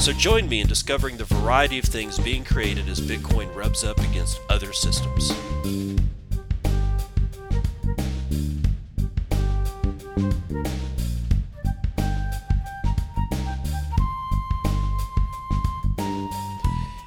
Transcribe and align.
So 0.00 0.14
join 0.14 0.48
me 0.48 0.62
in 0.62 0.66
discovering 0.66 1.18
the 1.18 1.24
variety 1.24 1.78
of 1.78 1.84
things 1.84 2.18
being 2.18 2.42
created 2.42 2.88
as 2.88 2.98
Bitcoin 2.98 3.54
rubs 3.54 3.84
up 3.84 3.98
against 3.98 4.40
other 4.48 4.72
systems. 4.72 5.30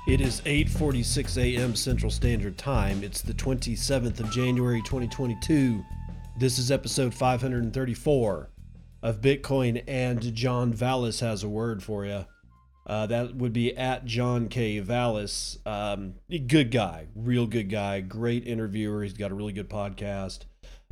It 0.05 0.21
is 0.21 0.41
8:46 0.41 1.37
a.m. 1.37 1.75
Central 1.75 2.11
Standard 2.11 2.57
Time. 2.59 3.03
It's 3.03 3.23
the 3.23 3.33
27th 3.33 4.19
of 4.19 4.29
January 4.29 4.81
2022. 4.83 5.83
This 6.37 6.59
is 6.59 6.69
episode 6.69 7.15
534 7.15 8.49
of 9.01 9.21
Bitcoin 9.21 9.81
and 9.87 10.35
John 10.35 10.71
Vallis 10.71 11.21
has 11.21 11.41
a 11.43 11.49
word 11.49 11.81
for 11.81 12.05
you. 12.05 12.25
Uh, 12.85 13.05
that 13.05 13.35
would 13.35 13.53
be 13.53 13.75
at 13.77 14.05
John 14.05 14.47
K. 14.47 14.79
Vallis. 14.79 15.59
Um, 15.65 16.15
good 16.47 16.71
guy, 16.71 17.07
real 17.15 17.45
good 17.47 17.69
guy, 17.69 18.01
great 18.01 18.47
interviewer. 18.47 19.03
He's 19.03 19.13
got 19.13 19.31
a 19.31 19.35
really 19.35 19.53
good 19.53 19.69
podcast. 19.69 20.39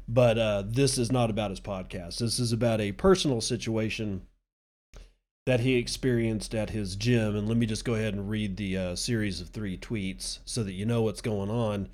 But 0.07 0.37
uh, 0.37 0.63
this 0.65 0.97
is 0.97 1.11
not 1.11 1.29
about 1.29 1.51
his 1.51 1.59
podcast. 1.59 2.17
This 2.17 2.39
is 2.39 2.51
about 2.51 2.81
a 2.81 2.93
personal 2.93 3.41
situation 3.41 4.23
that 5.45 5.59
he 5.59 5.75
experienced 5.75 6.55
at 6.55 6.71
his 6.71 6.95
gym. 6.95 7.35
And 7.35 7.47
let 7.47 7.57
me 7.57 7.65
just 7.65 7.85
go 7.85 7.95
ahead 7.95 8.13
and 8.13 8.29
read 8.29 8.57
the 8.57 8.77
uh, 8.77 8.95
series 8.95 9.39
of 9.39 9.49
three 9.49 9.77
tweets 9.77 10.39
so 10.45 10.63
that 10.63 10.73
you 10.73 10.85
know 10.85 11.03
what's 11.03 11.21
going 11.21 11.49
on. 11.49 11.89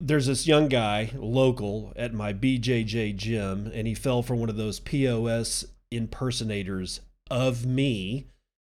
There's 0.00 0.26
this 0.26 0.46
young 0.46 0.68
guy, 0.68 1.10
local, 1.16 1.92
at 1.96 2.14
my 2.14 2.32
BJJ 2.32 3.16
gym, 3.16 3.70
and 3.74 3.86
he 3.86 3.94
fell 3.94 4.22
for 4.22 4.34
one 4.34 4.48
of 4.48 4.56
those 4.56 4.78
POS 4.78 5.64
impersonators 5.90 7.00
of 7.30 7.66
me 7.66 8.26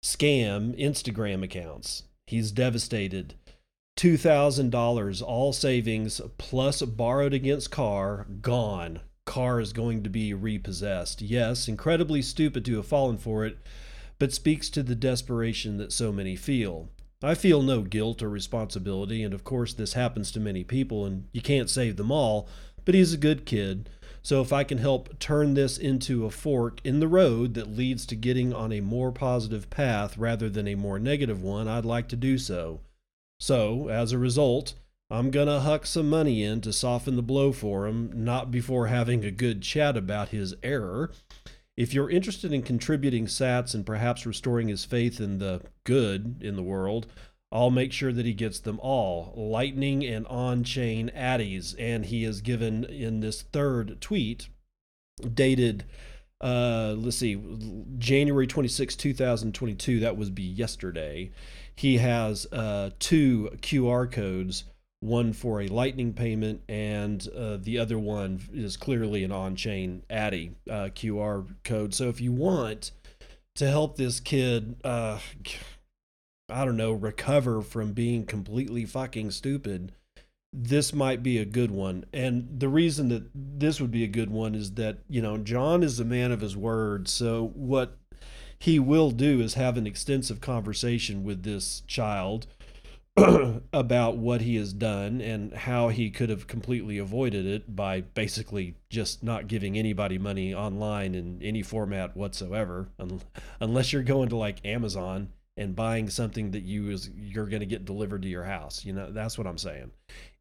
scam 0.03 0.79
Instagram 0.79 1.43
accounts. 1.43 2.03
He's 2.25 2.51
devastated. 2.51 3.35
$2,000, 3.97 5.21
all 5.21 5.51
savings 5.51 6.21
plus 6.37 6.81
borrowed 6.81 7.33
against 7.33 7.71
car, 7.71 8.27
gone. 8.41 9.01
Car 9.25 9.59
is 9.59 9.73
going 9.73 10.03
to 10.03 10.09
be 10.09 10.33
repossessed. 10.33 11.21
Yes, 11.21 11.67
incredibly 11.67 12.21
stupid 12.21 12.63
to 12.65 12.77
have 12.77 12.87
fallen 12.87 13.17
for 13.17 13.45
it, 13.45 13.57
but 14.17 14.31
speaks 14.31 14.69
to 14.69 14.83
the 14.83 14.95
desperation 14.95 15.77
that 15.77 15.91
so 15.91 16.11
many 16.11 16.35
feel. 16.35 16.89
I 17.21 17.35
feel 17.35 17.61
no 17.61 17.81
guilt 17.81 18.21
or 18.21 18.29
responsibility, 18.29 19.21
and 19.21 19.33
of 19.33 19.43
course, 19.43 19.73
this 19.73 19.93
happens 19.93 20.31
to 20.31 20.39
many 20.39 20.63
people, 20.63 21.05
and 21.05 21.27
you 21.33 21.41
can't 21.41 21.69
save 21.69 21.97
them 21.97 22.11
all, 22.11 22.47
but 22.85 22.95
he's 22.95 23.13
a 23.13 23.17
good 23.17 23.45
kid. 23.45 23.89
So, 24.21 24.41
if 24.41 24.51
I 24.51 24.63
can 24.63 24.77
help 24.79 25.17
turn 25.19 25.53
this 25.53 25.77
into 25.77 26.25
a 26.25 26.31
fork 26.31 26.79
in 26.83 26.99
the 26.99 27.07
road 27.07 27.53
that 27.53 27.75
leads 27.75 28.05
to 28.07 28.15
getting 28.15 28.53
on 28.53 28.71
a 28.71 28.81
more 28.81 29.11
positive 29.11 29.69
path 29.69 30.17
rather 30.17 30.49
than 30.49 30.67
a 30.67 30.75
more 30.75 30.99
negative 30.99 31.41
one, 31.41 31.67
I'd 31.67 31.85
like 31.85 32.07
to 32.09 32.15
do 32.15 32.37
so. 32.37 32.81
So, 33.39 33.87
as 33.89 34.11
a 34.11 34.17
result, 34.17 34.73
I'm 35.09 35.31
going 35.31 35.47
to 35.47 35.61
huck 35.61 35.85
some 35.85 36.09
money 36.09 36.43
in 36.43 36.61
to 36.61 36.73
soften 36.73 37.15
the 37.15 37.23
blow 37.23 37.51
for 37.51 37.87
him, 37.87 38.11
not 38.13 38.51
before 38.51 38.87
having 38.87 39.25
a 39.25 39.31
good 39.31 39.61
chat 39.61 39.97
about 39.97 40.29
his 40.29 40.53
error. 40.61 41.11
If 41.75 41.93
you're 41.93 42.09
interested 42.09 42.51
in 42.51 42.61
contributing 42.61 43.25
sats 43.25 43.73
and 43.73 43.85
perhaps 43.85 44.25
restoring 44.25 44.67
his 44.67 44.85
faith 44.85 45.21
in 45.21 45.39
the 45.39 45.61
good 45.85 46.41
in 46.41 46.57
the 46.57 46.61
world, 46.61 47.07
I'll 47.51 47.71
make 47.71 47.91
sure 47.91 48.13
that 48.13 48.25
he 48.25 48.33
gets 48.33 48.59
them 48.59 48.79
all 48.81 49.33
lightning 49.35 50.05
and 50.05 50.27
on 50.27 50.63
chain 50.63 51.11
addies. 51.15 51.75
And 51.79 52.05
he 52.05 52.23
is 52.23 52.41
given 52.41 52.83
in 52.83 53.21
this 53.21 53.41
third 53.41 53.99
tweet, 54.01 54.49
dated, 55.33 55.85
uh, 56.41 56.93
let's 56.97 57.17
see, 57.17 57.41
January 57.97 58.45
26, 58.45 58.95
2022, 58.95 59.99
that 60.01 60.15
was 60.15 60.29
be 60.29 60.43
yesterday. 60.43 61.31
He 61.75 61.97
has 61.97 62.45
uh, 62.51 62.91
two 62.99 63.49
QR 63.61 64.11
codes 64.11 64.65
one 65.01 65.31
for 65.31 65.61
a 65.61 65.67
lightning 65.67 66.13
payment 66.13 66.61
and 66.67 67.27
uh, 67.29 67.57
the 67.57 67.77
other 67.77 67.97
one 67.97 68.41
is 68.53 68.75
clearly 68.75 69.23
an 69.23 69.31
on-chain 69.31 70.03
addy 70.09 70.51
uh, 70.69 70.89
qr 70.93 71.47
code 71.63 71.93
so 71.93 72.09
if 72.09 72.19
you 72.19 72.33
want 72.33 72.91
to 73.55 73.65
help 73.65 73.95
this 73.95 74.19
kid 74.19 74.75
uh, 74.83 75.17
I 76.49 76.65
don't 76.65 76.77
know, 76.77 76.91
recover 76.91 77.61
from 77.61 77.93
being 77.93 78.25
completely 78.25 78.85
fucking 78.85 79.31
stupid, 79.31 79.91
this 80.51 80.93
might 80.93 81.21
be 81.21 81.37
a 81.37 81.45
good 81.45 81.71
one. 81.71 82.05
And 82.11 82.59
the 82.59 82.69
reason 82.69 83.09
that 83.09 83.29
this 83.33 83.79
would 83.79 83.91
be 83.91 84.03
a 84.03 84.07
good 84.07 84.31
one 84.31 84.55
is 84.55 84.73
that, 84.73 84.99
you 85.07 85.21
know, 85.21 85.37
John 85.37 85.83
is 85.83 85.99
a 85.99 86.05
man 86.05 86.31
of 86.31 86.41
his 86.41 86.57
word. 86.57 87.07
So 87.07 87.51
what 87.53 87.97
he 88.57 88.79
will 88.79 89.11
do 89.11 89.41
is 89.41 89.53
have 89.53 89.77
an 89.77 89.87
extensive 89.87 90.41
conversation 90.41 91.23
with 91.23 91.43
this 91.43 91.81
child 91.87 92.47
about 93.73 94.17
what 94.17 94.41
he 94.41 94.55
has 94.55 94.73
done 94.73 95.21
and 95.21 95.53
how 95.53 95.89
he 95.89 96.09
could 96.09 96.29
have 96.29 96.47
completely 96.47 96.97
avoided 96.97 97.45
it 97.45 97.75
by 97.75 98.01
basically 98.01 98.75
just 98.89 99.23
not 99.23 99.47
giving 99.47 99.77
anybody 99.77 100.17
money 100.17 100.53
online 100.53 101.15
in 101.15 101.39
any 101.41 101.61
format 101.61 102.15
whatsoever 102.15 102.89
unless 103.59 103.91
you're 103.91 104.03
going 104.03 104.29
to 104.29 104.35
like 104.35 104.65
Amazon 104.65 105.29
and 105.59 105.75
buying 105.75 106.09
something 106.09 106.51
that 106.51 106.63
you 106.63 106.89
is 106.89 107.09
you're 107.15 107.45
going 107.45 107.59
to 107.59 107.65
get 107.65 107.85
delivered 107.85 108.21
to 108.21 108.29
your 108.29 108.45
house. 108.45 108.85
You 108.85 108.93
know, 108.93 109.11
that's 109.11 109.37
what 109.37 109.45
I'm 109.45 109.57
saying. 109.57 109.91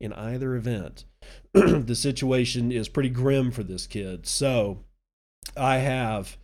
In 0.01 0.13
either 0.13 0.55
event, 0.55 1.05
the 1.53 1.95
situation 1.95 2.71
is 2.71 2.89
pretty 2.89 3.11
grim 3.11 3.51
for 3.51 3.65
this 3.65 3.87
kid. 3.87 4.27
So, 4.27 4.85
I 5.57 5.79
have 5.79 6.39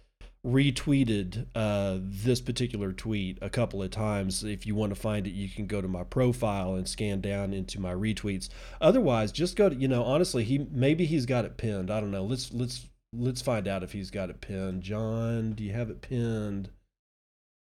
retweeted 0.44 1.46
uh, 1.54 1.98
this 2.00 2.40
particular 2.40 2.92
tweet 2.92 3.38
a 3.40 3.48
couple 3.48 3.82
of 3.82 3.90
times. 3.90 4.42
If 4.42 4.66
you 4.66 4.74
want 4.74 4.94
to 4.94 5.00
find 5.00 5.26
it, 5.26 5.32
you 5.32 5.48
can 5.48 5.66
go 5.66 5.80
to 5.80 5.88
my 5.88 6.04
profile 6.04 6.74
and 6.74 6.88
scan 6.88 7.20
down 7.20 7.54
into 7.54 7.80
my 7.80 7.94
retweets. 7.94 8.48
Otherwise, 8.80 9.30
just 9.32 9.56
go 9.56 9.68
to 9.68 9.74
you 9.74 9.88
know. 9.88 10.02
Honestly, 10.02 10.42
he 10.44 10.66
maybe 10.70 11.06
he's 11.06 11.26
got 11.26 11.44
it 11.44 11.56
pinned. 11.56 11.90
I 11.90 12.00
don't 12.00 12.10
know. 12.10 12.24
Let's 12.24 12.52
let's 12.52 12.88
let's 13.14 13.40
find 13.40 13.68
out 13.68 13.84
if 13.84 13.92
he's 13.92 14.10
got 14.10 14.30
it 14.30 14.40
pinned. 14.40 14.82
John, 14.82 15.52
do 15.52 15.62
you 15.62 15.72
have 15.72 15.90
it 15.90 16.02
pinned? 16.02 16.70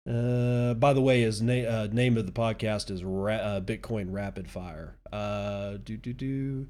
Uh, 0.09 0.74
by 0.74 0.91
the 0.94 1.02
way, 1.02 1.22
his 1.22 1.41
na- 1.41 1.53
uh, 1.53 1.88
name 1.91 2.18
of 2.18 2.25
the 2.25 2.31
podcast 2.31 2.91
is 2.91 3.03
Ra- 3.03 3.36
uh, 3.36 3.62
Bitcoin 3.62 4.08
Rapid 4.12 4.50
Fire. 4.50 4.97
Uh, 5.12 5.78
do 5.84 5.96
do 5.96 6.14
do. 6.14 6.68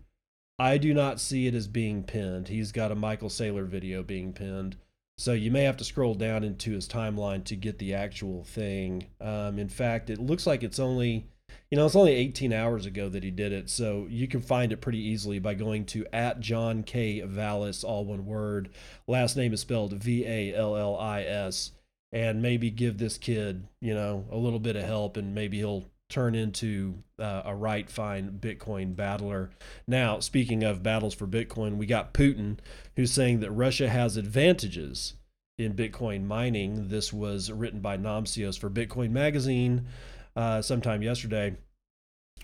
I 0.59 0.77
do 0.77 0.93
not 0.93 1.19
see 1.19 1.47
it 1.47 1.55
as 1.55 1.67
being 1.67 2.03
pinned. 2.03 2.47
He's 2.47 2.71
got 2.71 2.91
a 2.91 2.95
Michael 2.95 3.29
Saylor 3.29 3.65
video 3.67 4.03
being 4.03 4.33
pinned, 4.33 4.77
so 5.17 5.33
you 5.33 5.49
may 5.49 5.63
have 5.63 5.77
to 5.77 5.83
scroll 5.83 6.13
down 6.13 6.43
into 6.43 6.71
his 6.71 6.87
timeline 6.87 7.43
to 7.45 7.55
get 7.55 7.79
the 7.79 7.95
actual 7.95 8.43
thing. 8.43 9.07
Um, 9.19 9.57
in 9.57 9.69
fact, 9.69 10.11
it 10.11 10.19
looks 10.19 10.45
like 10.45 10.61
it's 10.61 10.79
only, 10.79 11.27
you 11.71 11.77
know, 11.77 11.87
it's 11.87 11.95
only 11.95 12.13
18 12.13 12.53
hours 12.53 12.85
ago 12.85 13.09
that 13.09 13.23
he 13.23 13.31
did 13.31 13.51
it, 13.51 13.67
so 13.67 14.05
you 14.11 14.27
can 14.27 14.41
find 14.41 14.71
it 14.71 14.77
pretty 14.79 14.99
easily 14.99 15.39
by 15.39 15.55
going 15.55 15.85
to 15.85 16.05
at 16.13 16.39
John 16.39 16.83
K 16.83 17.21
Vallis, 17.21 17.83
all 17.83 18.05
one 18.05 18.27
word. 18.27 18.69
Last 19.07 19.35
name 19.35 19.53
is 19.53 19.61
spelled 19.61 19.93
V 19.93 20.23
A 20.23 20.53
L 20.53 20.75
L 20.77 20.95
I 20.99 21.23
S 21.23 21.71
and 22.13 22.43
maybe 22.43 22.69
give 22.69 22.99
this 22.99 23.17
kid, 23.17 23.67
you 23.81 23.93
know, 23.93 24.25
a 24.31 24.37
little 24.37 24.59
bit 24.59 24.75
of 24.75 24.83
help 24.83 25.17
and 25.17 25.33
maybe 25.33 25.57
he'll 25.57 25.83
turn 26.09 26.35
into 26.35 26.93
uh, 27.17 27.41
a 27.43 27.55
right 27.55 27.89
fine 27.89 28.37
Bitcoin 28.39 28.95
battler. 28.95 29.49
Now, 29.87 30.19
speaking 30.19 30.63
of 30.63 30.83
battles 30.83 31.15
for 31.15 31.25
Bitcoin, 31.25 31.77
we 31.77 31.87
got 31.87 32.13
Putin 32.13 32.59
who's 32.95 33.11
saying 33.11 33.39
that 33.39 33.51
Russia 33.51 33.89
has 33.89 34.15
advantages 34.15 35.15
in 35.57 35.73
Bitcoin 35.73 36.25
mining. 36.25 36.89
This 36.89 37.11
was 37.11 37.51
written 37.51 37.79
by 37.79 37.97
Namcios 37.97 38.59
for 38.59 38.69
Bitcoin 38.69 39.09
Magazine 39.09 39.87
uh, 40.35 40.61
sometime 40.61 41.01
yesterday. 41.01 41.57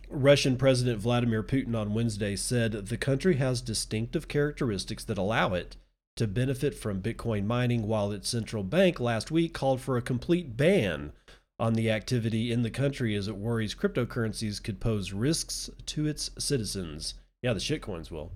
Russian 0.10 0.58
President 0.58 1.00
Vladimir 1.00 1.44
Putin 1.44 1.76
on 1.76 1.94
Wednesday 1.94 2.36
said 2.36 2.72
the 2.72 2.98
country 2.98 3.36
has 3.36 3.62
distinctive 3.62 4.28
characteristics 4.28 5.04
that 5.04 5.20
allow 5.20 5.54
it 5.54 5.76
to 6.16 6.28
benefit 6.28 6.76
from 6.76 7.02
Bitcoin 7.02 7.46
mining, 7.46 7.88
while 7.88 8.12
its 8.12 8.30
central 8.30 8.64
bank 8.64 9.00
last 9.00 9.32
week 9.32 9.54
called 9.54 9.82
for 9.82 9.98
a 9.98 10.02
complete 10.02 10.58
ban 10.58 11.14
on 11.60 11.74
the 11.74 11.92
activity 11.92 12.52
in 12.52 12.62
the 12.62 12.70
country 12.70 13.16
as 13.16 13.28
it 13.28 13.36
worries 13.36 13.76
cryptocurrencies 13.76 14.64
could 14.64 14.80
pose 14.80 15.12
risks 15.12 15.70
to 15.86 16.08
its 16.08 16.32
citizens. 16.38 17.16
Yeah, 17.42 17.54
the 17.54 17.60
shitcoins 17.60 18.12
will. 18.12 18.32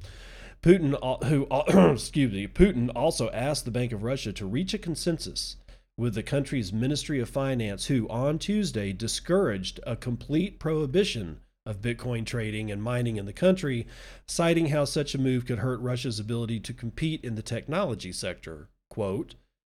Putin, 0.62 0.98
who 1.26 1.46
excuse 1.94 2.32
me, 2.32 2.48
Putin 2.48 2.90
also 2.96 3.30
asked 3.32 3.66
the 3.66 3.72
Bank 3.72 3.92
of 3.92 4.04
Russia 4.04 4.32
to 4.34 4.46
reach 4.46 4.74
a 4.74 4.78
consensus 4.78 5.58
with 5.98 6.16
the 6.16 6.24
country's 6.24 6.74
Ministry 6.74 7.20
of 7.20 7.30
Finance, 7.30 7.86
who 7.86 8.08
on 8.10 8.40
Tuesday 8.40 8.94
discouraged 8.94 9.80
a 9.86 9.96
complete 9.96 10.60
prohibition 10.60 11.40
of 11.66 11.82
Bitcoin 11.82 12.26
trading 12.26 12.72
and 12.72 12.84
mining 12.84 13.18
in 13.18 13.26
the 13.26 13.34
country, 13.34 13.88
citing 14.28 14.68
how 14.68 14.86
such 14.86 15.16
a 15.16 15.22
move 15.22 15.46
could 15.46 15.60
hurt 15.60 15.80
Russia's 15.80 16.20
ability 16.20 16.60
to 16.60 16.74
compete 16.74 17.24
in 17.24 17.36
the 17.36 17.42
technology 17.42 18.12
sector. 18.12 18.70
Quote, 18.90 19.36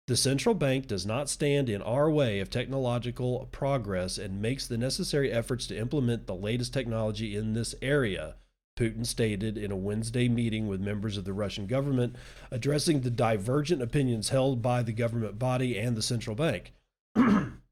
the 0.06 0.16
central 0.16 0.54
bank 0.54 0.86
does 0.86 1.06
not 1.06 1.30
stand 1.30 1.70
in 1.70 1.80
our 1.80 2.10
way 2.10 2.40
of 2.40 2.50
technological 2.50 3.48
progress 3.52 4.18
and 4.18 4.42
makes 4.42 4.66
the 4.66 4.76
necessary 4.76 5.32
efforts 5.32 5.66
to 5.68 5.78
implement 5.78 6.26
the 6.26 6.34
latest 6.34 6.74
technology 6.74 7.34
in 7.34 7.54
this 7.54 7.74
area, 7.80 8.34
Putin 8.76 9.06
stated 9.06 9.56
in 9.56 9.70
a 9.70 9.76
Wednesday 9.76 10.28
meeting 10.28 10.66
with 10.66 10.80
members 10.80 11.16
of 11.16 11.24
the 11.24 11.32
Russian 11.32 11.66
government, 11.66 12.16
addressing 12.50 13.00
the 13.00 13.10
divergent 13.10 13.80
opinions 13.80 14.30
held 14.30 14.60
by 14.60 14.82
the 14.82 14.92
government 14.92 15.38
body 15.38 15.78
and 15.78 15.96
the 15.96 16.02
central 16.02 16.36
bank. 16.36 16.72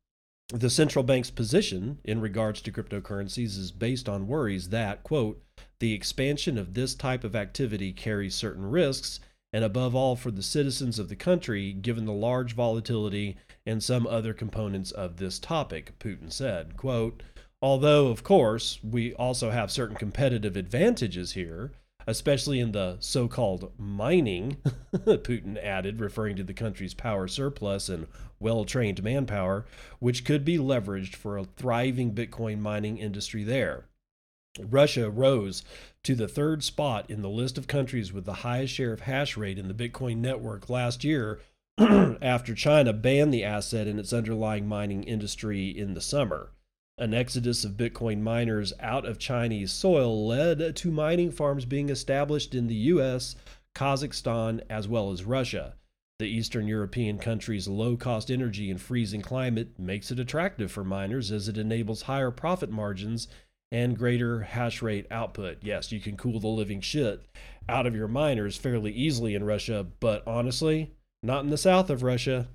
the 0.53 0.71
central 0.71 1.03
bank's 1.03 1.31
position 1.31 1.99
in 2.05 2.21
regards 2.21 2.61
to 2.61 2.73
cryptocurrencies 2.73 3.59
is 3.59 3.73
based 3.73 4.09
on 4.09 4.27
worries 4.27 4.69
that, 4.69 5.03
quote, 5.03 5.43
the 5.81 5.95
expansion 5.95 6.59
of 6.59 6.75
this 6.75 6.95
type 6.95 7.25
of 7.25 7.35
activity 7.35 7.93
carries 7.93 8.35
certain 8.35 8.71
risks, 8.71 9.19
and 9.53 9.65
above 9.65 9.95
all 9.95 10.15
for 10.15 10.31
the 10.31 10.43
citizens 10.43 10.99
of 10.99 11.09
the 11.09 11.17
country, 11.17 11.73
given 11.73 12.05
the 12.05 12.13
large 12.13 12.55
volatility 12.55 13.37
and 13.67 13.83
some 13.83 14.07
other 14.07 14.35
components 14.35 14.91
of 14.91 15.17
this 15.17 15.39
topic, 15.39 15.99
Putin 15.99 16.31
said. 16.31 16.77
Quote, 16.77 17.23
Although, 17.63 18.09
of 18.09 18.23
course, 18.23 18.79
we 18.83 19.15
also 19.15 19.51
have 19.51 19.71
certain 19.71 19.97
competitive 19.97 20.57
advantages 20.57 21.33
here, 21.33 21.73
especially 22.07 22.61
in 22.61 22.73
the 22.73 22.97
so 23.01 23.29
called 23.29 23.73
mining, 23.79 24.57
Putin 24.95 25.63
added, 25.63 26.01
referring 26.01 26.37
to 26.37 26.45
the 26.45 26.55
country's 26.55 26.95
power 26.95 27.29
surplus 27.29 27.89
and 27.89 28.07
well 28.41 28.65
trained 28.65 29.03
manpower, 29.03 29.65
which 29.99 30.25
could 30.25 30.45
be 30.45 30.59
leveraged 30.59 31.15
for 31.15 31.39
a 31.39 31.45
thriving 31.45 32.15
Bitcoin 32.15 32.59
mining 32.59 32.99
industry 32.99 33.45
there. 33.45 33.87
Russia 34.61 35.09
rose 35.09 35.63
to 36.03 36.15
the 36.15 36.29
third 36.29 36.63
spot 36.63 37.09
in 37.09 37.23
the 37.23 37.31
list 37.31 37.57
of 37.57 37.67
countries 37.67 38.13
with 38.13 38.25
the 38.25 38.35
highest 38.35 38.75
share 38.75 38.93
of 38.93 39.01
hash 39.01 39.37
rate 39.37 39.59
in 39.59 39.69
the 39.69 39.75
Bitcoin 39.75 40.19
network 40.19 40.69
last 40.69 41.05
year 41.05 41.41
after 41.79 42.55
China 42.55 42.93
banned 42.93 43.33
the 43.33 43.45
asset 43.45 43.87
and 43.87 43.99
its 43.99 44.13
underlying 44.13 44.67
mining 44.69 45.05
industry 45.05 45.69
in 45.69 45.95
the 45.95 46.01
summer. 46.01 46.51
An 47.03 47.15
exodus 47.15 47.65
of 47.65 47.73
Bitcoin 47.73 48.21
miners 48.21 48.73
out 48.79 49.05
of 49.05 49.19
Chinese 49.19 49.73
soil 49.73 50.25
led 50.25 50.77
to 50.77 50.91
mining 50.93 51.33
farms 51.33 51.65
being 51.65 51.89
established 51.89 52.55
in 52.55 52.69
the 52.69 52.77
US, 52.77 53.35
Kazakhstan, 53.75 54.61
as 54.71 54.87
well 54.87 55.11
as 55.11 55.25
Russia. 55.25 55.75
The 56.21 56.29
Eastern 56.29 56.69
European 56.69 57.19
country's 57.19 57.67
low 57.67 57.97
cost 57.97 58.31
energy 58.31 58.71
and 58.71 58.81
freezing 58.81 59.21
climate 59.21 59.81
makes 59.81 60.13
it 60.13 60.21
attractive 60.21 60.71
for 60.71 60.85
miners 60.85 61.33
as 61.33 61.49
it 61.49 61.59
enables 61.59 62.03
higher 62.03 62.31
profit 62.31 62.71
margins 62.71 63.27
and 63.73 63.99
greater 63.99 64.43
hash 64.43 64.81
rate 64.81 65.09
output. 65.11 65.59
Yes, 65.61 65.91
you 65.91 65.99
can 65.99 66.17
cool 66.17 66.39
the 66.39 66.47
living 66.47 66.81
shit 66.81 67.21
out 67.69 67.85
of 67.85 67.97
your 67.97 68.07
miners 68.07 68.57
fairly 68.57 68.93
easily 68.93 69.35
in 69.35 69.43
Russia, 69.43 69.85
but 69.99 70.23
honestly, 70.25 70.93
not 71.21 71.43
in 71.43 71.51
the 71.51 71.59
south 71.59 71.91
of 71.91 72.05
Russia. 72.05 72.47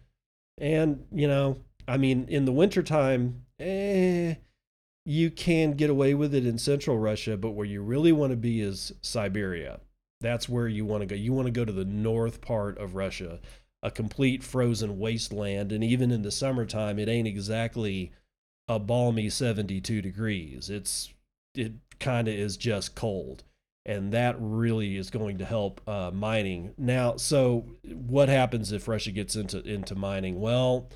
And, 0.58 1.06
you 1.12 1.28
know, 1.28 1.58
I 1.88 1.98
mean, 1.98 2.25
in 2.28 2.45
the 2.45 2.51
wintertime, 2.51 3.45
eh, 3.60 4.36
you 5.06 5.31
can 5.31 5.72
get 5.72 5.89
away 5.89 6.13
with 6.13 6.36
it 6.36 6.45
in 6.45 6.57
central 6.57 6.98
Russia, 6.98 7.38
but 7.38 7.51
where 7.51 7.66
you 7.66 7.81
really 7.81 8.12
want 8.12 8.31
to 8.31 8.38
be 8.38 8.62
is 8.62 8.92
Siberia. 9.01 9.80
That's 10.19 10.50
where 10.50 10.68
you 10.68 10.86
want 10.86 11.01
to 11.01 11.06
go. 11.06 11.16
You 11.16 11.34
want 11.34 11.45
to 11.45 11.51
go 11.51 11.63
to 11.63 11.72
the 11.72 11.86
north 11.86 12.42
part 12.42 12.78
of 12.78 12.95
Russia, 12.95 13.39
a 13.81 13.92
complete 13.92 14.44
frozen 14.44 15.00
wasteland. 15.00 15.72
And 15.72 15.84
even 15.84 16.12
in 16.12 16.24
the 16.24 16.31
summertime, 16.31 17.00
it 17.00 17.07
ain't 17.07 17.28
exactly 17.28 18.12
a 18.68 18.80
balmy 18.80 19.30
72 19.30 20.01
degrees. 20.01 20.69
It's 20.69 21.13
it 21.56 21.74
kind 22.00 22.28
of 22.28 22.34
is 22.34 22.57
just 22.57 22.95
cold. 22.95 23.44
And 23.86 24.12
that 24.12 24.36
really 24.38 24.98
is 24.98 25.10
going 25.10 25.38
to 25.38 25.45
help 25.45 25.80
uh, 25.88 26.12
mining. 26.13 26.74
Now, 26.78 27.16
so 27.16 27.66
what 27.86 28.28
happens 28.28 28.74
if 28.74 28.89
Russia 28.89 29.12
gets 29.12 29.38
into 29.38 29.62
into 29.63 29.95
mining? 29.95 30.42
Well, 30.42 30.89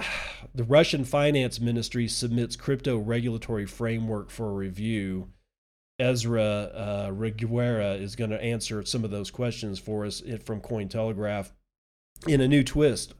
the 0.54 0.64
Russian 0.64 1.04
finance 1.04 1.60
ministry 1.60 2.08
submits 2.08 2.56
crypto 2.56 2.98
regulatory 2.98 3.66
framework 3.66 4.30
for 4.30 4.52
review. 4.52 5.28
Ezra 5.98 6.42
uh, 6.42 7.10
Reguerra 7.12 8.00
is 8.00 8.16
going 8.16 8.30
to 8.30 8.42
answer 8.42 8.84
some 8.84 9.04
of 9.04 9.10
those 9.10 9.30
questions 9.30 9.78
for 9.78 10.06
us 10.06 10.22
from 10.44 10.60
Cointelegraph. 10.60 11.50
In 12.26 12.40
a 12.40 12.48
new 12.48 12.64
twist 12.64 13.14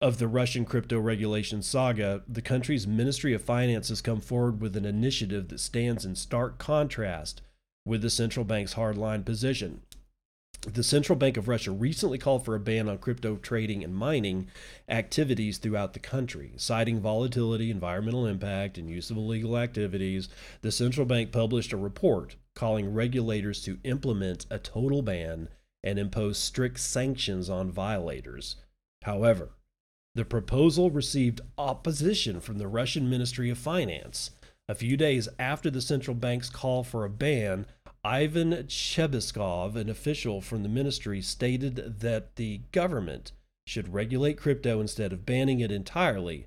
of 0.00 0.18
the 0.18 0.28
Russian 0.28 0.64
crypto 0.64 0.98
regulation 0.98 1.62
saga, 1.62 2.22
the 2.26 2.42
country's 2.42 2.86
Ministry 2.86 3.34
of 3.34 3.42
Finance 3.42 3.88
has 3.88 4.00
come 4.00 4.20
forward 4.20 4.60
with 4.60 4.76
an 4.76 4.84
initiative 4.84 5.48
that 5.48 5.60
stands 5.60 6.04
in 6.04 6.14
stark 6.14 6.58
contrast 6.58 7.42
with 7.84 8.02
the 8.02 8.10
central 8.10 8.44
bank's 8.44 8.74
hardline 8.74 9.24
position. 9.24 9.82
The 10.62 10.82
Central 10.82 11.16
Bank 11.16 11.36
of 11.36 11.48
Russia 11.48 11.70
recently 11.70 12.18
called 12.18 12.44
for 12.44 12.54
a 12.54 12.60
ban 12.60 12.88
on 12.88 12.98
crypto 12.98 13.36
trading 13.36 13.84
and 13.84 13.94
mining 13.94 14.48
activities 14.88 15.58
throughout 15.58 15.92
the 15.92 16.00
country, 16.00 16.52
citing 16.56 17.00
volatility, 17.00 17.70
environmental 17.70 18.26
impact, 18.26 18.76
and 18.76 18.90
use 18.90 19.10
of 19.10 19.16
illegal 19.16 19.56
activities. 19.56 20.28
The 20.62 20.72
central 20.72 21.06
bank 21.06 21.30
published 21.30 21.72
a 21.72 21.76
report 21.76 22.36
calling 22.54 22.92
regulators 22.92 23.62
to 23.62 23.78
implement 23.84 24.46
a 24.50 24.58
total 24.58 25.02
ban 25.02 25.48
and 25.84 25.98
impose 26.00 26.36
strict 26.36 26.80
sanctions 26.80 27.48
on 27.48 27.70
violators. 27.70 28.56
However, 29.02 29.50
the 30.16 30.24
proposal 30.24 30.90
received 30.90 31.42
opposition 31.58 32.40
from 32.40 32.58
the 32.58 32.66
Russian 32.66 33.08
Ministry 33.08 33.50
of 33.50 33.58
Finance. 33.58 34.30
A 34.68 34.74
few 34.74 34.96
days 34.96 35.28
after 35.38 35.70
the 35.70 35.80
central 35.80 36.16
bank's 36.16 36.50
call 36.50 36.82
for 36.82 37.04
a 37.04 37.10
ban, 37.10 37.66
Ivan 38.06 38.52
Chebeskov, 38.68 39.74
an 39.74 39.90
official 39.90 40.40
from 40.40 40.62
the 40.62 40.68
ministry, 40.68 41.20
stated 41.20 41.98
that 41.98 42.36
the 42.36 42.58
government 42.70 43.32
should 43.66 43.92
regulate 43.92 44.38
crypto 44.38 44.80
instead 44.80 45.12
of 45.12 45.26
banning 45.26 45.58
it 45.58 45.72
entirely. 45.72 46.46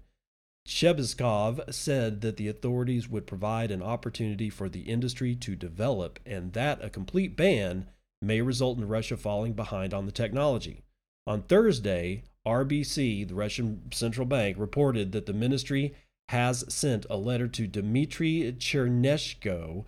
Chebeskov 0.66 1.74
said 1.74 2.22
that 2.22 2.38
the 2.38 2.48
authorities 2.48 3.10
would 3.10 3.28
provide 3.28 3.72
an 3.72 3.84
opportunity 3.84 4.50
for 4.50 4.70
the 4.70 4.84
industry 4.84 5.36
to 5.36 5.54
develop 5.58 6.18
and 6.26 6.54
that 6.54 6.82
a 6.82 6.90
complete 6.90 7.36
ban 7.36 7.88
may 8.22 8.40
result 8.40 8.78
in 8.78 8.88
Russia 8.88 9.18
falling 9.18 9.52
behind 9.52 9.94
on 9.94 10.06
the 10.06 10.14
technology. 10.14 10.84
On 11.28 11.42
Thursday, 11.42 12.24
RBC, 12.48 13.28
the 13.28 13.36
Russian 13.36 13.92
central 13.92 14.26
bank, 14.26 14.56
reported 14.58 15.12
that 15.12 15.26
the 15.26 15.34
ministry 15.34 15.94
has 16.30 16.64
sent 16.74 17.06
a 17.10 17.18
letter 17.18 17.50
to 17.50 17.68
Dmitry 17.68 18.56
Cherneshko, 18.58 19.84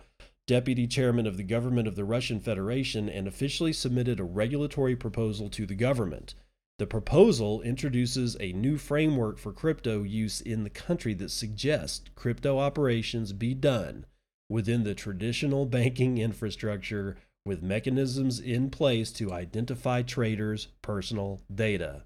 deputy 0.46 0.86
chairman 0.86 1.26
of 1.26 1.36
the 1.36 1.42
government 1.42 1.86
of 1.86 1.96
the 1.96 2.04
Russian 2.04 2.40
Federation, 2.40 3.08
and 3.08 3.26
officially 3.26 3.72
submitted 3.72 4.18
a 4.18 4.24
regulatory 4.24 4.96
proposal 4.96 5.48
to 5.50 5.66
the 5.66 5.74
government. 5.74 6.34
The 6.78 6.86
proposal 6.86 7.62
introduces 7.62 8.36
a 8.40 8.52
new 8.52 8.76
framework 8.76 9.38
for 9.38 9.52
crypto 9.52 10.02
use 10.02 10.40
in 10.40 10.64
the 10.64 10.70
country 10.70 11.14
that 11.14 11.30
suggests 11.30 12.08
crypto 12.14 12.58
operations 12.58 13.32
be 13.32 13.54
done 13.54 14.06
within 14.48 14.82
the 14.82 14.94
traditional 14.94 15.64
banking 15.64 16.18
infrastructure 16.18 17.16
with 17.44 17.62
mechanisms 17.62 18.40
in 18.40 18.70
place 18.70 19.10
to 19.12 19.32
identify 19.32 20.02
traders' 20.02 20.68
personal 20.80 21.42
data. 21.52 22.04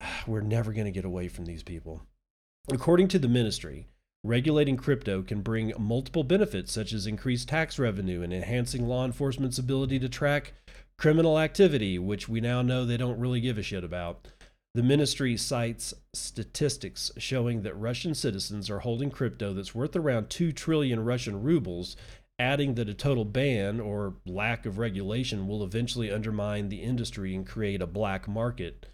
We're 0.26 0.40
never 0.40 0.72
going 0.72 0.86
to 0.86 0.92
get 0.92 1.04
away 1.04 1.28
from 1.28 1.46
these 1.46 1.62
people. 1.62 2.02
According 2.70 3.08
to 3.08 3.18
the 3.18 3.28
ministry, 3.28 3.88
Regulating 4.22 4.76
crypto 4.76 5.22
can 5.22 5.40
bring 5.40 5.72
multiple 5.78 6.24
benefits, 6.24 6.72
such 6.72 6.92
as 6.92 7.06
increased 7.06 7.48
tax 7.48 7.78
revenue 7.78 8.20
and 8.20 8.34
enhancing 8.34 8.86
law 8.86 9.06
enforcement's 9.06 9.58
ability 9.58 9.98
to 9.98 10.10
track 10.10 10.52
criminal 10.98 11.38
activity, 11.38 11.98
which 11.98 12.28
we 12.28 12.38
now 12.40 12.60
know 12.60 12.84
they 12.84 12.98
don't 12.98 13.18
really 13.18 13.40
give 13.40 13.56
a 13.56 13.62
shit 13.62 13.82
about. 13.82 14.28
The 14.74 14.82
ministry 14.82 15.36
cites 15.38 15.94
statistics 16.12 17.10
showing 17.16 17.62
that 17.62 17.74
Russian 17.74 18.14
citizens 18.14 18.68
are 18.68 18.80
holding 18.80 19.10
crypto 19.10 19.54
that's 19.54 19.74
worth 19.74 19.96
around 19.96 20.28
2 20.28 20.52
trillion 20.52 21.02
Russian 21.02 21.42
rubles, 21.42 21.96
adding 22.38 22.74
that 22.74 22.90
a 22.90 22.94
total 22.94 23.24
ban 23.24 23.80
or 23.80 24.16
lack 24.26 24.66
of 24.66 24.78
regulation 24.78 25.48
will 25.48 25.64
eventually 25.64 26.12
undermine 26.12 26.68
the 26.68 26.82
industry 26.82 27.34
and 27.34 27.46
create 27.46 27.80
a 27.80 27.86
black 27.86 28.28
market. 28.28 28.86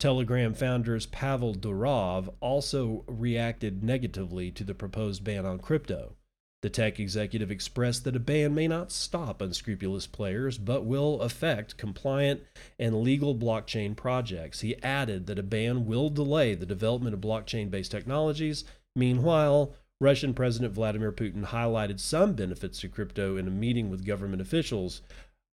Telegram 0.00 0.54
founders 0.54 1.04
Pavel 1.04 1.54
Durov 1.54 2.32
also 2.40 3.04
reacted 3.06 3.84
negatively 3.84 4.50
to 4.50 4.64
the 4.64 4.74
proposed 4.74 5.22
ban 5.22 5.44
on 5.44 5.58
crypto. 5.58 6.14
The 6.62 6.70
tech 6.70 6.98
executive 6.98 7.50
expressed 7.50 8.04
that 8.04 8.16
a 8.16 8.20
ban 8.20 8.54
may 8.54 8.66
not 8.66 8.92
stop 8.92 9.42
unscrupulous 9.42 10.06
players, 10.06 10.56
but 10.56 10.86
will 10.86 11.20
affect 11.20 11.76
compliant 11.76 12.42
and 12.78 13.02
legal 13.02 13.34
blockchain 13.34 13.94
projects. 13.94 14.60
He 14.60 14.82
added 14.82 15.26
that 15.26 15.38
a 15.38 15.42
ban 15.42 15.84
will 15.84 16.08
delay 16.08 16.54
the 16.54 16.66
development 16.66 17.14
of 17.14 17.20
blockchain 17.20 17.70
based 17.70 17.90
technologies. 17.90 18.64
Meanwhile, 18.96 19.74
Russian 20.00 20.32
President 20.32 20.72
Vladimir 20.72 21.12
Putin 21.12 21.46
highlighted 21.46 22.00
some 22.00 22.32
benefits 22.32 22.80
to 22.80 22.88
crypto 22.88 23.36
in 23.36 23.46
a 23.46 23.50
meeting 23.50 23.90
with 23.90 24.06
government 24.06 24.40
officials 24.40 25.02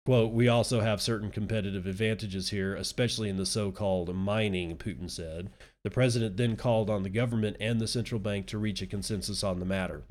Quote, 0.06 0.32
we 0.32 0.48
also 0.48 0.82
have 0.82 1.02
certain 1.02 1.32
competitive 1.32 1.88
advantages 1.88 2.52
here, 2.52 2.76
especially 2.76 3.28
in 3.28 3.38
the 3.38 3.46
so 3.46 3.72
called 3.72 4.14
mining, 4.16 4.78
Putin 4.78 5.10
said. 5.10 5.50
The 5.84 5.90
president 5.90 6.38
then 6.38 6.56
called 6.56 6.92
on 6.92 7.02
the 7.02 7.10
government 7.10 7.58
and 7.60 7.82
the 7.82 7.88
central 7.88 8.20
bank 8.20 8.46
to 8.48 8.60
reach 8.60 8.84
a 8.84 8.88
consensus 8.88 9.44
on 9.44 9.60
the 9.60 9.66
matter. 9.66 10.04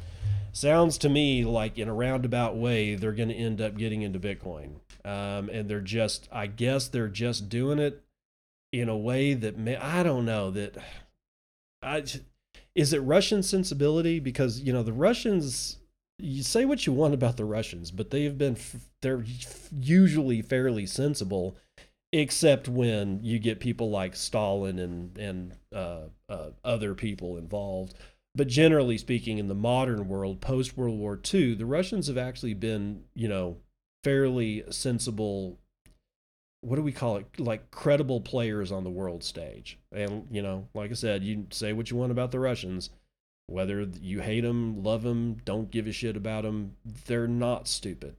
Sounds 0.53 0.99
to 0.99 1.09
me 1.09 1.45
like, 1.45 1.79
in 1.79 1.89
a 1.89 1.95
roundabout 1.95 2.57
way, 2.57 2.97
they're 2.97 3.13
going 3.13 3.29
to 3.29 3.35
end 3.37 3.61
up 3.61 3.77
getting 3.77 4.03
into 4.03 4.19
Bitcoin. 4.19 4.81
Um, 5.05 5.49
and 5.49 5.69
they're 5.69 5.81
just, 5.81 6.29
I 6.33 6.49
guess 6.49 6.89
they're 6.89 7.09
just 7.09 7.49
doing 7.49 7.79
it 7.79 8.03
in 8.73 8.89
a 8.89 8.97
way 8.97 9.35
that, 9.35 9.57
may, 9.57 9.77
I 9.77 10.03
don't 10.03 10.25
know, 10.25 10.51
that 10.51 10.77
I, 11.83 12.05
is 12.75 12.93
it 12.93 12.99
Russian 12.99 13.45
sensibility? 13.45 14.19
Because, 14.19 14.61
you 14.61 14.73
know, 14.73 14.83
the 14.83 14.93
Russians 14.93 15.79
you 16.19 16.43
say 16.43 16.65
what 16.65 16.87
you 16.87 16.93
want 16.93 17.15
about 17.15 17.37
the 17.37 17.45
Russians, 17.45 17.91
but 17.91 18.11
they 18.11 18.25
have 18.25 18.39
been 18.39 18.57
they're 19.03 19.25
usually 19.73 20.43
fairly 20.43 20.87
sensible, 20.87 21.57
except 22.13 22.69
when 22.69 23.21
you 23.23 23.39
get 23.39 23.61
people 23.61 23.91
like 23.91 24.15
Stalin 24.15 24.79
and 24.79 25.19
and 25.19 25.53
uh, 25.75 26.09
uh, 26.29 26.51
other 26.65 26.95
people 26.95 27.37
involved. 27.37 27.95
But 28.37 28.49
generally 28.49 28.99
speaking, 28.99 29.39
in 29.39 29.49
the 29.49 29.55
modern 29.55 30.09
world, 30.09 30.41
post 30.41 30.77
World 30.77 30.99
War 30.99 31.21
II, 31.33 31.55
the 31.55 31.67
Russians 31.67 32.09
have 32.09 32.19
actually 32.19 32.55
been, 32.55 33.05
you 33.15 33.29
know, 33.29 33.59
fairly 34.03 34.65
sensible. 34.71 35.59
What 36.61 36.77
do 36.77 36.83
we 36.83 36.93
call 36.93 37.19
it? 37.19 37.39
Like 37.39 37.71
credible 37.71 38.21
players 38.21 38.73
on 38.73 38.85
the 38.85 38.91
world 38.91 39.23
stage. 39.23 39.79
And 39.93 40.27
you 40.31 40.43
know, 40.43 40.69
like 40.75 40.91
I 40.91 40.95
said, 40.95 41.25
you 41.25 41.47
say 41.51 41.73
what 41.73 41.91
you 41.91 41.97
want 41.97 42.13
about 42.13 42.31
the 42.31 42.41
Russians 42.41 42.91
whether 43.47 43.87
you 44.01 44.21
hate 44.21 44.43
them, 44.43 44.83
love 44.83 45.03
them, 45.03 45.37
don't 45.45 45.71
give 45.71 45.87
a 45.87 45.93
shit 45.93 46.17
about 46.17 46.45
them, 46.45 46.77
they're 47.07 47.29
not 47.29 47.69
stupid. 47.69 48.17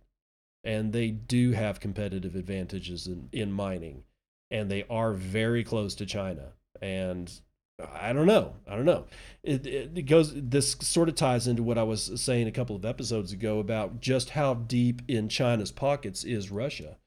And 0.64 0.94
they 0.94 1.10
do 1.10 1.52
have 1.52 1.80
competitive 1.80 2.36
advantages 2.36 3.08
in, 3.08 3.30
in 3.32 3.52
mining. 3.52 4.04
And 4.52 4.70
they 4.70 4.84
are 4.90 5.14
very 5.14 5.64
close 5.64 5.96
to 5.96 6.06
China. 6.06 6.54
And 6.82 7.32
I 7.94 8.14
don't 8.14 8.26
know. 8.26 8.54
I 8.68 8.76
don't 8.76 8.86
know. 8.86 9.06
It, 9.44 9.66
it, 9.66 10.06
goes. 10.06 10.34
This 10.34 10.72
sort 10.80 11.10
of 11.10 11.16
ties 11.16 11.48
into 11.48 11.62
what 11.62 11.78
I 11.78 11.84
was 11.84 12.22
saying 12.22 12.48
a 12.48 12.52
couple 12.52 12.76
of 12.76 12.86
episodes 12.86 13.34
ago 13.34 13.60
about 13.60 14.00
just 14.00 14.32
how 14.32 14.54
deep 14.54 15.02
in 15.08 15.28
China's 15.28 15.72
pockets 15.72 16.24
is 16.24 16.52
Russia. 16.52 16.98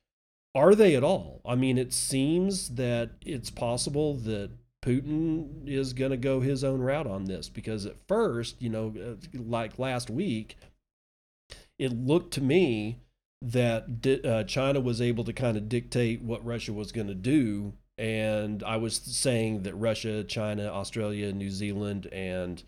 Are 0.54 0.74
they 0.74 0.94
at 0.94 1.04
all? 1.04 1.40
I 1.46 1.54
mean, 1.54 1.78
it 1.78 1.92
seems 1.92 2.70
that 2.70 3.10
it's 3.24 3.50
possible 3.50 4.14
that 4.14 4.50
Putin 4.84 5.66
is 5.66 5.92
going 5.92 6.10
to 6.10 6.16
go 6.16 6.40
his 6.40 6.62
own 6.62 6.80
route 6.80 7.06
on 7.06 7.24
this 7.24 7.48
because 7.48 7.84
at 7.84 7.96
first, 8.06 8.60
you 8.60 8.68
know, 8.68 8.94
uh, 8.96 9.14
like 9.34 9.78
last 9.78 10.08
week, 10.08 10.56
it 11.78 11.92
looked 11.92 12.32
to 12.34 12.40
me 12.40 13.00
that 13.42 14.20
uh, 14.24 14.44
China 14.44 14.80
was 14.80 15.00
able 15.00 15.24
to 15.24 15.32
kind 15.32 15.56
of 15.56 15.68
dictate 15.68 16.22
what 16.22 16.44
Russia 16.44 16.72
was 16.72 16.92
going 16.92 17.06
to 17.06 17.14
do. 17.14 17.72
And 17.96 18.62
I 18.62 18.76
was 18.76 18.96
saying 18.96 19.62
that 19.62 19.74
Russia, 19.74 20.22
China, 20.24 20.66
Australia, 20.66 21.32
New 21.32 21.50
Zealand, 21.50 22.06
and 22.12 22.62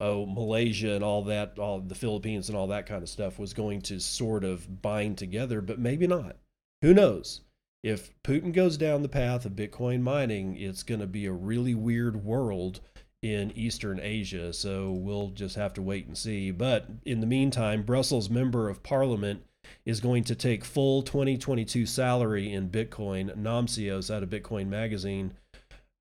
oh, 0.00 0.26
Malaysia 0.26 0.94
and 0.94 1.04
all 1.04 1.22
that, 1.24 1.58
all 1.58 1.80
the 1.80 1.94
Philippines 1.94 2.48
and 2.48 2.58
all 2.58 2.66
that 2.68 2.86
kind 2.86 3.02
of 3.02 3.08
stuff 3.08 3.38
was 3.38 3.54
going 3.54 3.82
to 3.82 4.00
sort 4.00 4.44
of 4.44 4.82
bind 4.82 5.18
together, 5.18 5.60
but 5.60 5.78
maybe 5.78 6.06
not. 6.06 6.36
Who 6.82 6.92
knows? 6.92 7.40
If 7.84 8.10
Putin 8.22 8.54
goes 8.54 8.78
down 8.78 9.02
the 9.02 9.10
path 9.10 9.44
of 9.44 9.52
Bitcoin 9.52 10.00
mining, 10.00 10.56
it's 10.56 10.82
going 10.82 11.02
to 11.02 11.06
be 11.06 11.26
a 11.26 11.32
really 11.32 11.74
weird 11.74 12.24
world 12.24 12.80
in 13.22 13.52
Eastern 13.54 14.00
Asia. 14.00 14.54
So 14.54 14.90
we'll 14.90 15.28
just 15.28 15.56
have 15.56 15.74
to 15.74 15.82
wait 15.82 16.06
and 16.06 16.16
see. 16.16 16.50
But 16.50 16.86
in 17.04 17.20
the 17.20 17.26
meantime, 17.26 17.82
Brussels 17.82 18.30
member 18.30 18.70
of 18.70 18.82
parliament 18.82 19.44
is 19.84 20.00
going 20.00 20.24
to 20.24 20.34
take 20.34 20.64
full 20.64 21.02
2022 21.02 21.84
salary 21.84 22.50
in 22.50 22.70
Bitcoin. 22.70 23.36
Namcios 23.36 24.10
out 24.10 24.22
of 24.22 24.30
Bitcoin 24.30 24.68
Magazine. 24.68 25.34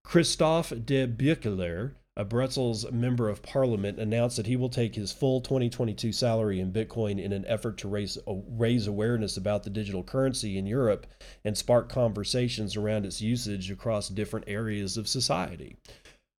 Christophe 0.06 0.86
de 0.86 1.06
Beukelaer 1.06 1.96
a 2.16 2.24
Brussels 2.24 2.90
member 2.92 3.28
of 3.28 3.42
parliament 3.42 3.98
announced 3.98 4.38
that 4.38 4.46
he 4.46 4.56
will 4.56 4.70
take 4.70 4.94
his 4.94 5.12
full 5.12 5.42
2022 5.42 6.12
salary 6.12 6.60
in 6.60 6.72
Bitcoin 6.72 7.20
in 7.20 7.34
an 7.34 7.44
effort 7.48 7.78
to 7.80 7.88
raise, 7.88 8.20
uh, 8.28 8.36
raise 8.50 8.86
awareness 8.86 9.36
about 9.36 9.64
the 9.64 9.70
digital 9.72 10.04
currency 10.04 10.58
in 10.58 10.68
Europe 10.68 11.08
and 11.44 11.58
spark 11.58 11.90
conversations 11.90 12.76
around 12.76 13.06
its 13.06 13.20
usage 13.20 13.72
across 13.72 14.10
different 14.10 14.48
areas 14.48 14.96
of 14.96 15.08
society. 15.08 15.76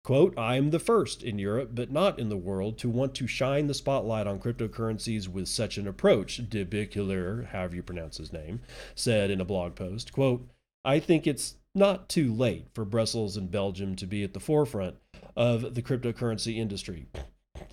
Quote, 0.05 0.39
I 0.39 0.57
am 0.57 0.71
the 0.71 0.79
first 0.79 1.25
in 1.25 1.39
Europe, 1.39 1.71
but 1.73 1.91
not 1.91 2.19
in 2.21 2.29
the 2.29 2.37
world, 2.37 2.79
to 2.79 2.91
want 2.91 3.15
to 3.17 3.27
shine 3.27 3.67
the 3.67 3.75
spotlight 3.75 4.27
on 4.27 4.39
cryptocurrencies 4.39 5.27
with 5.27 5.49
such 5.49 5.77
an 5.79 5.89
approach, 5.89 6.49
de 6.49 6.65
Beukelaer, 6.65 7.47
however 7.47 7.77
you 7.77 7.83
pronounce 7.83 8.19
his 8.19 8.33
name, 8.33 8.61
said 8.95 9.31
in 9.31 9.41
a 9.41 9.47
blog 9.47 9.75
post. 9.75 10.13
Quote, 10.13 10.47
I 10.85 11.01
think 11.01 11.27
it's 11.27 11.57
not 11.75 12.09
too 12.09 12.33
late 12.33 12.67
for 12.75 12.85
Brussels 12.85 13.37
and 13.37 13.51
Belgium 13.51 13.97
to 13.97 14.07
be 14.07 14.23
at 14.23 14.35
the 14.35 14.41
forefront 14.41 14.97
of 15.37 15.75
the 15.75 15.83
cryptocurrency 15.83 16.57
industry. 16.57 17.07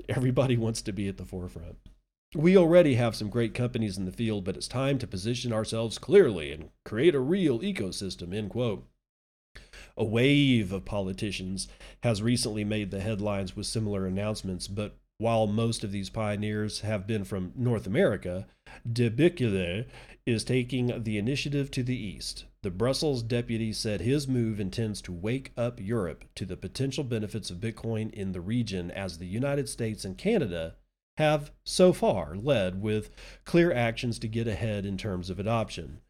Everybody 0.09 0.57
wants 0.57 0.81
to 0.83 0.91
be 0.91 1.07
at 1.07 1.17
the 1.17 1.25
forefront. 1.25 1.77
We 2.33 2.55
already 2.55 2.95
have 2.95 3.15
some 3.15 3.29
great 3.29 3.53
companies 3.53 3.97
in 3.97 4.05
the 4.05 4.11
field, 4.11 4.45
but 4.45 4.55
it's 4.55 4.67
time 4.67 4.97
to 4.99 5.07
position 5.07 5.51
ourselves 5.51 5.97
clearly 5.97 6.51
and 6.53 6.69
create 6.85 7.13
a 7.13 7.19
real 7.19 7.59
ecosystem, 7.59 8.33
end 8.33 8.51
quote. 8.51 8.87
A 9.97 10.05
wave 10.05 10.71
of 10.71 10.85
politicians 10.85 11.67
has 12.03 12.21
recently 12.21 12.63
made 12.63 12.89
the 12.89 13.01
headlines 13.01 13.55
with 13.55 13.65
similar 13.65 14.05
announcements, 14.05 14.67
but 14.67 14.95
while 15.17 15.45
most 15.45 15.83
of 15.83 15.91
these 15.91 16.09
pioneers 16.09 16.81
have 16.81 17.05
been 17.05 17.25
from 17.25 17.51
North 17.55 17.85
America, 17.85 18.47
De 18.91 19.09
Beukelaer 19.09 19.85
is 20.25 20.43
taking 20.43 21.03
the 21.03 21.17
initiative 21.17 21.69
to 21.71 21.83
the 21.83 21.97
east. 21.97 22.45
The 22.63 22.69
Brussels 22.69 23.23
deputy 23.23 23.73
said 23.73 24.01
his 24.01 24.27
move 24.27 24.59
intends 24.59 25.01
to 25.01 25.11
wake 25.11 25.51
up 25.57 25.79
Europe 25.79 26.25
to 26.35 26.45
the 26.45 26.55
potential 26.55 27.03
benefits 27.03 27.49
of 27.49 27.57
Bitcoin 27.57 28.13
in 28.13 28.33
the 28.33 28.41
region 28.41 28.91
as 28.91 29.17
the 29.17 29.25
United 29.25 29.67
States 29.67 30.05
and 30.05 30.15
Canada 30.15 30.75
have 31.17 31.51
so 31.63 31.91
far 31.91 32.35
led 32.35 32.79
with 32.79 33.09
clear 33.45 33.73
actions 33.73 34.19
to 34.19 34.27
get 34.27 34.47
ahead 34.47 34.85
in 34.85 34.95
terms 34.95 35.31
of 35.31 35.39
adoption. 35.39 36.01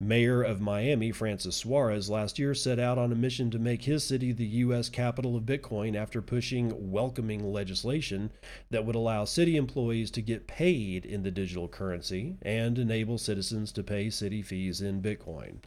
Mayor 0.00 0.42
of 0.42 0.60
Miami, 0.60 1.12
Francis 1.12 1.54
Suarez, 1.54 2.10
last 2.10 2.40
year 2.40 2.54
set 2.54 2.80
out 2.80 2.98
on 2.98 3.12
a 3.12 3.14
mission 3.14 3.48
to 3.52 3.60
make 3.60 3.84
his 3.84 4.02
city 4.02 4.32
the 4.32 4.46
U.S. 4.46 4.88
capital 4.88 5.36
of 5.36 5.44
Bitcoin 5.44 5.94
after 5.94 6.20
pushing 6.20 6.90
welcoming 6.90 7.52
legislation 7.52 8.32
that 8.70 8.84
would 8.84 8.96
allow 8.96 9.24
city 9.24 9.56
employees 9.56 10.10
to 10.10 10.22
get 10.22 10.48
paid 10.48 11.06
in 11.06 11.22
the 11.22 11.30
digital 11.30 11.68
currency 11.68 12.36
and 12.42 12.80
enable 12.80 13.16
citizens 13.16 13.70
to 13.70 13.84
pay 13.84 14.10
city 14.10 14.42
fees 14.42 14.80
in 14.80 15.00
Bitcoin. 15.00 15.58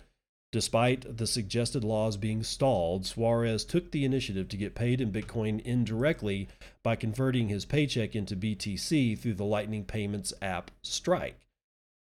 Despite 0.53 1.17
the 1.17 1.25
suggested 1.25 1.83
laws 1.83 2.15
being 2.15 2.43
stalled, 2.43 3.07
Suarez 3.07 3.65
took 3.65 3.89
the 3.89 4.05
initiative 4.05 4.48
to 4.50 4.57
get 4.57 4.75
paid 4.75 5.01
in 5.01 5.12
Bitcoin 5.12 5.60
indirectly 5.62 6.48
by 6.83 6.95
converting 6.95 7.50
his 7.50 7.65
paycheck 7.65 8.15
into 8.15 8.36
BTC 8.36 9.17
through 9.17 9.33
the 9.33 9.45
Lightning 9.45 9.83
Payments 9.83 10.31
app 10.43 10.69
Strike. 10.83 11.39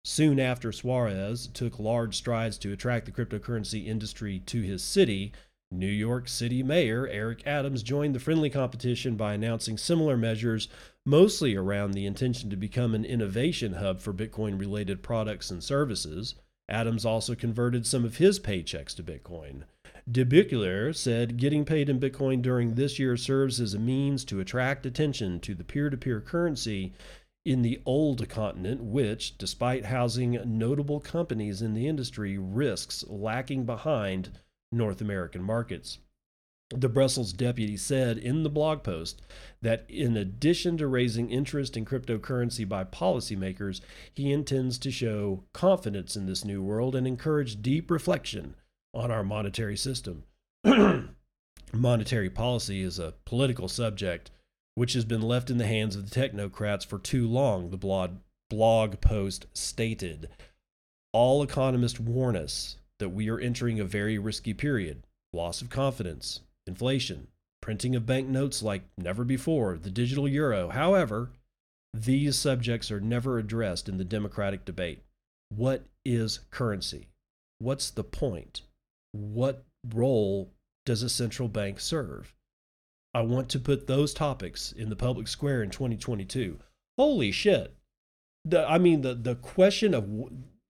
Soon 0.04 0.40
after 0.40 0.72
Suarez 0.72 1.46
took 1.46 1.78
large 1.78 2.16
strides 2.16 2.58
to 2.58 2.72
attract 2.72 3.06
the 3.06 3.12
cryptocurrency 3.12 3.86
industry 3.86 4.40
to 4.46 4.62
his 4.62 4.82
city, 4.82 5.32
New 5.70 5.86
York 5.86 6.26
City 6.26 6.64
Mayor 6.64 7.06
Eric 7.06 7.46
Adams 7.46 7.84
joined 7.84 8.16
the 8.16 8.18
friendly 8.18 8.50
competition 8.50 9.14
by 9.14 9.34
announcing 9.34 9.78
similar 9.78 10.16
measures, 10.16 10.66
mostly 11.06 11.54
around 11.54 11.92
the 11.92 12.04
intention 12.04 12.50
to 12.50 12.56
become 12.56 12.96
an 12.96 13.04
innovation 13.04 13.74
hub 13.74 14.00
for 14.00 14.12
Bitcoin 14.12 14.58
related 14.58 15.04
products 15.04 15.52
and 15.52 15.62
services. 15.62 16.34
Adams 16.70 17.04
also 17.04 17.34
converted 17.34 17.86
some 17.86 18.04
of 18.04 18.16
his 18.16 18.38
paychecks 18.38 18.94
to 18.94 19.02
Bitcoin. 19.02 19.64
De 20.10 20.24
Beukelaer 20.24 20.94
said 20.94 21.36
getting 21.36 21.64
paid 21.64 21.88
in 21.88 22.00
Bitcoin 22.00 22.40
during 22.40 22.74
this 22.74 22.98
year 22.98 23.16
serves 23.16 23.60
as 23.60 23.74
a 23.74 23.78
means 23.78 24.24
to 24.24 24.40
attract 24.40 24.86
attention 24.86 25.40
to 25.40 25.54
the 25.54 25.64
peer 25.64 25.90
to 25.90 25.96
peer 25.96 26.20
currency 26.20 26.92
in 27.44 27.62
the 27.62 27.80
old 27.86 28.28
continent, 28.28 28.82
which, 28.82 29.36
despite 29.38 29.86
housing 29.86 30.38
notable 30.44 31.00
companies 31.00 31.62
in 31.62 31.74
the 31.74 31.86
industry, 31.86 32.38
risks 32.38 33.04
lacking 33.08 33.64
behind 33.64 34.30
North 34.72 35.00
American 35.00 35.42
markets. 35.42 35.98
The 36.72 36.88
Brussels 36.88 37.32
deputy 37.32 37.76
said 37.76 38.16
in 38.16 38.44
the 38.44 38.48
blog 38.48 38.84
post 38.84 39.20
that 39.60 39.84
in 39.88 40.16
addition 40.16 40.76
to 40.78 40.86
raising 40.86 41.28
interest 41.28 41.76
in 41.76 41.84
cryptocurrency 41.84 42.68
by 42.68 42.84
policymakers, 42.84 43.80
he 44.14 44.30
intends 44.30 44.78
to 44.78 44.90
show 44.92 45.42
confidence 45.52 46.14
in 46.14 46.26
this 46.26 46.44
new 46.44 46.62
world 46.62 46.94
and 46.94 47.08
encourage 47.08 47.60
deep 47.60 47.90
reflection 47.90 48.54
on 48.94 49.10
our 49.10 49.24
monetary 49.24 49.76
system. 49.76 50.22
monetary 51.72 52.30
policy 52.30 52.82
is 52.82 53.00
a 53.00 53.14
political 53.24 53.68
subject 53.68 54.30
which 54.76 54.92
has 54.92 55.04
been 55.04 55.22
left 55.22 55.50
in 55.50 55.58
the 55.58 55.66
hands 55.66 55.96
of 55.96 56.08
the 56.08 56.20
technocrats 56.20 56.86
for 56.86 56.98
too 56.98 57.26
long, 57.26 57.70
the 57.70 57.76
blog, 57.76 58.18
blog 58.48 59.00
post 59.00 59.46
stated. 59.52 60.28
All 61.12 61.42
economists 61.42 61.98
warn 61.98 62.36
us 62.36 62.76
that 62.98 63.08
we 63.08 63.28
are 63.28 63.40
entering 63.40 63.80
a 63.80 63.84
very 63.84 64.18
risky 64.18 64.54
period 64.54 65.02
loss 65.32 65.62
of 65.62 65.70
confidence, 65.70 66.40
inflation, 66.66 67.28
printing 67.60 67.94
of 67.94 68.06
banknotes 68.06 68.62
like 68.62 68.82
never 68.96 69.24
before, 69.24 69.76
the 69.76 69.90
digital 69.90 70.28
euro. 70.28 70.68
However, 70.68 71.30
these 71.92 72.38
subjects 72.38 72.90
are 72.90 73.00
never 73.00 73.38
addressed 73.38 73.88
in 73.88 73.98
the 73.98 74.04
democratic 74.04 74.64
debate. 74.64 75.02
What 75.48 75.86
is 76.04 76.40
currency? 76.50 77.08
What's 77.58 77.90
the 77.90 78.04
point? 78.04 78.62
What 79.12 79.64
role 79.94 80.52
does 80.86 81.02
a 81.02 81.08
central 81.08 81.48
bank 81.48 81.80
serve? 81.80 82.34
I 83.12 83.22
want 83.22 83.48
to 83.50 83.58
put 83.58 83.86
those 83.86 84.14
topics 84.14 84.70
in 84.70 84.88
the 84.88 84.96
public 84.96 85.26
square 85.26 85.62
in 85.62 85.70
2022. 85.70 86.58
Holy 86.96 87.32
shit. 87.32 87.74
The, 88.44 88.64
I 88.68 88.78
mean, 88.78 89.02
the, 89.02 89.14
the 89.14 89.34
question 89.34 89.94
of 89.94 90.08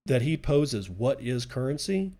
that 0.05 0.23
he 0.23 0.35
poses, 0.37 0.89
what 0.89 1.21
is 1.21 1.45
currency? 1.45 2.13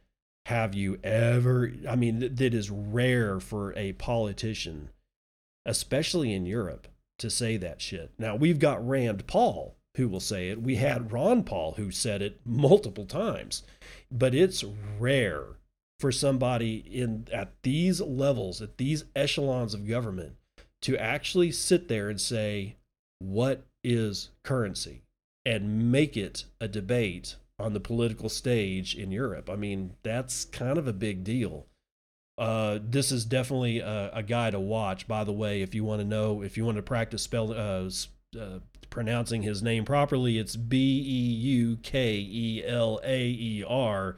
Have 0.46 0.74
you 0.74 1.00
ever, 1.04 1.72
I 1.88 1.96
mean, 1.96 2.20
that 2.20 2.54
is 2.54 2.70
rare 2.70 3.40
for 3.40 3.74
a 3.78 3.94
politician, 3.94 4.90
especially 5.66 6.34
in 6.34 6.46
Europe, 6.46 6.88
to 7.20 7.30
say 7.30 7.58
that 7.58 7.82
shit. 7.82 8.12
Now, 8.18 8.36
we've 8.36 8.60
got 8.60 8.86
Rand 8.86 9.28
Paul 9.28 9.76
who 9.98 10.08
will 10.08 10.20
say 10.20 10.50
it. 10.50 10.62
We 10.62 10.76
had 10.76 11.12
Ron 11.12 11.44
Paul 11.44 11.74
who 11.74 11.92
said 11.92 12.22
it 12.22 12.40
multiple 12.46 13.06
times, 13.06 13.64
but 14.10 14.34
it's 14.34 14.64
rare 15.00 15.58
for 16.00 16.12
somebody 16.12 16.78
in 16.78 17.28
at 17.32 17.52
these 17.64 18.02
levels, 18.02 18.62
at 18.62 18.78
these 18.78 19.06
echelons 19.16 19.74
of 19.74 19.88
government, 19.88 20.38
to 20.84 20.98
actually 20.98 21.52
sit 21.52 21.88
there 21.88 22.10
and 22.10 22.20
say, 22.20 22.78
"What 23.20 23.66
is 23.84 24.30
currency?" 24.44 25.04
and 25.46 25.92
make 25.92 26.16
it 26.16 26.46
a 26.60 26.68
debate 26.68 27.36
on 27.62 27.74
the 27.74 27.80
political 27.80 28.30
stage 28.30 28.96
in 28.96 29.12
Europe. 29.12 29.50
I 29.50 29.56
mean, 29.56 29.94
that's 30.04 30.46
kind 30.46 30.78
of 30.78 30.88
a 30.88 30.94
big 30.94 31.24
deal. 31.24 31.68
Uh, 32.38 32.80
this 32.82 33.12
is 33.12 33.26
definitely 33.26 33.80
a, 33.80 34.10
a, 34.14 34.24
guy 34.24 34.50
to 34.50 34.60
watch. 34.60 35.08
By 35.08 35.24
the 35.24 35.34
way, 35.34 35.62
if 35.62 35.76
you 35.76 35.84
want 35.84 36.02
to 36.02 36.08
know, 36.08 36.42
if 36.42 36.58
you 36.58 36.66
want 36.66 36.78
to 36.78 36.82
practice 36.82 37.22
spell 37.22 37.52
uh, 37.52 37.90
uh, 38.40 38.60
pronouncing 38.90 39.44
his 39.44 39.62
name 39.62 39.86
properly, 39.86 40.40
it's 40.40 40.56
B 40.56 40.78
E 41.06 41.34
U 41.34 41.78
K 41.84 42.16
E 42.16 42.64
L 42.66 43.00
A 43.04 43.22
E 43.28 43.64
R. 43.68 44.18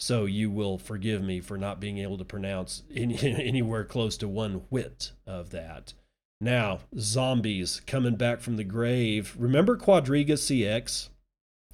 So 0.00 0.24
you 0.24 0.50
will 0.50 0.78
forgive 0.78 1.22
me 1.22 1.40
for 1.40 1.58
not 1.58 1.80
being 1.80 1.98
able 1.98 2.16
to 2.18 2.24
pronounce 2.24 2.84
any, 2.94 3.18
anywhere 3.22 3.84
close 3.84 4.16
to 4.18 4.28
one 4.28 4.62
whit 4.70 5.12
of 5.26 5.50
that. 5.50 5.92
Now, 6.40 6.80
zombies 6.96 7.82
coming 7.86 8.14
back 8.14 8.40
from 8.40 8.56
the 8.56 8.64
grave. 8.64 9.34
Remember 9.36 9.76
Quadriga 9.76 10.34
CX? 10.34 11.08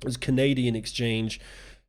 Was 0.05 0.17
Canadian 0.17 0.77
exchange 0.77 1.41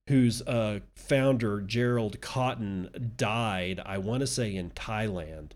whose 0.08 0.42
uh, 0.44 0.80
founder, 0.96 1.62
Gerald 1.62 2.22
Cotten, 2.22 3.18
died, 3.18 3.82
I 3.86 3.98
want 3.98 4.22
to 4.22 4.28
say, 4.28 4.56
in 4.56 4.70
Thailand. 4.72 5.52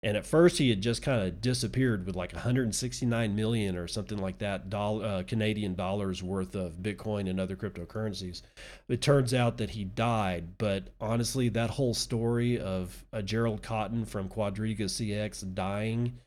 And 0.00 0.16
at 0.16 0.24
first, 0.24 0.58
he 0.58 0.70
had 0.70 0.80
just 0.80 1.02
kind 1.02 1.26
of 1.26 1.40
disappeared 1.40 2.06
with 2.06 2.14
like 2.14 2.32
169 2.32 3.34
million 3.34 3.76
or 3.76 3.88
something 3.88 4.18
like 4.18 4.38
that 4.38 4.70
dollar, 4.70 5.04
uh, 5.04 5.22
Canadian 5.24 5.74
dollars 5.74 6.22
worth 6.22 6.54
of 6.54 6.74
Bitcoin 6.74 7.28
and 7.28 7.40
other 7.40 7.56
cryptocurrencies. 7.56 8.42
It 8.88 9.02
turns 9.02 9.34
out 9.34 9.58
that 9.58 9.70
he 9.70 9.82
died, 9.82 10.56
but 10.56 10.90
honestly, 11.00 11.48
that 11.48 11.70
whole 11.70 11.94
story 11.94 12.60
of 12.60 13.04
uh, 13.12 13.22
Gerald 13.22 13.60
Cotten 13.60 14.06
from 14.06 14.28
Quadriga 14.28 14.82
CX 14.82 15.52
dying 15.54 16.20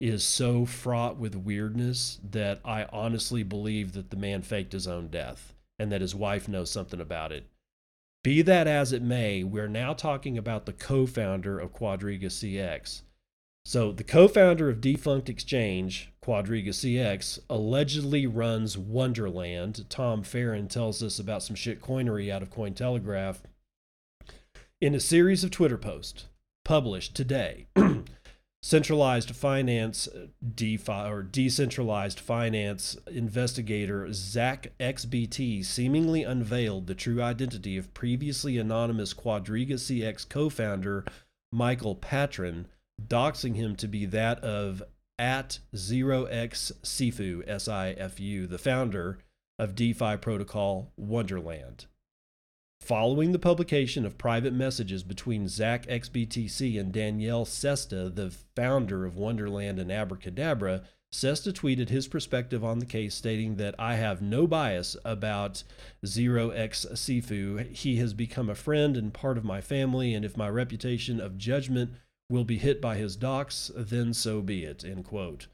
is 0.00 0.22
so 0.22 0.64
fraught 0.64 1.16
with 1.16 1.34
weirdness 1.34 2.20
that 2.30 2.60
I 2.64 2.86
honestly 2.92 3.42
believe 3.42 3.92
that 3.92 4.10
the 4.10 4.16
man 4.16 4.42
faked 4.42 4.72
his 4.72 4.86
own 4.86 5.08
death 5.08 5.54
and 5.78 5.90
that 5.90 6.00
his 6.00 6.14
wife 6.14 6.48
knows 6.48 6.70
something 6.70 7.00
about 7.00 7.32
it. 7.32 7.46
Be 8.24 8.42
that 8.42 8.66
as 8.66 8.92
it 8.92 9.02
may, 9.02 9.44
we're 9.44 9.68
now 9.68 9.92
talking 9.92 10.36
about 10.36 10.66
the 10.66 10.72
co 10.72 11.06
founder 11.06 11.58
of 11.58 11.72
Quadriga 11.72 12.26
CX. 12.26 13.02
So, 13.64 13.92
the 13.92 14.04
co 14.04 14.28
founder 14.28 14.68
of 14.68 14.80
Defunct 14.80 15.28
Exchange, 15.28 16.12
Quadriga 16.22 16.70
CX, 16.70 17.38
allegedly 17.48 18.26
runs 18.26 18.76
Wonderland. 18.76 19.88
Tom 19.88 20.22
Farren 20.22 20.68
tells 20.68 21.02
us 21.02 21.18
about 21.18 21.42
some 21.42 21.54
shit 21.54 21.80
coinery 21.80 22.30
out 22.30 22.42
of 22.42 22.50
Cointelegraph. 22.50 23.38
In 24.80 24.94
a 24.94 25.00
series 25.00 25.44
of 25.44 25.50
Twitter 25.50 25.78
posts 25.78 26.26
published 26.64 27.14
today, 27.14 27.66
centralized 28.62 29.34
finance 29.34 30.08
uh, 30.08 30.26
DeFi 30.54 31.08
or 31.08 31.22
decentralized 31.22 32.18
finance 32.18 32.96
investigator 33.06 34.12
Zach 34.12 34.72
XBT 34.80 35.64
seemingly 35.64 36.24
unveiled 36.24 36.86
the 36.86 36.94
true 36.94 37.22
identity 37.22 37.76
of 37.76 37.94
previously 37.94 38.58
anonymous 38.58 39.14
Quadriga 39.14 39.74
CX 39.74 40.28
co 40.28 40.48
founder 40.48 41.04
Michael 41.52 41.94
Patryn 41.94 42.66
doxing 43.00 43.54
him 43.54 43.76
to 43.76 43.86
be 43.86 44.04
that 44.06 44.40
of 44.40 44.82
at 45.18 45.58
0x 45.74 46.72
Sifu, 46.82 47.42
S 47.48 47.68
I 47.68 47.90
F 47.90 48.20
U, 48.20 48.46
the 48.46 48.58
founder 48.58 49.18
of 49.58 49.74
DeFi 49.74 50.16
protocol 50.16 50.92
Wonderland. 50.96 51.86
Following 52.80 53.32
the 53.32 53.38
publication 53.38 54.06
of 54.06 54.16
private 54.16 54.54
messages 54.54 55.02
between 55.02 55.46
Zach 55.46 55.86
XBTC 55.86 56.80
and 56.80 56.90
Daniele 56.90 57.44
Sesta, 57.44 58.08
the 58.08 58.30
founder 58.56 59.04
of 59.04 59.16
Wonderland 59.16 59.78
and 59.78 59.92
Abracadabra, 59.92 60.82
Sesta 61.12 61.52
tweeted 61.52 61.88
his 61.88 62.06
perspective 62.06 62.64
on 62.64 62.78
the 62.78 62.86
case, 62.86 63.14
stating 63.14 63.56
that 63.56 63.74
I 63.78 63.96
have 63.96 64.22
no 64.22 64.46
bias 64.46 64.96
about 65.04 65.64
0x 66.04 66.92
Sifu. 66.92 67.74
He 67.74 67.96
has 67.96 68.14
become 68.14 68.48
a 68.48 68.54
friend 68.54 68.96
and 68.96 69.12
part 69.12 69.38
of 69.38 69.44
my 69.44 69.60
family, 69.60 70.14
and 70.14 70.24
if 70.24 70.36
my 70.36 70.48
reputation 70.48 71.20
of 71.20 71.38
judgment 71.38 71.92
will 72.30 72.44
be 72.44 72.58
hit 72.58 72.80
by 72.80 72.96
his 72.96 73.16
docs, 73.16 73.70
then 73.74 74.12
so 74.14 74.42
be 74.42 74.64
it. 74.64 74.84
End 74.84 75.04
quote. 75.04 75.46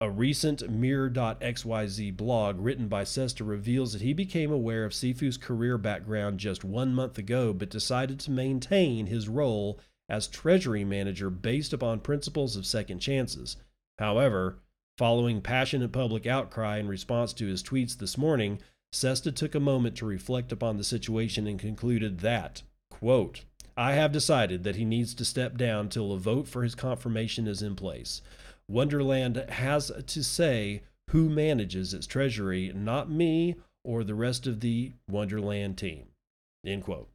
A 0.00 0.08
recent 0.08 0.70
Mirror.xyz 0.70 2.16
blog 2.16 2.60
written 2.60 2.86
by 2.86 3.02
Sesta 3.02 3.42
reveals 3.42 3.92
that 3.92 4.00
he 4.00 4.12
became 4.12 4.52
aware 4.52 4.84
of 4.84 4.92
Sifu's 4.94 5.36
career 5.36 5.76
background 5.76 6.38
just 6.38 6.62
one 6.62 6.94
month 6.94 7.18
ago, 7.18 7.52
but 7.52 7.68
decided 7.68 8.20
to 8.20 8.30
maintain 8.30 9.06
his 9.06 9.28
role 9.28 9.80
as 10.08 10.28
treasury 10.28 10.84
manager 10.84 11.30
based 11.30 11.72
upon 11.72 11.98
principles 11.98 12.54
of 12.54 12.64
second 12.64 13.00
chances. 13.00 13.56
However, 13.98 14.60
following 14.96 15.40
passionate 15.40 15.90
public 15.90 16.28
outcry 16.28 16.78
in 16.78 16.86
response 16.86 17.32
to 17.32 17.48
his 17.48 17.64
tweets 17.64 17.98
this 17.98 18.16
morning, 18.16 18.60
Sesta 18.92 19.32
took 19.32 19.56
a 19.56 19.60
moment 19.60 19.96
to 19.96 20.06
reflect 20.06 20.52
upon 20.52 20.76
the 20.76 20.84
situation 20.84 21.48
and 21.48 21.58
concluded 21.58 22.20
that, 22.20 22.62
quote, 22.88 23.42
I 23.76 23.94
have 23.94 24.12
decided 24.12 24.62
that 24.62 24.76
he 24.76 24.84
needs 24.84 25.12
to 25.14 25.24
step 25.24 25.56
down 25.56 25.88
till 25.88 26.12
a 26.12 26.18
vote 26.18 26.46
for 26.46 26.62
his 26.62 26.76
confirmation 26.76 27.48
is 27.48 27.62
in 27.62 27.74
place. 27.74 28.22
Wonderland 28.68 29.36
has 29.48 29.90
to 30.06 30.22
say 30.22 30.82
who 31.10 31.28
manages 31.28 31.94
its 31.94 32.06
treasury, 32.06 32.70
not 32.74 33.10
me 33.10 33.56
or 33.82 34.04
the 34.04 34.14
rest 34.14 34.46
of 34.46 34.60
the 34.60 34.92
Wonderland 35.08 35.78
team. 35.78 36.08
End 36.66 36.84
quote. 36.84 37.08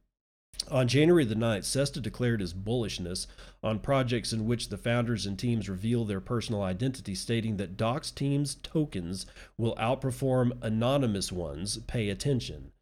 On 0.70 0.88
January 0.88 1.24
the 1.24 1.34
9th, 1.34 1.64
Sesta 1.64 2.00
declared 2.00 2.40
his 2.40 2.54
bullishness 2.54 3.26
on 3.62 3.80
projects 3.80 4.32
in 4.32 4.46
which 4.46 4.68
the 4.68 4.78
founders 4.78 5.26
and 5.26 5.38
teams 5.38 5.68
reveal 5.68 6.04
their 6.04 6.20
personal 6.20 6.62
identity, 6.62 7.14
stating 7.14 7.56
that 7.56 7.76
Docs 7.76 8.10
teams' 8.10 8.54
tokens 8.56 9.26
will 9.58 9.74
outperform 9.76 10.56
anonymous 10.62 11.32
ones. 11.32 11.78
Pay 11.86 12.08
attention. 12.08 12.72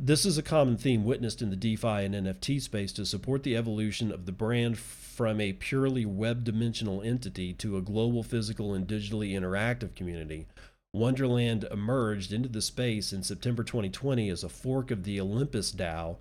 This 0.00 0.26
is 0.26 0.36
a 0.36 0.42
common 0.42 0.76
theme 0.76 1.04
witnessed 1.04 1.40
in 1.40 1.50
the 1.50 1.56
DeFi 1.56 2.04
and 2.04 2.14
NFT 2.14 2.60
space 2.60 2.92
to 2.94 3.06
support 3.06 3.44
the 3.44 3.56
evolution 3.56 4.10
of 4.10 4.26
the 4.26 4.32
brand 4.32 4.76
from 4.76 5.40
a 5.40 5.52
purely 5.52 6.04
web 6.04 6.42
dimensional 6.42 7.00
entity 7.00 7.52
to 7.54 7.76
a 7.76 7.82
global 7.82 8.24
physical 8.24 8.74
and 8.74 8.88
digitally 8.88 9.32
interactive 9.32 9.94
community. 9.94 10.46
Wonderland 10.92 11.64
emerged 11.70 12.32
into 12.32 12.48
the 12.48 12.60
space 12.60 13.12
in 13.12 13.22
September 13.22 13.62
2020 13.62 14.28
as 14.28 14.42
a 14.42 14.48
fork 14.48 14.90
of 14.90 15.04
the 15.04 15.20
Olympus 15.20 15.70
DAO 15.70 16.16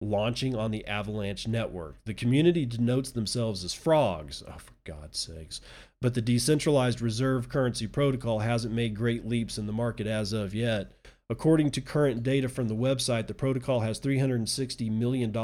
launching 0.00 0.54
on 0.54 0.70
the 0.70 0.86
Avalanche 0.86 1.48
network. 1.48 1.96
The 2.04 2.14
community 2.14 2.64
denotes 2.64 3.10
themselves 3.10 3.64
as 3.64 3.74
frogs, 3.74 4.42
oh, 4.46 4.58
for 4.58 4.74
God's 4.84 5.18
sakes. 5.18 5.60
But 6.00 6.14
the 6.14 6.22
decentralized 6.22 7.00
reserve 7.00 7.48
currency 7.48 7.86
protocol 7.86 8.40
hasn't 8.40 8.74
made 8.74 8.94
great 8.94 9.26
leaps 9.26 9.58
in 9.58 9.66
the 9.66 9.72
market 9.72 10.06
as 10.06 10.32
of 10.32 10.54
yet. 10.54 10.92
According 11.28 11.72
to 11.72 11.80
current 11.80 12.22
data 12.22 12.48
from 12.48 12.68
the 12.68 12.76
website, 12.76 13.26
the 13.26 13.34
protocol 13.34 13.80
has 13.80 13.98
$360 13.98 14.90
million 14.92 15.34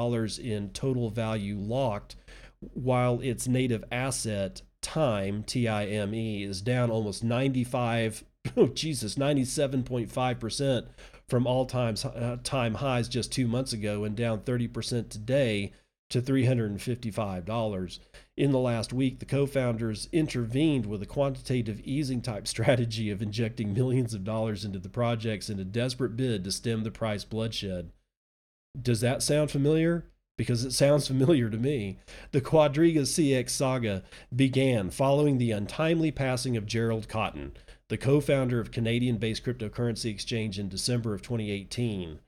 in 0.40 0.70
total 0.70 1.10
value 1.10 1.56
locked, 1.58 2.14
while 2.60 3.20
its 3.20 3.48
native 3.48 3.84
asset, 3.90 4.62
Time, 4.80 5.42
T 5.44 5.68
I 5.68 5.86
M 5.86 6.14
E, 6.14 6.42
is 6.42 6.60
down 6.60 6.90
almost 6.90 7.22
95, 7.24 8.24
oh 8.56 8.66
Jesus, 8.68 9.14
97.5% 9.16 10.86
from 11.28 11.46
all 11.46 11.66
time, 11.66 11.94
uh, 12.04 12.36
time 12.42 12.74
highs 12.74 13.08
just 13.08 13.32
two 13.32 13.46
months 13.46 13.72
ago 13.72 14.04
and 14.04 14.16
down 14.16 14.40
30% 14.40 15.08
today 15.08 15.72
to 16.10 16.20
$355. 16.20 17.98
In 18.34 18.50
the 18.50 18.58
last 18.58 18.94
week, 18.94 19.18
the 19.18 19.26
co 19.26 19.44
founders 19.46 20.08
intervened 20.10 20.86
with 20.86 21.02
a 21.02 21.06
quantitative 21.06 21.80
easing 21.80 22.22
type 22.22 22.46
strategy 22.48 23.10
of 23.10 23.20
injecting 23.20 23.74
millions 23.74 24.14
of 24.14 24.24
dollars 24.24 24.64
into 24.64 24.78
the 24.78 24.88
projects 24.88 25.50
in 25.50 25.58
a 25.58 25.64
desperate 25.64 26.16
bid 26.16 26.44
to 26.44 26.52
stem 26.52 26.82
the 26.82 26.90
price 26.90 27.24
bloodshed. 27.24 27.90
Does 28.80 29.02
that 29.02 29.22
sound 29.22 29.50
familiar? 29.50 30.06
Because 30.38 30.64
it 30.64 30.72
sounds 30.72 31.06
familiar 31.08 31.50
to 31.50 31.58
me. 31.58 31.98
The 32.30 32.40
Quadriga 32.40 33.02
CX 33.02 33.50
saga 33.50 34.02
began 34.34 34.88
following 34.88 35.36
the 35.36 35.50
untimely 35.50 36.10
passing 36.10 36.56
of 36.56 36.64
Gerald 36.64 37.08
Cotten, 37.08 37.52
the 37.88 37.98
co 37.98 38.22
founder 38.22 38.60
of 38.60 38.70
Canadian 38.70 39.18
based 39.18 39.44
cryptocurrency 39.44 40.10
exchange 40.10 40.58
in 40.58 40.70
December 40.70 41.12
of 41.12 41.20
2018. 41.20 42.18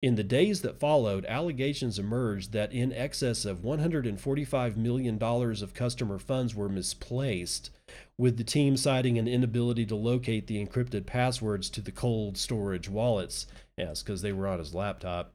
In 0.00 0.14
the 0.14 0.22
days 0.22 0.62
that 0.62 0.78
followed, 0.78 1.26
allegations 1.26 1.98
emerged 1.98 2.52
that 2.52 2.72
in 2.72 2.92
excess 2.92 3.44
of 3.44 3.62
$145 3.62 4.76
million 4.76 5.20
of 5.20 5.74
customer 5.74 6.18
funds 6.20 6.54
were 6.54 6.68
misplaced, 6.68 7.70
with 8.16 8.36
the 8.36 8.44
team 8.44 8.76
citing 8.76 9.18
an 9.18 9.26
inability 9.26 9.84
to 9.86 9.96
locate 9.96 10.46
the 10.46 10.64
encrypted 10.64 11.04
passwords 11.04 11.68
to 11.70 11.80
the 11.80 11.90
cold 11.90 12.38
storage 12.38 12.88
wallets. 12.88 13.48
Yes, 13.76 14.02
because 14.02 14.22
they 14.22 14.32
were 14.32 14.46
on 14.46 14.60
his 14.60 14.72
laptop. 14.72 15.34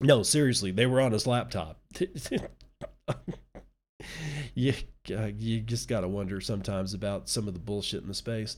No, 0.00 0.22
seriously, 0.22 0.70
they 0.70 0.86
were 0.86 1.00
on 1.00 1.10
his 1.10 1.26
laptop. 1.26 1.80
you, 4.54 4.74
uh, 5.10 5.30
you 5.36 5.60
just 5.60 5.88
got 5.88 6.00
to 6.00 6.08
wonder 6.08 6.40
sometimes 6.40 6.94
about 6.94 7.28
some 7.28 7.48
of 7.48 7.54
the 7.54 7.60
bullshit 7.60 8.02
in 8.02 8.08
the 8.08 8.14
space. 8.14 8.56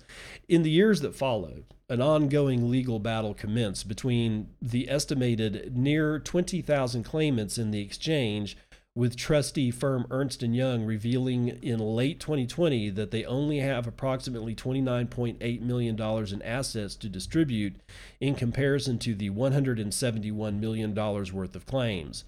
In 0.49 0.63
the 0.63 0.71
years 0.71 1.01
that 1.01 1.15
followed, 1.15 1.65
an 1.89 2.01
ongoing 2.01 2.71
legal 2.71 2.99
battle 2.99 3.35
commenced 3.35 3.89
between 3.89 4.49
the 4.61 4.89
estimated 4.91 5.77
near 5.77 6.19
20,000 6.19 7.03
claimants 7.05 7.59
in 7.59 7.71
the 7.71 7.81
exchange 7.81 8.57
with 8.95 9.17
trustee 9.17 9.71
firm 9.71 10.05
Ernst 10.11 10.43
& 10.43 10.43
Young 10.43 10.85
revealing 10.85 11.49
in 11.63 11.79
late 11.79 12.19
2020 12.19 12.91
that 12.91 13.13
they 13.13 13.25
only 13.25 13.59
have 13.59 13.87
approximately 13.87 14.55
$29.8 14.55 15.61
million 15.61 16.01
in 16.01 16.43
assets 16.43 16.97
to 16.97 17.09
distribute 17.09 17.77
in 18.21 18.35
comparison 18.35 18.99
to 18.99 19.15
the 19.15 19.31
$171 19.31 20.59
million 20.59 20.95
worth 20.95 21.55
of 21.55 21.67
claims. 21.67 22.25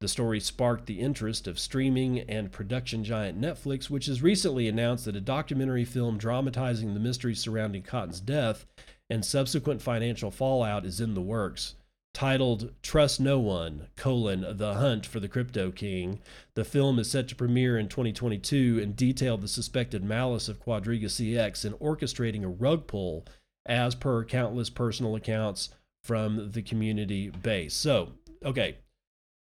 The 0.00 0.08
story 0.08 0.40
sparked 0.40 0.86
the 0.86 1.00
interest 1.00 1.46
of 1.46 1.58
streaming 1.58 2.20
and 2.20 2.52
production 2.52 3.02
giant 3.02 3.40
Netflix, 3.40 3.88
which 3.88 4.06
has 4.06 4.22
recently 4.22 4.68
announced 4.68 5.06
that 5.06 5.16
a 5.16 5.20
documentary 5.22 5.86
film 5.86 6.18
dramatizing 6.18 6.92
the 6.92 7.00
mystery 7.00 7.34
surrounding 7.34 7.82
Cotten's 7.82 8.20
death 8.20 8.66
and 9.08 9.24
subsequent 9.24 9.80
financial 9.80 10.30
fallout 10.30 10.84
is 10.84 11.00
in 11.00 11.14
the 11.14 11.22
works. 11.22 11.76
Titled 12.12 12.72
Trust 12.82 13.20
No 13.20 13.38
One, 13.38 13.88
colon, 13.96 14.56
The 14.56 14.74
Hunt 14.74 15.06
for 15.06 15.20
the 15.20 15.28
Crypto 15.28 15.70
King, 15.70 16.20
the 16.54 16.64
film 16.64 16.98
is 16.98 17.10
set 17.10 17.28
to 17.28 17.34
premiere 17.34 17.78
in 17.78 17.88
2022 17.88 18.80
and 18.82 18.96
detailed 18.96 19.42
the 19.42 19.48
suspected 19.48 20.02
malice 20.04 20.48
of 20.48 20.58
Quadriga 20.62 21.06
CX 21.06 21.64
in 21.64 21.72
orchestrating 21.74 22.42
a 22.42 22.48
rug 22.48 22.86
pull 22.86 23.26
as 23.66 23.94
per 23.94 24.24
countless 24.24 24.70
personal 24.70 25.14
accounts 25.14 25.70
from 26.04 26.52
the 26.52 26.62
community 26.62 27.28
base. 27.28 27.74
So, 27.74 28.12
okay, 28.44 28.78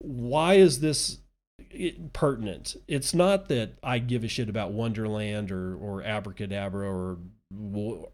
why 0.00 0.54
is 0.54 0.80
this 0.80 1.18
pertinent? 2.12 2.76
It's 2.86 3.14
not 3.14 3.48
that 3.48 3.78
I 3.82 3.98
give 3.98 4.24
a 4.24 4.28
shit 4.28 4.48
about 4.48 4.72
Wonderland 4.72 5.50
or 5.50 5.76
or 5.76 6.02
Abracadabra 6.02 6.88
or 6.88 7.18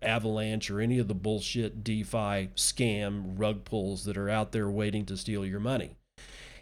Avalanche 0.03 0.71
or 0.71 0.81
any 0.81 0.99
of 0.99 1.09
the 1.09 1.15
bullshit 1.15 1.83
DeFi 1.83 2.49
scam 2.57 3.35
rug 3.37 3.65
pulls 3.65 4.05
that 4.05 4.17
are 4.17 4.31
out 4.31 4.53
there 4.53 4.71
waiting 4.71 5.05
to 5.07 5.17
steal 5.17 5.45
your 5.45 5.61
money. 5.61 5.97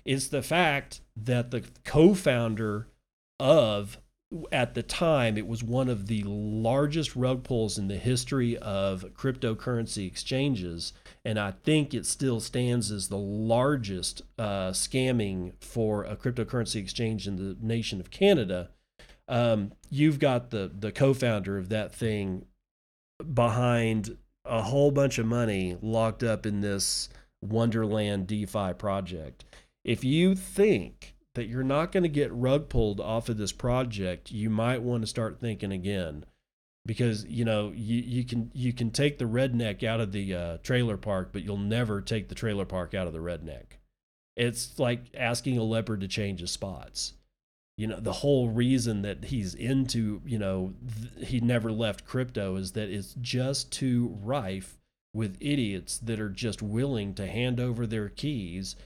It's 0.05 0.29
the 0.29 0.43
fact 0.43 1.01
that 1.17 1.51
the 1.51 1.65
co-founder 1.85 2.89
of 3.39 3.99
at 4.51 4.75
the 4.75 4.83
time, 4.83 5.37
it 5.37 5.47
was 5.47 5.63
one 5.63 5.89
of 5.89 6.07
the 6.07 6.23
largest 6.25 7.15
rug 7.15 7.43
pulls 7.43 7.79
in 7.79 7.89
the 7.89 7.99
history 7.99 8.57
of 8.59 9.05
cryptocurrency 9.15 10.07
exchanges. 10.07 10.93
And 11.25 11.39
I 11.39 11.53
think 11.53 11.95
it 11.95 12.07
still 12.07 12.41
stands 12.41 12.91
as 12.91 13.09
the 13.09 13.19
largest 13.19 14.23
uh, 14.39 14.71
scamming 14.71 15.53
for 15.61 16.05
a 16.05 16.17
cryptocurrency 16.17 16.77
exchange 16.77 17.29
in 17.29 17.37
the 17.37 17.57
nation 17.61 18.01
of 18.01 18.11
Canada. 18.11 18.71
Um, 19.29 19.73
you've 19.91 20.19
got 20.19 20.51
the, 20.51 20.71
the 20.73 20.93
co 20.93 21.15
founder 21.15 21.59
of 21.59 21.69
that 21.69 21.95
thing 21.95 22.47
behind 23.35 24.17
a 24.45 24.63
whole 24.63 24.91
bunch 24.91 25.19
of 25.19 25.27
money 25.27 25.77
locked 25.81 26.23
up 26.23 26.47
in 26.47 26.61
this 26.61 27.09
Wonderland 27.41 28.27
DeFi 28.27 28.73
project. 28.75 29.45
If 29.85 30.05
you 30.05 30.35
think 30.35 31.12
that 31.35 31.49
you're 31.49 31.63
not 31.63 31.93
going 31.93 32.03
to 32.03 32.09
get 32.09 32.33
rug 32.33 32.69
pulled 32.69 33.01
off 33.01 33.29
of 33.29 33.39
this 33.39 33.53
project, 33.53 34.31
you 34.31 34.51
might 34.51 34.83
want 34.83 35.03
to 35.03 35.07
start 35.07 35.41
thinking 35.41 35.73
again 35.73 36.25
because 36.85 37.25
you 37.27 37.45
know 37.45 37.73
you, 37.75 38.01
you 38.01 38.25
can 38.25 38.51
you 38.55 38.73
can 38.73 38.91
take 38.91 39.19
the 39.19 39.25
redneck 39.25 39.83
out 39.85 40.01
of 40.01 40.13
the 40.13 40.35
uh, 40.35 40.59
trailer 40.63 40.97
park, 40.97 41.31
but 41.33 41.43
you'll 41.43 41.57
never 41.57 42.01
take 42.01 42.29
the 42.29 42.35
trailer 42.35 42.65
park 42.65 42.95
out 42.95 43.07
of 43.07 43.13
the 43.13 43.19
redneck. 43.19 43.79
It's 44.37 44.79
like 44.79 45.05
asking 45.17 45.59
a 45.59 45.63
leopard 45.63 46.01
to 46.01 46.09
change 46.09 46.41
his 46.41 46.51
spots. 46.51 47.15
You 47.77 47.87
know 47.87 48.01
the 48.01 48.13
whole 48.13 48.49
reason 48.49 49.03
that 49.03 49.25
he's 49.25 49.55
into 49.55 50.21
you 50.27 50.39
know 50.39 50.75
th- 51.17 51.29
he 51.29 51.41
never 51.41 51.73
left 51.73 52.05
crypto 52.05 52.57
is 52.57 52.73
that 52.73 52.91
it's 52.91 53.15
just 53.21 53.73
too 53.73 54.19
rife 54.23 54.79
with 55.15 55.37
idiots 55.41 55.99
that 55.99 56.21
are 56.21 56.31
just 56.31 56.63
willing 56.63 57.15
to 57.15 57.27
hand 57.27 57.61
over 57.61 57.87
their 57.87 58.09
keys 58.09 58.77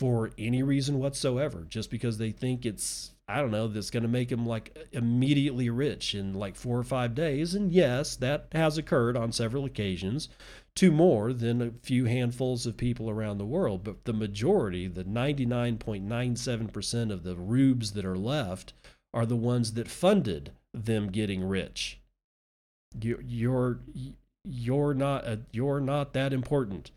for 0.00 0.30
any 0.38 0.62
reason 0.62 0.98
whatsoever, 0.98 1.66
just 1.68 1.90
because 1.90 2.16
they 2.16 2.30
think 2.30 2.64
it's, 2.64 3.10
I 3.28 3.42
don't 3.42 3.50
know, 3.50 3.68
that's 3.68 3.90
going 3.90 4.02
to 4.02 4.08
make 4.08 4.30
them 4.30 4.46
like 4.46 4.74
immediately 4.92 5.68
rich 5.68 6.14
in 6.14 6.32
like 6.32 6.56
four 6.56 6.78
or 6.78 6.84
five 6.84 7.14
days. 7.14 7.54
And 7.54 7.70
yes, 7.70 8.16
that 8.16 8.46
has 8.52 8.78
occurred 8.78 9.14
on 9.14 9.30
several 9.30 9.66
occasions 9.66 10.30
to 10.76 10.90
more 10.90 11.34
than 11.34 11.60
a 11.60 11.72
few 11.82 12.06
handfuls 12.06 12.64
of 12.64 12.78
people 12.78 13.10
around 13.10 13.36
the 13.36 13.44
world. 13.44 13.84
But 13.84 14.06
the 14.06 14.14
majority, 14.14 14.88
the 14.88 15.04
99.97% 15.04 17.12
of 17.12 17.22
the 17.22 17.36
rubes 17.36 17.92
that 17.92 18.06
are 18.06 18.16
left, 18.16 18.72
are 19.12 19.26
the 19.26 19.36
ones 19.36 19.74
that 19.74 19.86
funded 19.86 20.52
them 20.72 21.10
getting 21.10 21.44
rich. 21.44 22.00
You're, 22.98 23.20
you're, 23.20 23.80
you're 24.44 24.94
not 24.94 25.26
a, 25.26 25.40
you're 25.52 25.80
not 25.80 26.14
that 26.14 26.32
important 26.32 26.90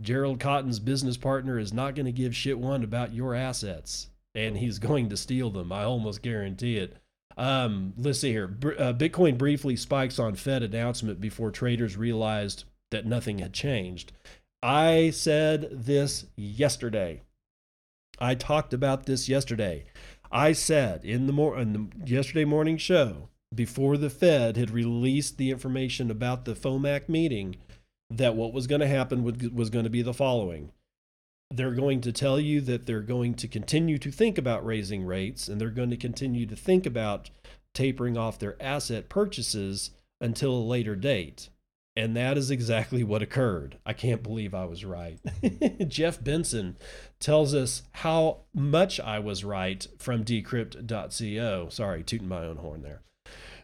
Gerald 0.00 0.40
Cotten's 0.40 0.80
business 0.80 1.16
partner 1.16 1.58
is 1.58 1.72
not 1.72 1.94
going 1.94 2.06
to 2.06 2.12
give 2.12 2.34
shit 2.34 2.58
one 2.58 2.82
about 2.82 3.14
your 3.14 3.34
assets, 3.34 4.08
and 4.34 4.56
he's 4.56 4.78
going 4.78 5.08
to 5.10 5.16
steal 5.16 5.50
them. 5.50 5.70
I 5.72 5.84
almost 5.84 6.22
guarantee 6.22 6.76
it. 6.76 6.96
Um, 7.36 7.94
let's 7.96 8.20
see 8.20 8.30
here. 8.30 8.56
Uh, 8.78 8.92
Bitcoin 8.92 9.38
briefly 9.38 9.76
spikes 9.76 10.18
on 10.18 10.34
Fed 10.34 10.62
announcement 10.62 11.20
before 11.20 11.50
traders 11.50 11.96
realized 11.96 12.64
that 12.90 13.06
nothing 13.06 13.38
had 13.38 13.52
changed. 13.52 14.12
I 14.62 15.10
said 15.10 15.68
this 15.70 16.26
yesterday. 16.36 17.22
I 18.18 18.34
talked 18.34 18.72
about 18.72 19.06
this 19.06 19.28
yesterday. 19.28 19.84
I 20.30 20.52
said 20.52 21.04
in 21.04 21.26
the, 21.26 21.32
mor- 21.32 21.58
in 21.58 21.72
the 21.72 21.88
yesterday 22.06 22.44
morning 22.44 22.76
show 22.76 23.28
before 23.54 23.96
the 23.96 24.10
Fed 24.10 24.56
had 24.56 24.70
released 24.70 25.36
the 25.36 25.50
information 25.50 26.10
about 26.10 26.44
the 26.44 26.54
FOMAC 26.54 27.08
meeting 27.08 27.56
that 28.18 28.34
what 28.34 28.52
was 28.52 28.66
going 28.66 28.80
to 28.80 28.86
happen 28.86 29.22
was 29.54 29.70
going 29.70 29.84
to 29.84 29.90
be 29.90 30.02
the 30.02 30.14
following. 30.14 30.72
They're 31.50 31.74
going 31.74 32.00
to 32.02 32.12
tell 32.12 32.40
you 32.40 32.60
that 32.62 32.86
they're 32.86 33.00
going 33.00 33.34
to 33.34 33.48
continue 33.48 33.98
to 33.98 34.10
think 34.10 34.38
about 34.38 34.64
raising 34.64 35.04
rates 35.04 35.48
and 35.48 35.60
they're 35.60 35.70
going 35.70 35.90
to 35.90 35.96
continue 35.96 36.46
to 36.46 36.56
think 36.56 36.86
about 36.86 37.30
tapering 37.74 38.16
off 38.16 38.38
their 38.38 38.56
asset 38.60 39.08
purchases 39.08 39.90
until 40.20 40.52
a 40.52 40.64
later 40.64 40.96
date. 40.96 41.48
And 41.94 42.16
that 42.16 42.38
is 42.38 42.50
exactly 42.50 43.04
what 43.04 43.22
occurred. 43.22 43.78
I 43.84 43.92
can't 43.92 44.22
believe 44.22 44.54
I 44.54 44.64
was 44.64 44.84
right. 44.84 45.18
Jeff 45.88 46.22
Benson 46.22 46.76
tells 47.20 47.54
us 47.54 47.82
how 47.92 48.40
much 48.54 48.98
I 48.98 49.18
was 49.18 49.44
right 49.44 49.86
from 49.98 50.24
decrypt.co. 50.24 51.68
Sorry, 51.68 52.02
tooting 52.02 52.28
my 52.28 52.44
own 52.44 52.56
horn 52.56 52.82
there. 52.82 53.02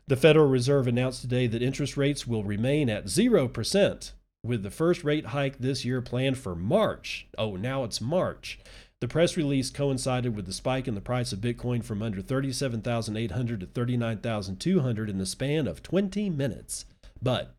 The 0.07 0.17
Federal 0.17 0.49
Reserve 0.49 0.87
announced 0.87 1.21
today 1.21 1.47
that 1.49 1.63
interest 1.63 1.97
rates 1.97 2.27
will 2.27 2.43
remain 2.43 2.89
at 2.89 3.07
0% 3.07 4.13
with 4.43 4.63
the 4.63 4.71
first 4.71 5.05
rate 5.05 5.27
hike 5.27 5.59
this 5.59 5.85
year 5.85 6.01
planned 6.01 6.39
for 6.39 6.55
March. 6.55 7.27
Oh, 7.37 7.57
now 7.57 7.85
it's 7.85 8.01
March. 8.01 8.59
The 9.01 9.09
press 9.09 9.37
release 9.37 9.71
coincided 9.71 10.35
with 10.35 10.47
the 10.47 10.53
spike 10.53 10.89
in 10.89 10.95
the 10.95 11.01
price 11.01 11.33
of 11.33 11.41
Bitcoin 11.41 11.85
from 11.85 12.03
under 12.03 12.21
37,800 12.21 13.61
to 13.61 13.67
39,200 13.67 15.11
in 15.11 15.19
the 15.19 15.27
span 15.27 15.69
of 15.69 15.83
20 15.83 16.31
minutes. 16.31 16.85
But 17.23 17.55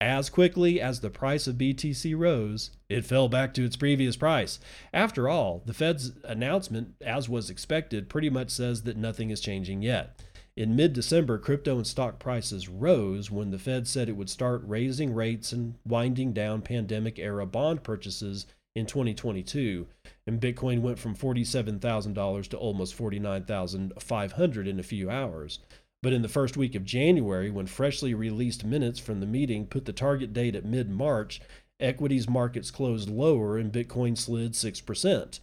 as 0.00 0.28
quickly 0.28 0.80
as 0.80 1.00
the 1.00 1.10
price 1.10 1.46
of 1.46 1.56
BTC 1.56 2.16
rose, 2.16 2.70
it 2.88 3.04
fell 3.04 3.28
back 3.28 3.54
to 3.54 3.64
its 3.64 3.76
previous 3.76 4.16
price. 4.16 4.60
After 4.92 5.28
all, 5.28 5.62
the 5.64 5.74
Fed's 5.74 6.12
announcement, 6.22 6.94
as 7.00 7.28
was 7.28 7.50
expected, 7.50 8.08
pretty 8.08 8.30
much 8.30 8.50
says 8.50 8.82
that 8.82 8.96
nothing 8.96 9.30
is 9.30 9.40
changing 9.40 9.82
yet. 9.82 10.20
In 10.56 10.74
mid 10.74 10.94
December, 10.94 11.38
crypto 11.38 11.76
and 11.76 11.86
stock 11.86 12.18
prices 12.18 12.66
rose 12.66 13.30
when 13.30 13.50
the 13.50 13.58
Fed 13.58 13.86
said 13.86 14.08
it 14.08 14.16
would 14.16 14.30
start 14.30 14.62
raising 14.64 15.12
rates 15.12 15.52
and 15.52 15.74
winding 15.84 16.32
down 16.32 16.62
pandemic 16.62 17.18
era 17.18 17.44
bond 17.44 17.82
purchases 17.82 18.46
in 18.74 18.86
2022. 18.86 19.86
And 20.26 20.40
Bitcoin 20.40 20.80
went 20.80 20.98
from 20.98 21.14
$47,000 21.14 22.48
to 22.48 22.56
almost 22.56 22.96
$49,500 22.96 24.66
in 24.66 24.80
a 24.80 24.82
few 24.82 25.10
hours. 25.10 25.58
But 26.02 26.14
in 26.14 26.22
the 26.22 26.28
first 26.28 26.56
week 26.56 26.74
of 26.74 26.84
January, 26.84 27.50
when 27.50 27.66
freshly 27.66 28.14
released 28.14 28.64
minutes 28.64 28.98
from 28.98 29.20
the 29.20 29.26
meeting 29.26 29.66
put 29.66 29.84
the 29.84 29.92
target 29.92 30.32
date 30.32 30.56
at 30.56 30.64
mid 30.64 30.88
March, 30.88 31.40
equities 31.80 32.30
markets 32.30 32.70
closed 32.70 33.10
lower 33.10 33.58
and 33.58 33.72
Bitcoin 33.72 34.16
slid 34.16 34.52
6%. 34.52 35.40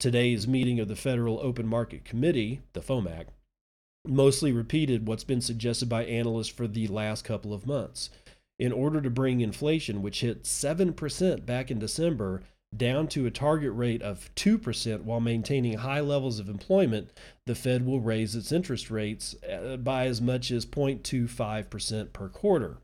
Today's 0.00 0.48
meeting 0.48 0.80
of 0.80 0.88
the 0.88 0.96
Federal 0.96 1.38
Open 1.40 1.66
Market 1.66 2.04
Committee, 2.04 2.62
the 2.72 2.80
FOMAC, 2.80 3.26
mostly 4.06 4.52
repeated 4.52 5.06
what's 5.06 5.24
been 5.24 5.40
suggested 5.40 5.88
by 5.88 6.04
analysts 6.04 6.48
for 6.48 6.66
the 6.66 6.86
last 6.88 7.24
couple 7.24 7.52
of 7.52 7.66
months. 7.66 8.10
In 8.58 8.72
order 8.72 9.00
to 9.00 9.10
bring 9.10 9.40
inflation, 9.40 10.02
which 10.02 10.20
hit 10.20 10.44
7% 10.44 11.44
back 11.44 11.70
in 11.70 11.78
December, 11.78 12.42
down 12.76 13.06
to 13.08 13.26
a 13.26 13.30
target 13.30 13.72
rate 13.72 14.02
of 14.02 14.30
2% 14.34 15.02
while 15.02 15.20
maintaining 15.20 15.78
high 15.78 16.00
levels 16.00 16.38
of 16.38 16.48
employment, 16.48 17.10
the 17.46 17.54
Fed 17.54 17.86
will 17.86 18.00
raise 18.00 18.34
its 18.34 18.52
interest 18.52 18.90
rates 18.90 19.34
uh, 19.44 19.76
by 19.76 20.06
as 20.06 20.20
much 20.20 20.50
as 20.50 20.66
0.25% 20.66 22.12
per 22.12 22.28
quarter. 22.28 22.78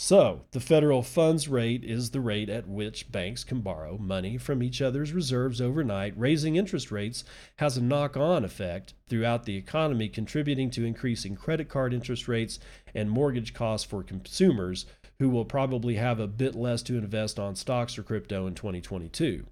So, 0.00 0.42
the 0.52 0.60
federal 0.60 1.02
funds 1.02 1.48
rate 1.48 1.82
is 1.82 2.10
the 2.10 2.20
rate 2.20 2.48
at 2.48 2.68
which 2.68 3.10
banks 3.10 3.42
can 3.42 3.62
borrow 3.62 3.98
money 3.98 4.38
from 4.38 4.62
each 4.62 4.80
other's 4.80 5.12
reserves 5.12 5.60
overnight. 5.60 6.16
Raising 6.16 6.54
interest 6.54 6.92
rates 6.92 7.24
has 7.56 7.76
a 7.76 7.82
knock 7.82 8.16
on 8.16 8.44
effect 8.44 8.94
throughout 9.08 9.44
the 9.44 9.56
economy, 9.56 10.08
contributing 10.08 10.70
to 10.70 10.84
increasing 10.84 11.34
credit 11.34 11.68
card 11.68 11.92
interest 11.92 12.28
rates 12.28 12.60
and 12.94 13.10
mortgage 13.10 13.52
costs 13.52 13.84
for 13.84 14.04
consumers 14.04 14.86
who 15.18 15.28
will 15.28 15.44
probably 15.44 15.96
have 15.96 16.20
a 16.20 16.28
bit 16.28 16.54
less 16.54 16.80
to 16.82 16.96
invest 16.96 17.40
on 17.40 17.56
stocks 17.56 17.98
or 17.98 18.04
crypto 18.04 18.46
in 18.46 18.54
2022. 18.54 19.46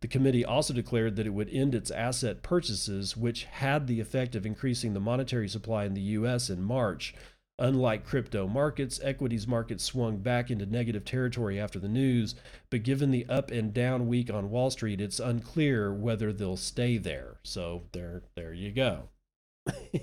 The 0.00 0.08
committee 0.08 0.46
also 0.46 0.72
declared 0.72 1.16
that 1.16 1.26
it 1.26 1.34
would 1.34 1.50
end 1.50 1.74
its 1.74 1.90
asset 1.90 2.42
purchases, 2.42 3.18
which 3.18 3.44
had 3.44 3.86
the 3.86 4.00
effect 4.00 4.34
of 4.34 4.46
increasing 4.46 4.94
the 4.94 5.00
monetary 5.00 5.48
supply 5.48 5.84
in 5.84 5.92
the 5.92 6.00
U.S. 6.00 6.48
in 6.48 6.62
March. 6.62 7.14
Unlike 7.60 8.06
crypto 8.06 8.48
markets, 8.48 8.98
equities 9.02 9.46
markets 9.46 9.84
swung 9.84 10.16
back 10.16 10.50
into 10.50 10.64
negative 10.64 11.04
territory 11.04 11.60
after 11.60 11.78
the 11.78 11.88
news, 11.88 12.34
but 12.70 12.82
given 12.82 13.10
the 13.10 13.26
up 13.28 13.50
and 13.50 13.74
down 13.74 14.08
week 14.08 14.32
on 14.32 14.48
Wall 14.48 14.70
Street, 14.70 14.98
it's 14.98 15.20
unclear 15.20 15.92
whether 15.92 16.32
they'll 16.32 16.56
stay 16.56 16.96
there. 16.96 17.38
So 17.42 17.82
there 17.92 18.22
there 18.34 18.54
you 18.54 18.72
go. 18.72 19.10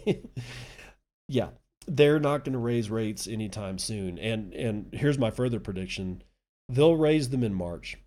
yeah, 1.27 1.49
they're 1.87 2.19
not 2.19 2.45
going 2.45 2.53
to 2.53 2.59
raise 2.59 2.91
rates 2.91 3.27
anytime 3.27 3.79
soon. 3.79 4.19
And 4.19 4.53
and 4.53 4.93
here's 4.93 5.17
my 5.17 5.31
further 5.31 5.59
prediction: 5.59 6.21
they'll 6.69 6.95
raise 6.95 7.29
them 7.29 7.43
in 7.43 7.55
March, 7.55 7.97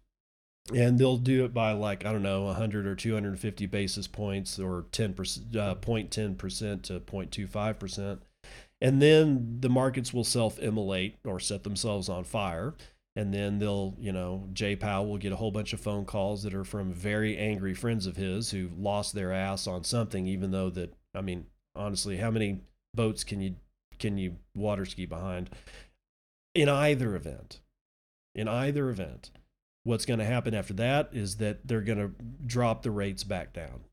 and 0.73 0.97
they'll 0.97 1.17
do 1.17 1.45
it 1.45 1.53
by 1.53 1.73
like 1.73 2.07
I 2.07 2.13
don't 2.13 2.23
know, 2.23 2.45
100 2.45 2.87
or 2.87 2.95
250 2.95 3.67
basis 3.67 4.07
points, 4.07 4.61
or 4.61 4.87
10 4.93 5.15
percent, 5.15 5.57
uh, 5.57 5.75
0.10 5.75 6.39
percent 6.39 6.85
to 6.85 7.01
0.25 7.01 7.79
percent, 7.81 8.23
and 8.81 9.01
then 9.01 9.59
the 9.61 9.69
markets 9.69 10.13
will 10.13 10.25
self-immolate 10.25 11.17
or 11.25 11.39
set 11.41 11.65
themselves 11.65 12.09
on 12.09 12.25
fire. 12.25 12.75
And 13.17 13.35
then 13.35 13.59
they'll, 13.59 13.97
you 13.99 14.13
know, 14.13 14.49
Jay 14.53 14.77
Powell 14.77 15.09
will 15.09 15.19
get 15.19 15.33
a 15.33 15.37
whole 15.37 15.51
bunch 15.51 15.73
of 15.73 15.81
phone 15.81 16.05
calls 16.05 16.45
that 16.45 16.55
are 16.55 16.65
from 16.65 16.93
very 16.93 17.37
angry 17.37 17.75
friends 17.75 18.07
of 18.07 18.17
his 18.17 18.53
who 18.53 18.71
lost 18.79 19.15
their 19.15 19.33
ass 19.33 19.67
on 19.67 19.83
something, 19.83 20.29
even 20.29 20.53
though 20.53 20.71
that, 20.71 20.95
I 21.13 21.21
mean, 21.21 21.47
honestly, 21.75 22.19
how 22.19 22.31
many 22.31 22.61
boats 22.95 23.25
can 23.25 23.41
you 23.41 23.57
can 23.99 24.17
you 24.17 24.37
water 24.55 24.85
ski 24.85 25.07
behind? 25.07 25.51
In 26.55 26.69
either 26.69 27.15
event, 27.15 27.61
in 28.35 28.49
either 28.49 28.89
event, 28.89 29.31
what's 29.85 30.07
going 30.07 30.19
to 30.19 30.25
happen 30.25 30.55
after 30.55 30.75
that 30.75 31.11
is 31.13 31.37
that 31.37 31.67
they're 31.67 31.81
going 31.81 31.99
to 31.99 32.13
drop 32.47 32.83
the 32.83 32.91
rates 32.91 33.25
back 33.25 33.53
down. 33.53 33.85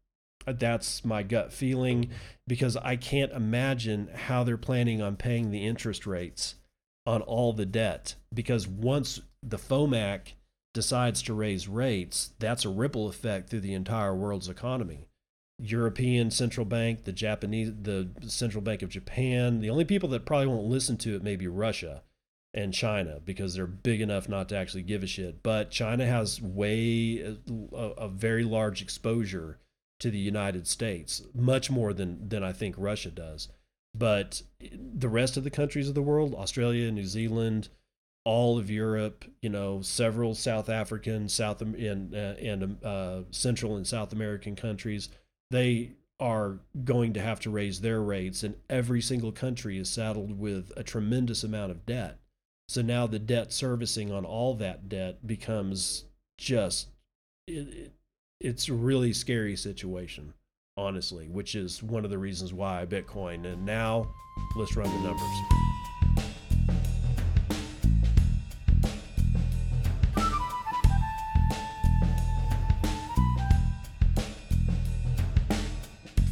Uh, 0.47 0.53
that's 0.57 1.03
my 1.03 1.21
gut 1.21 1.51
feeling 1.51 2.09
because 2.47 2.77
I 2.77 2.95
can't 2.95 3.33
imagine 3.33 4.09
how 4.13 4.43
they're 4.43 4.57
planning 4.57 5.01
on 5.01 5.17
paying 5.17 5.51
the 5.51 5.65
interest 5.65 6.07
rates 6.07 6.55
on 7.05 7.21
all 7.21 7.53
the 7.53 7.65
debt. 7.65 8.15
Because 8.33 8.67
once 8.67 9.21
the 9.43 9.57
FOMAC 9.57 10.33
decides 10.73 11.21
to 11.23 11.33
raise 11.33 11.67
rates, 11.67 12.31
that's 12.39 12.65
a 12.65 12.69
ripple 12.69 13.07
effect 13.09 13.49
through 13.49 13.61
the 13.61 13.73
entire 13.73 14.15
world's 14.15 14.49
economy. 14.49 15.07
European 15.59 16.29
central 16.29 16.65
bank, 16.65 17.03
the 17.03 17.11
Japanese, 17.11 17.71
the 17.81 18.09
central 18.27 18.61
bank 18.61 18.81
of 18.81 18.89
Japan. 18.89 19.59
The 19.59 19.71
only 19.71 19.85
people 19.85 20.09
that 20.09 20.25
probably 20.25 20.47
won't 20.47 20.67
listen 20.67 20.97
to 20.97 21.15
it 21.15 21.23
may 21.23 21.35
be 21.35 21.47
Russia 21.47 22.03
and 22.53 22.73
China 22.73 23.19
because 23.23 23.55
they're 23.55 23.65
big 23.65 23.99
enough 23.99 24.29
not 24.29 24.49
to 24.49 24.57
actually 24.57 24.83
give 24.83 25.03
a 25.03 25.07
shit. 25.07 25.41
But 25.41 25.71
China 25.71 26.05
has 26.05 26.41
way 26.41 27.37
a, 27.73 27.75
a 27.75 28.07
very 28.07 28.43
large 28.43 28.81
exposure 28.83 29.57
to 29.99 30.11
the 30.11 30.17
United 30.17 30.67
States, 30.67 31.23
much 31.33 31.69
more 31.71 31.93
than 31.93 32.29
than 32.29 32.43
I 32.43 32.53
think 32.53 32.75
Russia 32.77 33.11
does. 33.11 33.49
But 33.95 34.43
the 34.59 35.09
rest 35.09 35.37
of 35.37 35.43
the 35.43 35.49
countries 35.49 35.89
of 35.89 35.95
the 35.95 36.01
world, 36.01 36.35
Australia, 36.35 36.91
New 36.91 37.05
Zealand, 37.05 37.69
all 38.25 38.59
of 38.59 38.69
Europe, 38.69 39.25
you 39.41 39.49
know, 39.49 39.81
several 39.81 40.35
South 40.35 40.69
African, 40.69 41.29
South 41.29 41.61
and 41.61 42.13
uh, 42.13 42.35
and 42.39 42.83
uh, 42.83 43.21
Central 43.31 43.75
and 43.75 43.87
South 43.87 44.13
American 44.13 44.55
countries 44.55 45.09
they 45.51 45.93
are 46.19 46.59
going 46.83 47.13
to 47.13 47.21
have 47.21 47.39
to 47.41 47.49
raise 47.49 47.81
their 47.81 48.01
rates, 48.01 48.43
and 48.43 48.55
every 48.69 49.01
single 49.01 49.31
country 49.31 49.77
is 49.77 49.89
saddled 49.89 50.37
with 50.37 50.71
a 50.75 50.83
tremendous 50.83 51.43
amount 51.43 51.71
of 51.71 51.85
debt. 51.85 52.19
So 52.67 52.81
now 52.81 53.07
the 53.07 53.19
debt 53.19 53.53
servicing 53.53 54.11
on 54.11 54.25
all 54.25 54.55
that 54.55 54.89
debt 54.89 55.25
becomes 55.25 56.05
just 56.37 56.89
it, 57.47 57.93
it's 58.39 58.69
a 58.69 58.73
really 58.73 59.13
scary 59.13 59.55
situation, 59.55 60.33
honestly, 60.75 61.27
which 61.27 61.55
is 61.55 61.81
one 61.81 62.05
of 62.05 62.11
the 62.11 62.17
reasons 62.17 62.53
why 62.53 62.85
Bitcoin. 62.87 63.51
And 63.51 63.65
now 63.65 64.13
let's 64.55 64.75
run 64.75 64.89
the 64.89 65.07
numbers. 65.07 65.23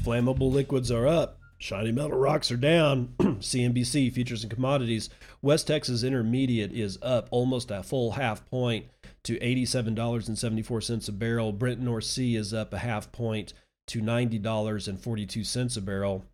Flammable 0.03 0.51
liquids 0.51 0.91
are 0.91 1.07
up. 1.07 1.39
Shiny 1.57 1.91
metal 1.91 2.17
rocks 2.17 2.51
are 2.51 2.57
down. 2.57 3.15
CNBC 3.19 4.13
futures 4.13 4.43
and 4.43 4.53
commodities. 4.53 5.09
West 5.41 5.65
Texas 5.65 6.03
Intermediate 6.03 6.71
is 6.71 6.99
up 7.01 7.27
almost 7.31 7.71
a 7.71 7.81
full 7.81 8.11
half 8.11 8.47
point 8.47 8.85
to 9.25 9.37
$87.74 9.39 11.09
a 11.09 11.11
barrel. 11.11 11.51
Brent 11.51 11.79
North 11.79 12.05
Sea 12.05 12.35
is 12.35 12.53
up 12.53 12.73
a 12.73 12.79
half 12.79 13.11
point 13.11 13.53
to 13.87 14.01
$90.42 14.01 15.77
a 15.77 15.81
barrel. 15.81 16.25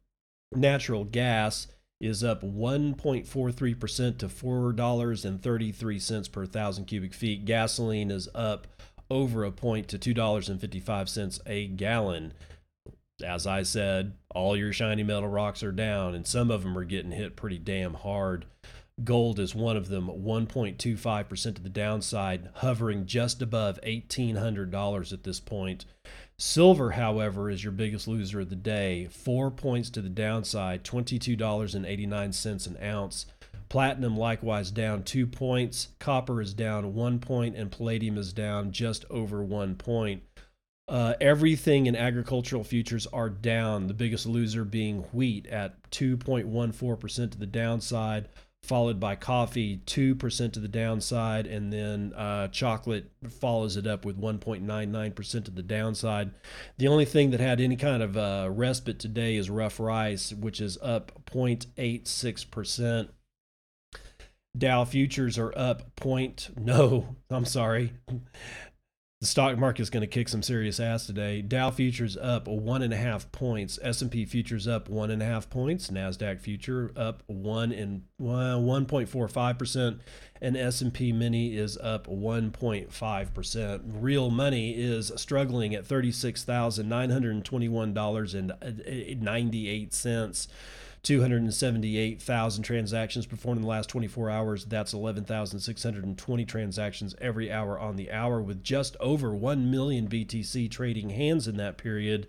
Natural 0.53 1.03
gas 1.03 1.67
is 1.99 2.23
up 2.23 2.41
1.43% 2.41 4.17
to 4.17 4.27
$4.33 4.27 6.31
per 6.31 6.45
thousand 6.45 6.85
cubic 6.85 7.13
feet. 7.13 7.45
Gasoline 7.45 8.11
is 8.11 8.29
up 8.33 8.67
over 9.09 9.43
a 9.43 9.51
point 9.51 9.89
to 9.89 9.99
$2.55 9.99 11.39
a 11.45 11.67
gallon 11.67 12.33
as 13.23 13.47
I 13.47 13.63
said, 13.63 14.13
all 14.33 14.57
your 14.57 14.73
shiny 14.73 15.03
metal 15.03 15.27
rocks 15.27 15.63
are 15.63 15.71
down, 15.71 16.15
and 16.15 16.25
some 16.25 16.51
of 16.51 16.63
them 16.63 16.77
are 16.77 16.83
getting 16.83 17.11
hit 17.11 17.35
pretty 17.35 17.57
damn 17.57 17.93
hard. 17.93 18.45
Gold 19.03 19.39
is 19.39 19.55
one 19.55 19.77
of 19.77 19.87
them, 19.87 20.07
1.25% 20.07 21.55
to 21.55 21.61
the 21.61 21.69
downside, 21.69 22.49
hovering 22.55 23.05
just 23.05 23.41
above 23.41 23.79
$1,800 23.83 25.13
at 25.13 25.23
this 25.23 25.39
point. 25.39 25.85
Silver, 26.37 26.91
however, 26.91 27.49
is 27.49 27.63
your 27.63 27.71
biggest 27.71 28.07
loser 28.07 28.41
of 28.41 28.49
the 28.49 28.55
day, 28.55 29.07
four 29.11 29.51
points 29.51 29.89
to 29.91 30.01
the 30.01 30.09
downside, 30.09 30.83
$22.89 30.83 32.67
an 32.67 32.77
ounce. 32.83 33.25
Platinum 33.69 34.17
likewise 34.17 34.69
down 34.69 35.03
two 35.03 35.25
points, 35.25 35.89
copper 35.99 36.41
is 36.41 36.53
down 36.53 36.93
one 36.93 37.19
point, 37.19 37.55
and 37.55 37.71
palladium 37.71 38.17
is 38.17 38.33
down 38.33 38.71
just 38.71 39.05
over 39.09 39.43
one 39.43 39.75
point. 39.75 40.23
Uh, 40.89 41.13
everything 41.21 41.85
in 41.85 41.95
agricultural 41.95 42.65
futures 42.65 43.07
are 43.07 43.29
down. 43.29 43.87
The 43.87 43.93
biggest 43.93 44.25
loser 44.25 44.65
being 44.65 45.03
wheat 45.13 45.47
at 45.47 45.89
2.14% 45.91 47.31
to 47.31 47.37
the 47.37 47.45
downside, 47.45 48.27
followed 48.63 48.99
by 48.99 49.15
coffee 49.15 49.81
2% 49.85 50.53
to 50.53 50.59
the 50.59 50.67
downside, 50.67 51.47
and 51.47 51.73
then 51.73 52.13
uh, 52.15 52.47
chocolate 52.49 53.11
follows 53.29 53.75
it 53.75 53.87
up 53.87 54.05
with 54.05 54.19
1.99% 54.19 55.45
to 55.45 55.51
the 55.51 55.63
downside. 55.63 56.31
The 56.77 56.87
only 56.87 57.05
thing 57.05 57.31
that 57.31 57.39
had 57.39 57.59
any 57.59 57.75
kind 57.75 58.03
of 58.03 58.15
uh, 58.15 58.49
respite 58.51 58.99
today 58.99 59.35
is 59.35 59.49
rough 59.49 59.79
rice, 59.79 60.31
which 60.31 60.61
is 60.61 60.77
up 60.81 61.11
0.86%. 61.25 63.09
Dow 64.57 64.83
futures 64.83 65.37
are 65.37 65.53
up 65.57 65.95
point 65.95 66.49
no, 66.57 67.15
I'm 67.29 67.45
sorry 67.45 67.93
the 69.21 69.27
stock 69.27 69.55
market 69.55 69.83
is 69.83 69.91
going 69.91 70.01
to 70.01 70.07
kick 70.07 70.27
some 70.27 70.41
serious 70.41 70.79
ass 70.79 71.05
today. 71.05 71.43
Dow 71.43 71.69
futures 71.69 72.17
up 72.17 72.47
one 72.47 72.81
and 72.81 72.91
a 72.91 72.97
half 72.97 73.31
points. 73.31 73.77
S 73.83 74.01
and 74.01 74.09
P 74.09 74.25
futures 74.25 74.67
up 74.67 74.89
one 74.89 75.11
and 75.11 75.21
a 75.21 75.25
half 75.25 75.47
points. 75.47 75.91
Nasdaq 75.91 76.41
future 76.41 76.91
up 76.95 77.21
one 77.27 77.71
and 77.71 78.01
one 78.17 78.87
point 78.87 79.07
four 79.07 79.27
five 79.27 79.59
percent, 79.59 80.01
and 80.41 80.57
S 80.57 80.81
and 80.81 80.91
P 80.91 81.11
mini 81.11 81.55
is 81.55 81.77
up 81.77 82.07
one 82.07 82.49
point 82.49 82.91
five 82.91 83.31
percent. 83.31 83.83
Real 83.85 84.31
money 84.31 84.71
is 84.71 85.11
struggling 85.17 85.75
at 85.75 85.85
thirty 85.85 86.11
six 86.11 86.43
thousand 86.43 86.89
nine 86.89 87.11
hundred 87.11 87.45
twenty 87.45 87.69
one 87.69 87.93
dollars 87.93 88.33
and 88.33 88.51
uh, 88.51 88.71
ninety 89.19 89.69
eight 89.69 89.93
cents. 89.93 90.47
278,000 91.03 92.63
transactions 92.63 93.25
performed 93.25 93.57
in 93.57 93.63
the 93.63 93.67
last 93.67 93.89
24 93.89 94.29
hours. 94.29 94.65
That's 94.65 94.93
11,620 94.93 96.45
transactions 96.45 97.15
every 97.19 97.51
hour 97.51 97.79
on 97.79 97.95
the 97.95 98.11
hour, 98.11 98.41
with 98.41 98.63
just 98.63 98.95
over 98.99 99.35
1 99.35 99.71
million 99.71 100.07
BTC 100.07 100.69
trading 100.69 101.09
hands 101.09 101.47
in 101.47 101.57
that 101.57 101.77
period. 101.77 102.27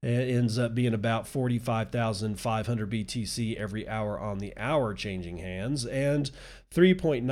It 0.00 0.30
ends 0.30 0.58
up 0.60 0.76
being 0.76 0.94
about 0.94 1.26
45,500 1.26 2.90
BTC 2.90 3.56
every 3.56 3.88
hour 3.88 4.18
on 4.18 4.38
the 4.38 4.56
hour 4.56 4.94
changing 4.94 5.38
hands. 5.38 5.84
And 5.84 6.30
3.91 6.72 7.24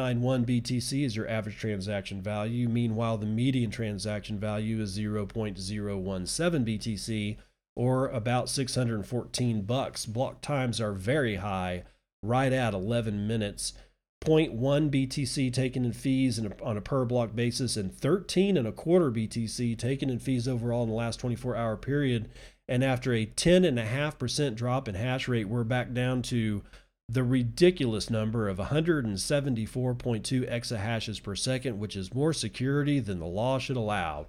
BTC 0.44 1.05
is 1.05 1.14
your 1.14 1.29
average 1.29 1.59
transaction 1.59 2.20
value. 2.20 2.68
Meanwhile, 2.68 3.18
the 3.18 3.27
median 3.27 3.70
transaction 3.70 4.40
value 4.40 4.81
is 4.81 4.99
0.017 4.99 5.57
BTC 6.64 7.37
or 7.76 8.08
about 8.08 8.48
614 8.48 9.62
bucks. 9.62 10.06
Block 10.06 10.40
times 10.40 10.80
are 10.80 10.92
very 10.92 11.36
high, 11.36 11.84
right 12.22 12.52
at 12.52 12.74
11 12.74 13.28
minutes. 13.28 13.74
0.1 14.24 14.90
BTC 14.90 15.52
taken 15.52 15.84
in 15.84 15.92
fees 15.92 16.40
on 16.62 16.76
a 16.76 16.80
per 16.80 17.04
block 17.04 17.36
basis, 17.36 17.76
and 17.76 17.94
13 17.94 18.56
and 18.56 18.66
a 18.66 18.72
quarter 18.72 19.12
BTC 19.12 19.78
taken 19.78 20.10
in 20.10 20.18
fees 20.18 20.48
overall 20.48 20.82
in 20.82 20.88
the 20.88 20.94
last 20.94 21.20
24 21.20 21.54
hour 21.54 21.76
period. 21.76 22.30
And 22.66 22.82
after 22.82 23.12
a 23.12 23.26
10.5% 23.26 24.56
drop 24.56 24.88
in 24.88 24.96
hash 24.96 25.28
rate, 25.28 25.48
we're 25.48 25.62
back 25.62 25.92
down 25.92 26.22
to 26.22 26.64
the 27.08 27.22
ridiculous 27.22 28.10
number 28.10 28.48
of 28.48 28.58
174.2 28.58 30.50
exahashes 30.50 31.22
per 31.22 31.36
second, 31.36 31.78
which 31.78 31.94
is 31.94 32.12
more 32.12 32.32
security 32.32 32.98
than 32.98 33.20
the 33.20 33.26
law 33.26 33.60
should 33.60 33.76
allow. 33.76 34.26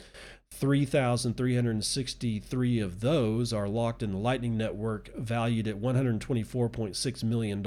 3,363 0.51 2.79
of 2.79 3.01
those 3.01 3.51
are 3.51 3.67
locked 3.67 4.01
in 4.01 4.13
the 4.13 4.17
Lightning 4.17 4.55
Network, 4.55 5.13
valued 5.17 5.67
at 5.67 5.81
$124.6 5.81 7.23
million, 7.25 7.61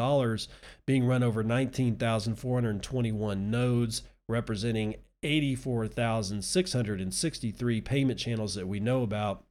being 0.87 1.05
run 1.05 1.23
over 1.23 1.45
19,421 1.45 3.51
nodes, 3.51 4.05
representing 4.27 4.95
84,663 5.23 7.81
payment 7.83 8.19
channels 8.19 8.55
that 8.55 8.69
we 8.69 8.81
know 8.81 9.03
about 9.03 9.46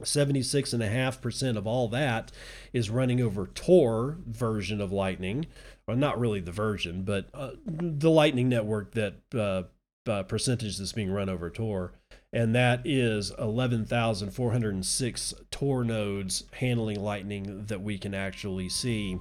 76.5% 0.00 1.56
of 1.56 1.66
all 1.66 1.88
that 1.88 2.32
is 2.72 2.90
running 2.90 3.20
over 3.20 3.46
Tor 3.46 4.18
version 4.26 4.80
of 4.80 4.92
Lightning. 4.92 5.46
Well, 5.86 5.96
not 5.96 6.18
really 6.18 6.40
the 6.40 6.52
version, 6.52 7.02
but 7.02 7.28
uh, 7.34 7.52
the 7.66 8.10
Lightning 8.10 8.48
network 8.48 8.92
that 8.92 9.14
uh, 9.34 9.64
uh, 10.06 10.22
percentage 10.24 10.78
that's 10.78 10.92
being 10.92 11.10
run 11.10 11.28
over 11.28 11.50
Tor. 11.50 11.92
And 12.32 12.54
that 12.54 12.82
is 12.84 13.30
11,406 13.38 15.34
Tor 15.50 15.84
nodes 15.84 16.44
handling 16.52 17.00
Lightning 17.00 17.66
that 17.66 17.80
we 17.80 17.96
can 17.96 18.14
actually 18.14 18.68
see. 18.68 19.16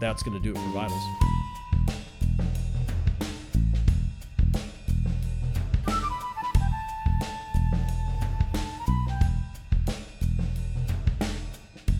That's 0.00 0.22
going 0.22 0.36
to 0.36 0.42
do 0.42 0.50
it 0.50 0.60
for 0.60 0.72
Vitals. 0.72 1.02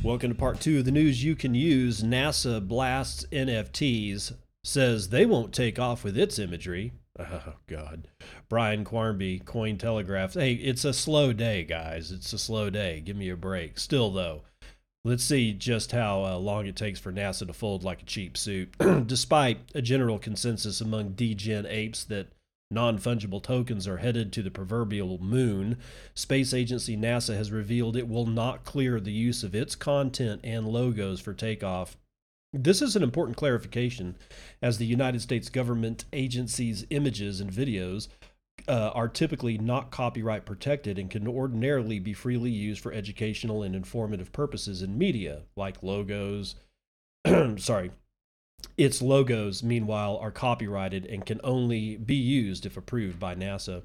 Welcome 0.07 0.31
to 0.31 0.37
part 0.37 0.61
two 0.61 0.79
of 0.79 0.85
the 0.85 0.92
news 0.92 1.25
you 1.25 1.35
can 1.35 1.57
use. 1.57 2.01
NASA 2.01 2.64
blasts 2.64 3.27
NFTs, 3.33 4.35
says 4.62 5.09
they 5.09 5.27
won't 5.27 5.53
take 5.53 5.81
off 5.81 6.05
with 6.05 6.16
its 6.16 6.38
imagery. 6.38 6.92
Oh, 7.19 7.55
God. 7.66 8.07
Brian 8.49 8.85
Quarmby, 8.85 9.45
Coin 9.45 9.79
Telegraph. 9.79 10.35
Hey, 10.35 10.53
it's 10.53 10.85
a 10.85 10.92
slow 10.92 11.33
day, 11.33 11.64
guys. 11.64 12.12
It's 12.12 12.33
a 12.33 12.38
slow 12.38 12.71
day. 12.71 13.01
Give 13.01 13.16
me 13.16 13.31
a 13.31 13.37
break. 13.37 13.81
Still, 13.81 14.12
though, 14.12 14.42
let's 15.05 15.25
see 15.25 15.53
just 15.53 15.90
how 15.90 16.25
uh, 16.25 16.38
long 16.38 16.66
it 16.66 16.77
takes 16.77 17.01
for 17.01 17.12
NASA 17.12 17.45
to 17.45 17.53
fold 17.53 17.83
like 17.83 18.03
a 18.03 18.07
cheap 18.07 18.37
suit. 18.37 18.77
Despite 19.07 19.59
a 19.75 19.83
general 19.83 20.21
consensus 20.21 20.81
among 20.81 21.14
degen 21.14 21.66
apes 21.66 22.05
that 22.05 22.29
Non 22.70 22.98
fungible 22.98 23.42
tokens 23.42 23.87
are 23.87 23.98
headed 23.98 24.33
to 24.33 24.42
the 24.42 24.50
proverbial 24.50 25.18
moon. 25.18 25.79
Space 26.14 26.52
agency 26.52 26.96
NASA 26.96 27.37
has 27.37 27.52
revealed 27.52 27.96
it 27.96 28.09
will 28.09 28.26
not 28.26 28.64
clear 28.64 28.98
the 28.98 29.12
use 29.12 29.44
of 29.44 29.55
its 29.55 29.76
content 29.76 30.40
and 30.42 30.66
logos 30.66 31.20
for 31.20 31.33
takeoff. 31.33 31.96
This 32.52 32.83
is 32.83 32.96
an 32.96 33.02
important 33.02 33.37
clarification, 33.37 34.16
as 34.62 34.79
the 34.79 34.87
United 34.87 35.20
States 35.20 35.48
government 35.48 36.07
agencies' 36.12 36.87
images 36.90 37.40
and 37.40 37.52
videos 37.52 38.09
uh, 38.66 38.90
are 38.94 39.09
typically 39.09 39.59
not 39.59 39.90
copyright 39.90 40.44
protected 40.44 40.98
and 40.98 41.11
can 41.11 41.29
ordinarily 41.29 41.98
be 41.98 42.14
freely 42.14 42.50
used 42.50 42.81
for 42.81 42.92
educational 42.92 43.62
and 43.62 43.76
informative 43.76 44.33
purposes 44.33 44.83
in 44.83 44.98
media, 44.98 45.42
like 45.57 45.83
logos, 45.83 46.57
sorry, 47.57 47.90
its 48.77 49.01
logos, 49.01 49.62
meanwhile, 49.62 50.19
are 50.19 50.31
copyrighted 50.31 51.07
and 51.07 51.25
can 51.25 51.40
only 51.42 51.97
be 51.97 52.14
used 52.14 52.66
if 52.66 52.77
approved 52.77 53.19
by 53.19 53.35
NASA. 53.35 53.83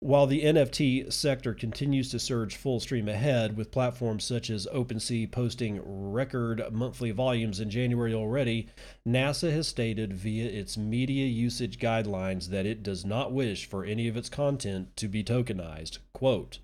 While 0.00 0.26
the 0.26 0.44
NFT 0.44 1.12
sector 1.12 1.52
continues 1.52 2.10
to 2.10 2.18
surge 2.18 2.56
full 2.56 2.80
stream 2.80 3.08
ahead, 3.08 3.56
with 3.56 3.70
platforms 3.70 4.24
such 4.24 4.48
as 4.48 4.66
OpenSea 4.72 5.30
posting 5.30 5.80
record 5.84 6.62
monthly 6.70 7.10
volumes 7.10 7.60
in 7.60 7.68
January 7.68 8.14
already, 8.14 8.68
NASA 9.06 9.52
has 9.52 9.68
stated 9.68 10.14
via 10.14 10.46
its 10.46 10.78
media 10.78 11.26
usage 11.26 11.78
guidelines 11.78 12.48
that 12.48 12.66
it 12.66 12.82
does 12.82 13.04
not 13.04 13.32
wish 13.32 13.66
for 13.66 13.84
any 13.84 14.08
of 14.08 14.16
its 14.16 14.30
content 14.30 14.96
to 14.96 15.08
be 15.08 15.22
tokenized. 15.22 15.98
Quote, 16.14 16.58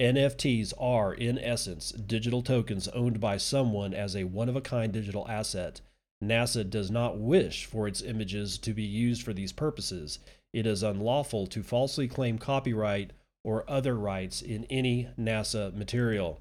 NFTs 0.00 0.72
are, 0.78 1.14
in 1.14 1.38
essence, 1.38 1.92
digital 1.92 2.42
tokens 2.42 2.88
owned 2.88 3.20
by 3.20 3.36
someone 3.36 3.94
as 3.94 4.16
a 4.16 4.24
one 4.24 4.48
of 4.48 4.56
a 4.56 4.60
kind 4.60 4.92
digital 4.92 5.28
asset. 5.28 5.80
NASA 6.22 6.68
does 6.68 6.90
not 6.90 7.18
wish 7.18 7.66
for 7.66 7.88
its 7.88 8.00
images 8.00 8.56
to 8.58 8.72
be 8.72 8.84
used 8.84 9.22
for 9.22 9.32
these 9.32 9.52
purposes. 9.52 10.20
It 10.52 10.66
is 10.66 10.82
unlawful 10.82 11.46
to 11.48 11.62
falsely 11.62 12.06
claim 12.06 12.38
copyright 12.38 13.12
or 13.44 13.68
other 13.68 13.96
rights 13.96 14.40
in 14.40 14.64
any 14.64 15.08
NASA 15.18 15.74
material. 15.74 16.40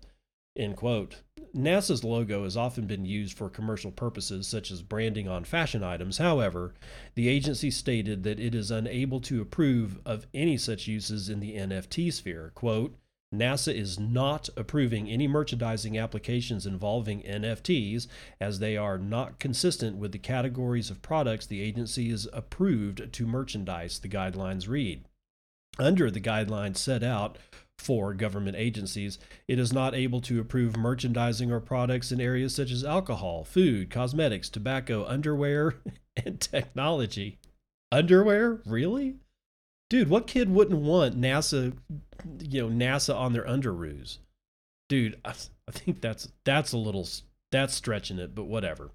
End 0.56 0.76
quote. 0.76 1.22
NASA's 1.56 2.04
logo 2.04 2.44
has 2.44 2.56
often 2.56 2.86
been 2.86 3.06
used 3.06 3.38
for 3.38 3.50
commercial 3.50 3.92
purposes, 3.92 4.48
such 4.48 4.70
as 4.70 4.82
branding 4.82 5.28
on 5.28 5.44
fashion 5.44 5.84
items. 5.84 6.18
However, 6.18 6.74
the 7.16 7.28
agency 7.28 7.72
stated 7.72 8.24
that 8.24 8.40
it 8.40 8.54
is 8.54 8.70
unable 8.70 9.20
to 9.22 9.42
approve 9.42 10.00
of 10.06 10.28
any 10.34 10.58
such 10.58 10.88
uses 10.88 11.30
in 11.30 11.40
the 11.40 11.56
NFT 11.56 12.12
sphere. 12.14 12.52
Quote, 12.54 12.96
NASA 13.34 13.74
is 13.74 13.98
not 13.98 14.50
approving 14.58 15.10
any 15.10 15.28
merchandising 15.28 15.98
applications 15.98 16.66
involving 16.66 17.24
NFTs 17.24 18.08
as 18.42 18.60
they 18.60 18.76
are 18.76 18.98
not 18.98 19.40
consistent 19.40 19.98
with 19.98 20.12
the 20.12 20.20
categories 20.20 20.90
of 20.90 21.02
products 21.02 21.46
the 21.46 21.62
agency 21.62 22.10
is 22.10 22.28
approved 22.34 23.14
to 23.14 23.26
merchandise, 23.26 24.00
the 24.00 24.10
guidelines 24.10 24.68
read. 24.68 25.06
Under 25.80 26.12
the 26.12 26.20
guidelines 26.20 26.78
set 26.78 27.04
out 27.04 27.38
for 27.80 28.14
government 28.14 28.58
agencies, 28.58 29.18
it 29.48 29.58
is 29.58 29.72
not 29.72 29.96
able 29.96 30.20
to 30.22 30.42
approve 30.42 30.76
merchandising 30.76 31.52
or 31.52 31.62
products 31.62 32.12
in 32.12 32.20
areas 32.20 32.54
such 32.54 32.70
as 32.70 32.84
alcohol, 32.84 33.46
food, 33.46 33.90
cosmetics, 33.90 34.50
tobacco, 34.50 35.06
underwear, 35.06 35.76
and 36.26 36.42
technology. 36.42 37.40
Underwear? 37.94 38.62
Really? 38.66 39.16
Dude, 39.92 40.08
what 40.08 40.26
kid 40.26 40.50
wouldn't 40.50 40.80
want 40.80 41.20
NASA, 41.20 41.76
you 42.40 42.62
know, 42.62 42.70
NASA 42.70 43.14
on 43.14 43.34
their 43.34 43.44
underoos? 43.44 44.20
Dude, 44.88 45.20
I, 45.26 45.34
I 45.68 45.72
think 45.72 46.00
that's 46.00 46.30
that's 46.46 46.72
a 46.72 46.78
little 46.78 47.06
that's 47.52 47.74
stretching 47.74 48.18
it, 48.18 48.34
but 48.34 48.46
whatever. 48.46 48.92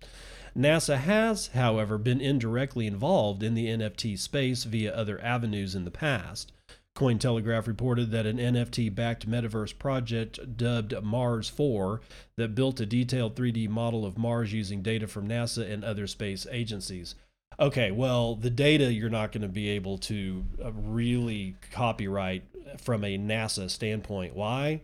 NASA 0.56 0.96
has, 0.96 1.48
however, 1.48 1.98
been 1.98 2.22
indirectly 2.22 2.86
involved 2.86 3.42
in 3.42 3.52
the 3.52 3.66
NFT 3.66 4.18
space 4.18 4.64
via 4.64 4.90
other 4.90 5.22
avenues 5.22 5.74
in 5.74 5.84
the 5.84 5.90
past. 5.90 6.50
Cointelegraph 6.96 7.66
reported 7.66 8.10
that 8.12 8.24
an 8.24 8.38
NFT 8.38 8.94
backed 8.94 9.28
metaverse 9.28 9.78
project 9.78 10.56
dubbed 10.56 10.94
Mars 11.02 11.50
4 11.50 12.00
that 12.38 12.54
built 12.54 12.80
a 12.80 12.86
detailed 12.86 13.36
3D 13.36 13.68
model 13.68 14.06
of 14.06 14.16
Mars 14.16 14.54
using 14.54 14.80
data 14.80 15.06
from 15.06 15.28
NASA 15.28 15.70
and 15.70 15.84
other 15.84 16.06
space 16.06 16.46
agencies. 16.50 17.16
Okay, 17.58 17.90
well, 17.90 18.34
the 18.34 18.50
data 18.50 18.92
you're 18.92 19.08
not 19.08 19.32
going 19.32 19.42
to 19.42 19.48
be 19.48 19.70
able 19.70 19.96
to 19.98 20.44
uh, 20.62 20.72
really 20.72 21.56
copyright 21.72 22.44
from 22.78 23.02
a 23.02 23.16
NASA 23.16 23.70
standpoint. 23.70 24.34
Why? 24.34 24.82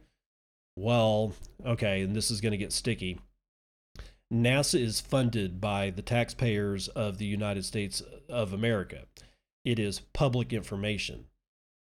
Well, 0.77 1.35
okay, 1.67 2.01
and 2.01 2.17
this 2.17 2.31
is 2.31 2.41
going 2.41 2.53
to 2.53 2.59
get 2.59 2.73
sticky. 2.73 3.21
NASA 4.33 4.81
is 4.81 5.01
funded 5.01 5.61
by 5.61 5.91
the 5.91 6.01
taxpayers 6.01 6.89
of 6.89 7.19
the 7.19 7.27
United 7.27 7.67
States 7.67 8.03
of 8.31 8.55
America. 8.55 9.03
It 9.65 9.79
is 9.79 10.01
public 10.15 10.55
information. 10.55 11.27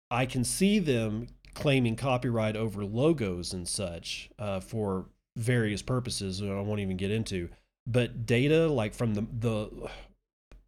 I 0.09 0.25
can 0.25 0.43
see 0.43 0.79
them 0.79 1.27
claiming 1.53 1.95
copyright 1.95 2.55
over 2.55 2.83
logos 2.83 3.53
and 3.53 3.67
such 3.67 4.31
uh, 4.39 4.59
for 4.59 5.05
various 5.37 5.83
purposes 5.83 6.39
that 6.39 6.51
I 6.51 6.61
won't 6.61 6.79
even 6.79 6.97
get 6.97 7.11
into. 7.11 7.49
But 7.85 8.25
data 8.25 8.67
like 8.67 8.95
from 8.95 9.13
the 9.13 9.25
the 9.39 9.89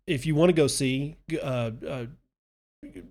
if 0.08 0.26
you 0.26 0.36
want 0.36 0.50
to 0.50 0.54
go 0.54 0.68
see 0.68 1.16
uh, 1.42 1.72
uh, 1.88 2.06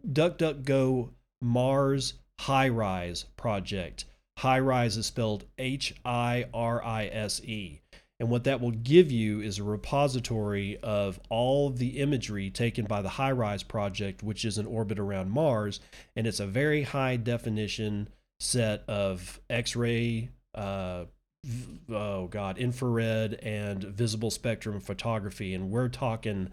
DuckDuckGo 0.07 1.11
Mars 1.41 2.15
HiRise 2.41 3.25
project. 3.37 4.05
HiRise 4.39 4.97
is 4.97 5.07
spelled 5.07 5.45
H 5.59 5.95
I 6.05 6.47
R 6.53 6.83
I 6.85 7.07
S 7.07 7.41
E. 7.45 7.81
And 8.19 8.31
what 8.31 8.45
that 8.45 8.61
will 8.61 8.71
give 8.71 9.11
you 9.11 9.41
is 9.41 9.59
a 9.59 9.65
repository 9.65 10.79
of 10.83 11.19
all 11.29 11.71
the 11.71 11.99
imagery 11.99 12.51
taken 12.51 12.85
by 12.85 13.03
the 13.03 13.09
HiRise 13.09 13.67
project, 13.67 14.23
which 14.23 14.45
is 14.45 14.59
an 14.59 14.67
orbit 14.67 14.99
around 14.99 15.31
Mars. 15.31 15.81
And 16.15 16.27
it's 16.27 16.41
a 16.41 16.47
very 16.47 16.85
high 16.85 17.17
definition 17.17 18.09
set 18.39 18.85
of 18.89 19.41
X 19.51 19.75
ray, 19.75 20.31
uh, 20.55 21.05
oh 21.91 22.29
God, 22.29 22.59
infrared, 22.59 23.35
and 23.35 23.83
visible 23.83 24.31
spectrum 24.31 24.79
photography. 24.81 25.53
And 25.53 25.71
we're 25.71 25.89
talking 25.89 26.53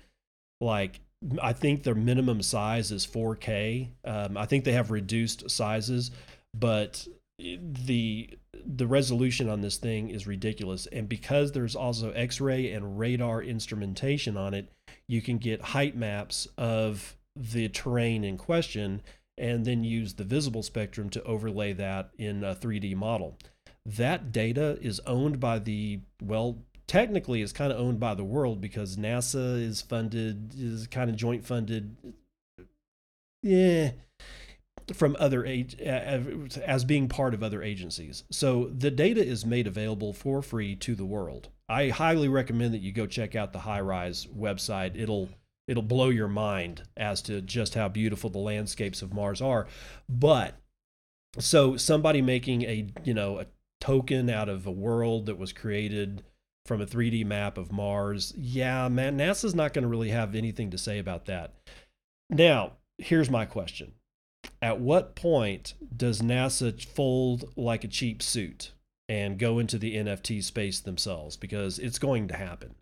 like 0.62 1.02
I 1.42 1.54
think 1.54 1.84
their 1.84 1.96
minimum 1.96 2.42
size 2.42 2.92
is 2.92 3.06
4K. 3.06 3.90
Um, 4.06 4.38
I 4.38 4.46
think 4.46 4.64
they 4.64 4.72
have 4.72 4.92
reduced 4.92 5.50
sizes, 5.50 6.12
but 6.54 7.08
the 7.38 8.30
the 8.66 8.88
resolution 8.88 9.48
on 9.48 9.62
this 9.62 9.78
thing 9.78 10.10
is 10.10 10.28
ridiculous. 10.28 10.86
And 10.88 11.08
because 11.08 11.52
there's 11.52 11.76
also 11.76 12.12
X-ray 12.12 12.72
and 12.72 13.00
radar 13.00 13.42
instrumentation 13.42 14.36
on 14.36 14.54
it, 14.54 14.72
you 15.08 15.22
can 15.22 15.38
get 15.38 15.62
height 15.62 15.96
maps 15.96 16.48
of 16.58 17.16
the 17.36 17.70
terrain 17.70 18.24
in 18.24 18.38
question, 18.38 19.02
and 19.38 19.66
then 19.66 19.84
use 19.84 20.16
the 20.16 20.24
visible 20.24 20.64
spectrum 20.64 21.10
to 21.12 21.24
overlay 21.24 21.72
that 21.74 22.10
in 22.18 22.44
a 22.44 22.54
3D 22.54 22.96
model. 22.96 23.38
That 23.86 24.32
data 24.32 24.78
is 24.82 25.00
owned 25.08 25.40
by 25.40 25.60
the 25.60 26.02
well 26.22 26.60
technically 26.90 27.42
is 27.42 27.54
kind 27.54 27.72
of 27.72 27.80
owned 27.80 28.00
by 28.00 28.16
the 28.16 28.24
world 28.24 28.60
because 28.60 28.98
NASA 28.98 29.62
is 29.62 29.80
funded, 29.80 30.54
is 30.58 30.88
kind 30.88 31.10
of 31.10 31.16
joint 31.16 31.46
funded. 31.46 31.96
Yeah, 33.44 33.92
from 34.94 35.16
other 35.20 35.46
as 35.46 36.84
being 36.84 37.08
part 37.08 37.34
of 37.34 37.44
other 37.44 37.62
agencies. 37.62 38.24
So 38.32 38.72
the 38.76 38.92
data 38.92 39.24
is 39.24 39.46
made 39.46 39.68
available 39.68 40.14
for 40.14 40.42
free 40.42 40.76
to 40.78 40.96
the 40.96 41.06
world. 41.06 41.50
I 41.70 41.90
highly 41.90 42.28
recommend 42.28 42.74
that 42.74 42.82
you 42.82 42.92
go 42.92 43.06
check 43.06 43.36
out 43.36 43.54
the 43.54 43.60
HiRise 43.60 44.28
website. 44.36 45.00
It'll 45.00 45.30
it'll 45.68 45.84
blow 45.84 46.10
your 46.10 46.28
mind 46.28 46.82
as 46.98 47.22
to 47.22 47.40
just 47.40 47.76
how 47.76 47.88
beautiful 47.88 48.32
the 48.32 48.40
landscapes 48.40 49.04
of 49.04 49.14
Mars 49.14 49.42
are. 49.42 49.68
But 50.10 50.56
so 51.38 51.78
somebody 51.78 52.24
making 52.24 52.64
a 52.64 52.88
you 53.04 53.14
know 53.14 53.40
a 53.40 53.46
token 53.80 54.30
out 54.30 54.50
of 54.50 54.66
a 54.66 54.72
world 54.72 55.28
that 55.28 55.38
was 55.38 55.54
created 55.54 56.24
from 56.70 56.82
a 56.82 56.86
3D 56.86 57.26
map 57.26 57.58
of 57.58 57.72
Mars. 57.72 58.32
Yeah, 58.38 58.88
man, 58.90 59.18
NASA's 59.18 59.56
not 59.56 59.74
going 59.74 59.82
to 59.82 59.90
really 59.90 60.12
have 60.12 60.36
anything 60.36 60.70
to 60.70 60.78
say 60.78 61.00
about 61.00 61.26
that. 61.26 61.56
Now, 62.30 62.74
here's 63.00 63.28
my 63.28 63.46
question. 63.46 63.94
At 64.62 64.80
what 64.80 65.16
point 65.16 65.74
does 65.98 66.22
NASA 66.22 66.86
fold 66.86 67.52
like 67.58 67.84
a 67.84 67.88
cheap 67.88 68.22
suit 68.22 68.74
and 69.10 69.40
go 69.40 69.58
into 69.58 69.80
the 69.80 69.96
NFT 69.96 70.44
space 70.44 70.80
themselves? 70.80 71.38
Because 71.38 71.80
it's 71.80 71.98
going 71.98 72.28
to 72.28 72.38
happen. 72.38 72.76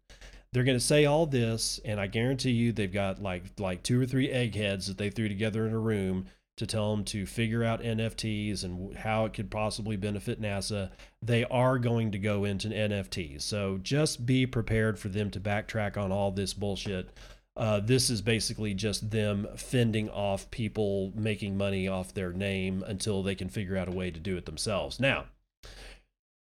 They're 0.52 0.66
going 0.66 0.78
to 0.78 0.84
say 0.84 1.06
all 1.06 1.26
this, 1.26 1.80
and 1.86 1.98
I 1.98 2.08
guarantee 2.08 2.52
you 2.52 2.74
they've 2.74 2.92
got 2.92 3.22
like 3.22 3.58
like 3.58 3.84
two 3.84 4.02
or 4.02 4.06
three 4.06 4.30
eggheads 4.30 4.88
that 4.88 4.98
they 4.98 5.10
threw 5.10 5.30
together 5.30 5.66
in 5.66 5.72
a 5.72 5.80
room 5.80 6.26
to 6.58 6.66
tell 6.66 6.96
them 6.96 7.06
to 7.06 7.26
figure 7.26 7.64
out 7.64 7.82
NFTs 7.82 8.64
and 8.64 8.96
how 8.98 9.26
it 9.26 9.34
could 9.34 9.50
possibly 9.50 9.96
benefit 9.96 10.42
NASA, 10.42 10.90
they 11.22 11.46
are 11.46 11.78
going 11.78 12.12
to 12.12 12.20
go 12.20 12.44
into 12.44 12.68
NFTs. 12.68 13.44
So 13.44 13.80
just 13.82 14.26
be 14.26 14.46
prepared 14.46 15.00
for 15.00 15.08
them 15.08 15.30
to 15.32 15.40
backtrack 15.40 15.98
on 15.98 16.12
all 16.12 16.32
this 16.32 16.54
bullshit. 16.54 17.10
Uh, 17.56 17.80
this 17.80 18.10
is 18.10 18.22
basically 18.22 18.74
just 18.74 19.10
them 19.10 19.48
fending 19.56 20.10
off 20.10 20.50
people 20.52 21.12
making 21.16 21.58
money 21.58 21.88
off 21.88 22.14
their 22.14 22.34
name 22.34 22.84
until 22.86 23.24
they 23.24 23.36
can 23.36 23.50
figure 23.50 23.78
out 23.78 23.88
a 23.88 23.96
way 23.96 24.12
to 24.12 24.20
do 24.20 24.36
it 24.36 24.46
themselves. 24.46 25.00
Now, 25.00 25.26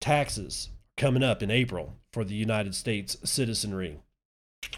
taxes 0.00 0.70
coming 0.96 1.22
up 1.22 1.42
in 1.42 1.50
April 1.50 1.94
for 2.12 2.24
the 2.24 2.34
United 2.34 2.74
States 2.74 3.16
citizenry. 3.24 3.98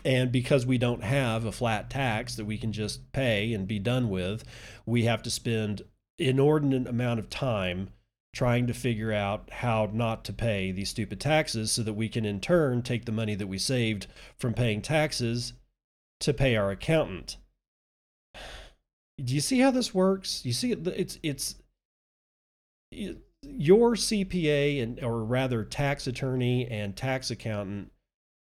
And 0.05 0.33
because 0.33 0.67
we 0.67 0.79
don't 0.79 1.03
have 1.03 1.45
a 1.45 1.53
flat 1.53 1.91
tax 1.91 2.35
that 2.37 2.45
we 2.45 2.59
can 2.59 2.73
just 2.73 3.13
pay 3.13 3.53
and 3.53 3.69
be 3.69 3.79
done 3.79 4.11
with, 4.11 4.45
we 4.87 5.05
have 5.05 5.23
to 5.23 5.31
spend 5.31 5.83
inordinate 6.19 6.87
amount 6.87 7.21
of 7.21 7.31
time 7.31 7.91
trying 8.35 8.67
to 8.67 8.75
figure 8.75 9.13
out 9.13 9.51
how 9.51 9.91
not 9.93 10.25
to 10.25 10.33
pay 10.33 10.73
these 10.73 10.89
stupid 10.89 11.21
taxes 11.21 11.71
so 11.71 11.83
that 11.83 11.93
we 11.93 12.09
can 12.09 12.25
in 12.25 12.41
turn 12.41 12.83
take 12.83 13.05
the 13.05 13.13
money 13.13 13.35
that 13.35 13.47
we 13.47 13.59
saved 13.59 14.07
from 14.39 14.55
paying 14.55 14.81
taxes 14.81 15.53
to 16.21 16.33
pay 16.33 16.57
our 16.57 16.71
accountant. 16.71 17.37
Do 19.23 19.35
you 19.35 19.41
see 19.41 19.61
how 19.61 19.71
this 19.71 19.93
works? 19.93 20.45
You 20.45 20.53
see 20.53 20.73
it's 20.73 21.19
it's 21.23 21.57
your 23.43 23.95
CPA 23.95 24.83
and 24.83 25.03
or 25.05 25.25
rather 25.25 25.65
tax 25.65 26.07
attorney 26.07 26.67
and 26.69 26.97
tax 26.97 27.31
accountant 27.31 27.92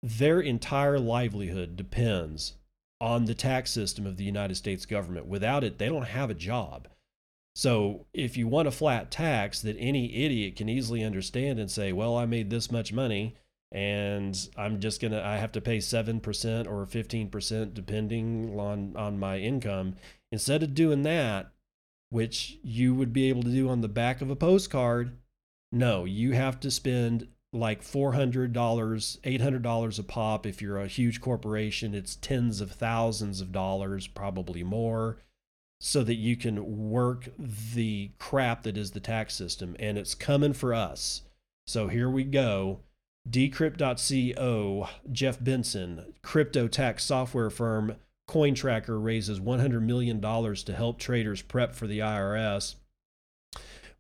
their 0.02 0.40
entire 0.40 1.00
livelihood 1.00 1.76
depends 1.76 2.56
on 3.02 3.26
the 3.26 3.34
tax 3.34 3.72
system 3.72 4.06
of 4.06 4.18
the 4.18 4.24
United 4.24 4.56
States 4.56 4.86
government. 4.86 5.26
Without 5.26 5.64
it, 5.64 5.78
they 5.78 5.88
don't 5.88 6.04
have 6.04 6.30
a 6.30 6.36
job. 6.36 6.88
So 7.56 8.06
if 8.14 8.38
you 8.38 8.48
want 8.48 8.68
a 8.68 8.72
flat 8.72 9.12
tax 9.12 9.62
that 9.62 9.76
any 9.80 10.24
idiot 10.24 10.56
can 10.56 10.70
easily 10.70 11.04
understand 11.04 11.60
and 11.60 11.70
say, 11.70 11.92
well, 11.92 12.16
I 12.16 12.26
made 12.26 12.50
this 12.50 12.72
much 12.72 12.94
money 12.94 13.36
and 13.72 14.38
I'm 14.58 14.80
just 14.80 15.02
going 15.02 15.12
to, 15.12 15.24
I 15.24 15.38
have 15.38 15.52
to 15.54 15.62
pay 15.62 15.78
7% 15.78 16.68
or 16.68 16.86
15% 16.86 17.74
depending 17.74 18.60
on, 18.60 18.96
on 18.96 19.20
my 19.20 19.40
income. 19.40 19.96
Instead 20.32 20.64
of 20.64 20.74
doing 20.74 21.04
that, 21.04 21.52
which 22.10 22.58
you 22.64 22.96
would 22.96 23.14
be 23.14 23.30
able 23.30 23.44
to 23.44 23.52
do 23.52 23.70
on 23.70 23.82
the 23.82 23.88
back 23.88 24.22
of 24.22 24.30
a 24.30 24.36
postcard, 24.36 25.18
no, 25.72 26.06
you 26.06 26.32
have 26.34 26.60
to 26.62 26.72
spend 26.72 27.28
like 27.52 27.82
$400, 27.82 28.52
$800 28.54 30.00
a 30.00 30.04
pop. 30.04 30.46
If 30.46 30.62
you're 30.62 30.80
a 30.80 30.88
huge 30.88 31.20
corporation, 31.22 31.96
it's 31.96 32.16
tens 32.16 32.62
of 32.62 32.72
thousands 32.72 33.42
of 33.42 33.52
dollars, 33.52 34.08
probably 34.08 34.64
more, 34.64 35.18
so 35.82 36.04
that 36.04 36.16
you 36.16 36.36
can 36.36 36.90
work 36.90 37.30
the 37.38 38.12
crap 38.20 38.64
that 38.64 38.78
is 38.78 38.92
the 38.92 39.00
tax 39.00 39.34
system. 39.34 39.76
And 39.80 39.98
it's 39.98 40.16
coming 40.16 40.54
for 40.54 40.74
us. 40.74 41.24
So 41.66 41.88
here 41.88 42.10
we 42.10 42.24
go. 42.24 42.82
Decrypt.co, 43.30 44.90
Jeff 45.12 45.44
Benson, 45.44 46.14
crypto 46.22 46.68
tax 46.68 47.04
software 47.04 47.50
firm 47.50 47.96
CoinTracker 48.30 49.04
raises 49.04 49.40
$100 49.40 49.82
million 49.82 50.22
to 50.22 50.74
help 50.76 51.00
traders 51.00 51.42
prep 51.42 51.74
for 51.74 51.88
the 51.88 52.00
IRS. 52.00 52.76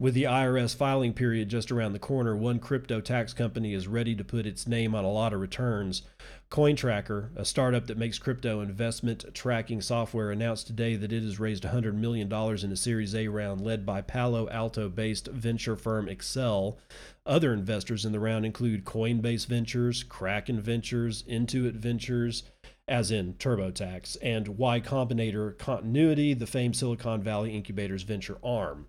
With 0.02 0.14
the 0.14 0.24
IRS 0.24 0.74
filing 0.74 1.12
period 1.12 1.50
just 1.50 1.74
around 1.74 1.92
the 1.92 2.00
corner, 2.00 2.34
one 2.34 2.60
crypto 2.60 3.02
tax 3.02 3.34
company 3.34 3.74
is 3.74 3.86
ready 3.86 4.16
to 4.16 4.24
put 4.24 4.46
its 4.46 4.66
name 4.66 4.96
on 4.96 5.04
a 5.04 5.12
lot 5.12 5.34
of 5.34 5.42
returns. 5.42 6.04
CoinTracker, 6.50 7.36
a 7.36 7.44
startup 7.44 7.88
that 7.88 7.98
makes 7.98 8.18
crypto 8.18 8.62
investment 8.62 9.26
tracking 9.34 9.82
software, 9.82 10.32
announced 10.32 10.68
today 10.68 10.96
that 10.96 11.12
it 11.12 11.22
has 11.22 11.38
raised 11.38 11.66
$100 11.66 11.96
million 11.96 12.32
in 12.32 12.72
a 12.72 12.78
Series 12.78 13.14
A 13.14 13.28
round 13.28 13.60
led 13.60 13.86
by 13.86 14.00
Palo 14.00 14.48
Alto 14.48 14.88
based 14.88 15.28
venture 15.28 15.76
firm 15.76 16.08
Accel. 16.08 16.78
Other 17.26 17.52
investors 17.52 18.06
in 18.06 18.14
the 18.14 18.22
round 18.22 18.46
include 18.46 18.86
Coinbase 18.86 19.48
Ventures, 19.48 20.04
Kraken 20.04 20.62
Ventures, 20.62 21.24
Intuit 21.24 21.74
Ventures, 21.74 22.44
as 22.88 23.12
in 23.12 23.34
TurboTax, 23.34 24.16
and 24.22 24.48
Y 24.48 24.80
Combinator 24.80 25.58
Continuity, 25.58 26.34
the 26.34 26.48
famed 26.48 26.78
Silicon 26.78 27.22
Valley 27.22 27.54
incubator's 27.54 28.04
venture 28.04 28.38
arm. 28.42 28.88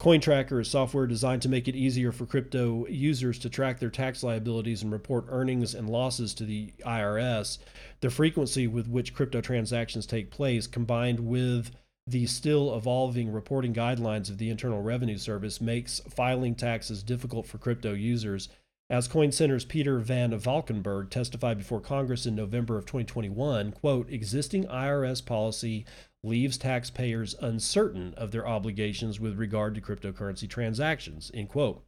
CoinTracker 0.00 0.60
is 0.60 0.68
software 0.68 1.06
designed 1.06 1.40
to 1.42 1.48
make 1.48 1.68
it 1.68 1.74
easier 1.74 2.12
for 2.12 2.26
crypto 2.26 2.86
users 2.86 3.38
to 3.38 3.48
track 3.48 3.80
their 3.80 3.90
tax 3.90 4.22
liabilities 4.22 4.82
and 4.82 4.92
report 4.92 5.24
earnings 5.28 5.74
and 5.74 5.88
losses 5.88 6.34
to 6.34 6.44
the 6.44 6.72
IRS. 6.84 7.58
The 8.00 8.10
frequency 8.10 8.66
with 8.66 8.88
which 8.88 9.14
crypto 9.14 9.40
transactions 9.40 10.06
take 10.06 10.30
place, 10.30 10.66
combined 10.66 11.20
with 11.20 11.70
the 12.06 12.26
still 12.26 12.76
evolving 12.76 13.32
reporting 13.32 13.72
guidelines 13.72 14.28
of 14.28 14.36
the 14.38 14.50
Internal 14.50 14.82
Revenue 14.82 15.16
Service, 15.16 15.62
makes 15.62 16.00
filing 16.00 16.54
taxes 16.54 17.02
difficult 17.02 17.46
for 17.46 17.56
crypto 17.56 17.94
users. 17.94 18.50
As 18.88 19.08
Coin 19.08 19.32
Center's 19.32 19.64
Peter 19.64 19.98
Van 19.98 20.30
Valkenburgh 20.38 21.10
testified 21.10 21.58
before 21.58 21.80
Congress 21.80 22.26
in 22.26 22.36
November 22.36 22.78
of 22.78 22.84
2021, 22.84 23.72
quote, 23.72 24.08
existing 24.12 24.64
IRS 24.66 25.24
policy 25.24 25.84
leaves 26.22 26.58
taxpayers 26.58 27.34
uncertain 27.40 28.14
of 28.16 28.32
their 28.32 28.46
obligations 28.46 29.20
with 29.20 29.38
regard 29.38 29.74
to 29.74 29.80
cryptocurrency 29.80 30.48
transactions, 30.48 31.30
end 31.34 31.48
quote. 31.48 31.84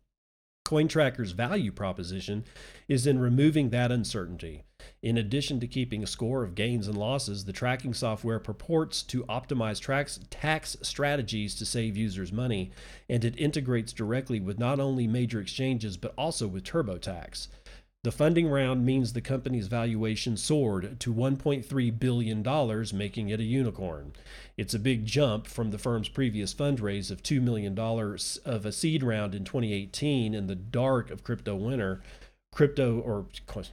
CoinTracker's 0.68 1.32
value 1.32 1.72
proposition 1.72 2.44
is 2.88 3.06
in 3.06 3.18
removing 3.18 3.70
that 3.70 3.90
uncertainty. 3.90 4.64
In 5.02 5.16
addition 5.16 5.60
to 5.60 5.66
keeping 5.66 6.02
a 6.02 6.06
score 6.06 6.44
of 6.44 6.54
gains 6.54 6.86
and 6.86 6.96
losses, 6.96 7.46
the 7.46 7.54
tracking 7.54 7.94
software 7.94 8.38
purports 8.38 9.02
to 9.04 9.24
optimize 9.24 9.82
tax, 9.82 10.20
tax 10.28 10.76
strategies 10.82 11.54
to 11.54 11.64
save 11.64 11.96
users 11.96 12.32
money, 12.32 12.70
and 13.08 13.24
it 13.24 13.38
integrates 13.38 13.94
directly 13.94 14.40
with 14.40 14.58
not 14.58 14.78
only 14.78 15.06
major 15.06 15.40
exchanges 15.40 15.96
but 15.96 16.12
also 16.18 16.46
with 16.46 16.64
TurboTax. 16.64 17.48
The 18.04 18.12
funding 18.12 18.46
round 18.46 18.86
means 18.86 19.12
the 19.12 19.20
company's 19.20 19.66
valuation 19.66 20.36
soared 20.36 21.00
to 21.00 21.12
$1.3 21.12 21.98
billion, 21.98 22.86
making 22.96 23.28
it 23.28 23.40
a 23.40 23.44
unicorn. 23.44 24.12
It's 24.56 24.72
a 24.72 24.78
big 24.78 25.04
jump 25.04 25.48
from 25.48 25.72
the 25.72 25.78
firm's 25.78 26.08
previous 26.08 26.54
fundraise 26.54 27.10
of 27.10 27.24
$2 27.24 27.42
million 27.42 27.76
of 27.76 28.64
a 28.64 28.70
seed 28.70 29.02
round 29.02 29.34
in 29.34 29.42
2018 29.42 30.32
in 30.32 30.46
the 30.46 30.54
dark 30.54 31.10
of 31.10 31.24
crypto 31.24 31.56
winter. 31.56 32.00
Crypto, 32.52 33.00
or 33.00 33.26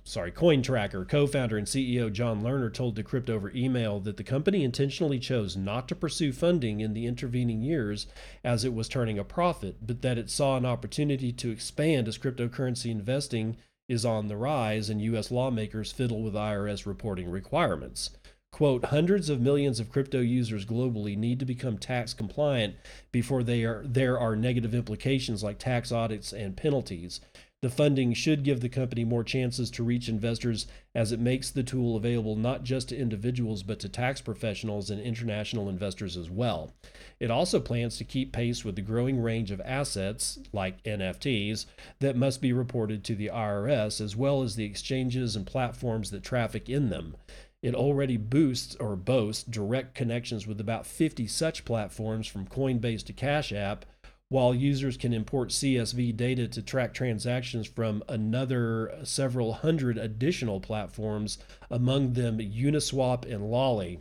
sorry, 0.04 0.32
CoinTracker 0.32 1.08
co 1.08 1.28
founder 1.28 1.58
and 1.58 1.68
CEO 1.68 2.12
Jon 2.12 2.42
Lerner 2.42 2.74
told 2.74 2.98
Decrypt 2.98 3.30
over 3.30 3.52
email 3.52 4.00
that 4.00 4.18
the 4.18 4.24
company 4.24 4.64
intentionally 4.64 5.20
chose 5.20 5.56
not 5.56 5.88
to 5.88 5.96
pursue 5.96 6.34
funding 6.34 6.82
in 6.82 6.94
the 6.94 7.06
intervening 7.06 7.62
years 7.62 8.08
as 8.44 8.66
it 8.66 8.74
was 8.74 8.90
turning 8.90 9.20
a 9.20 9.24
profit, 9.24 9.78
but 9.86 10.02
that 10.02 10.18
it 10.18 10.32
saw 10.32 10.58
an 10.58 10.66
opportunity 10.66 11.32
to 11.32 11.52
expand 11.52 12.08
as 12.08 12.18
cryptocurrency 12.18 12.90
investing 12.90 13.56
is 13.88 14.06
on 14.06 14.28
the 14.28 14.38
rise 14.38 14.90
and 14.90 15.02
U.S. 15.02 15.32
lawmakers 15.32 15.92
fiddle 15.92 16.24
with 16.24 16.34
IRS 16.34 16.86
reporting 16.86 17.30
requirements. 17.30 18.12
Quote, 18.52 18.86
hundreds 18.86 19.30
of 19.30 19.42
millions 19.42 19.82
of 19.82 19.92
crypto 19.92 20.22
users 20.22 20.66
globally 20.66 21.18
need 21.18 21.40
to 21.40 21.46
become 21.46 21.78
tax 21.78 22.14
compliant 22.14 22.76
before 23.12 23.44
they 23.44 23.66
are, 23.66 23.84
there 23.86 24.18
are 24.18 24.36
negative 24.36 24.74
implications 24.74 25.44
like 25.44 25.60
tax 25.60 25.92
audits 25.92 26.32
and 26.32 26.56
penalties. 26.56 27.20
The 27.66 27.72
funding 27.72 28.14
should 28.14 28.44
give 28.44 28.60
the 28.60 28.70
company 28.70 29.04
more 29.04 29.24
chances 29.24 29.72
to 29.72 29.84
reach 29.84 30.08
investors 30.08 30.68
as 30.94 31.12
it 31.12 31.20
makes 31.20 31.50
the 31.50 31.64
tool 31.64 31.96
available 31.96 32.36
not 32.36 32.64
just 32.64 32.90
to 32.90 32.96
individuals 32.96 33.64
but 33.64 33.80
to 33.80 33.90
tax 33.90 34.22
professionals 34.22 34.92
and 34.92 35.02
international 35.02 35.68
investors 35.68 36.16
as 36.16 36.30
well. 36.30 36.76
It 37.20 37.32
also 37.32 37.60
plans 37.60 37.98
to 37.98 38.04
keep 38.04 38.32
pace 38.32 38.64
with 38.64 38.76
the 38.76 38.84
growing 38.84 39.20
range 39.20 39.50
of 39.50 39.62
assets, 39.62 40.38
like 40.54 40.84
NFTs, 40.84 41.66
that 42.02 42.16
must 42.16 42.40
be 42.40 42.54
reported 42.54 43.04
to 43.06 43.16
the 43.16 43.32
IRS, 43.34 44.00
as 44.00 44.16
well 44.16 44.44
as 44.44 44.56
the 44.56 44.66
exchanges 44.66 45.36
and 45.36 45.48
platforms 45.48 46.12
that 46.12 46.22
traffic 46.22 46.70
in 46.70 46.92
them. 46.92 47.18
It 47.64 47.74
already 47.74 48.18
boosts 48.18 48.76
or 48.76 48.96
boasts 48.96 49.44
direct 49.44 49.96
connections 49.96 50.46
with 50.46 50.62
about 50.62 50.86
50 50.86 51.26
such 51.26 51.66
platforms 51.66 52.28
from 52.28 52.46
Coinbase 52.46 53.04
to 53.08 53.14
Cash 53.14 53.52
App 53.52 53.88
while 54.30 54.56
users 54.56 54.98
can 54.98 55.14
import 55.14 55.50
CSV 55.50 56.16
data 56.18 56.48
to 56.48 56.62
track 56.62 56.94
transactions 56.94 57.68
from 57.68 58.04
another 58.10 58.98
several 59.04 59.54
hundred 59.54 59.98
additional 59.98 60.60
platforms, 60.60 61.38
among 61.70 62.14
them 62.14 62.40
Uniswap 62.40 63.32
and 63.32 63.44
Lolli. 63.50 64.00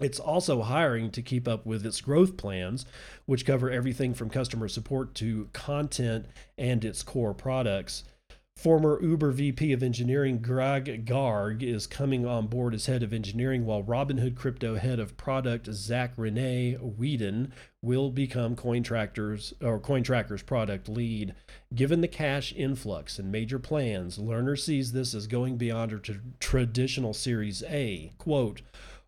It's 0.00 0.20
also 0.20 0.60
hiring 0.60 1.10
to 1.12 1.22
keep 1.22 1.48
up 1.48 1.64
with 1.64 1.86
its 1.86 2.02
growth 2.02 2.36
plans, 2.36 2.84
which 3.24 3.46
cover 3.46 3.70
everything 3.70 4.12
from 4.12 4.28
customer 4.28 4.68
support 4.68 5.14
to 5.14 5.48
content 5.54 6.26
and 6.58 6.84
its 6.84 7.02
core 7.02 7.32
products. 7.32 8.04
Former 8.56 8.98
Uber 9.02 9.32
VP 9.32 9.72
of 9.74 9.82
Engineering 9.82 10.38
Greg 10.38 11.04
Garg 11.04 11.62
is 11.62 11.86
coming 11.86 12.24
on 12.24 12.46
board 12.46 12.72
as 12.72 12.86
head 12.86 13.02
of 13.02 13.12
engineering, 13.12 13.66
while 13.66 13.82
Robinhood 13.82 14.34
Crypto 14.34 14.76
head 14.76 14.98
of 14.98 15.18
product 15.18 15.68
Zach 15.72 16.14
Renee 16.16 16.72
Whedon 16.80 17.52
will 17.82 18.10
become 18.10 18.56
CoinTracker's 18.56 19.52
or 19.60 19.78
CoinTracker's 19.78 20.42
product 20.42 20.88
lead. 20.88 21.34
Given 21.74 22.00
the 22.00 22.08
cash 22.08 22.54
influx 22.56 23.18
and 23.18 23.30
major 23.30 23.58
plans, 23.58 24.16
Lerner 24.16 24.58
sees 24.58 24.92
this 24.92 25.12
as 25.12 25.26
going 25.26 25.58
beyond 25.58 26.02
t- 26.02 26.14
traditional 26.40 27.12
Series 27.12 27.62
A. 27.64 28.12
Quote. 28.16 28.62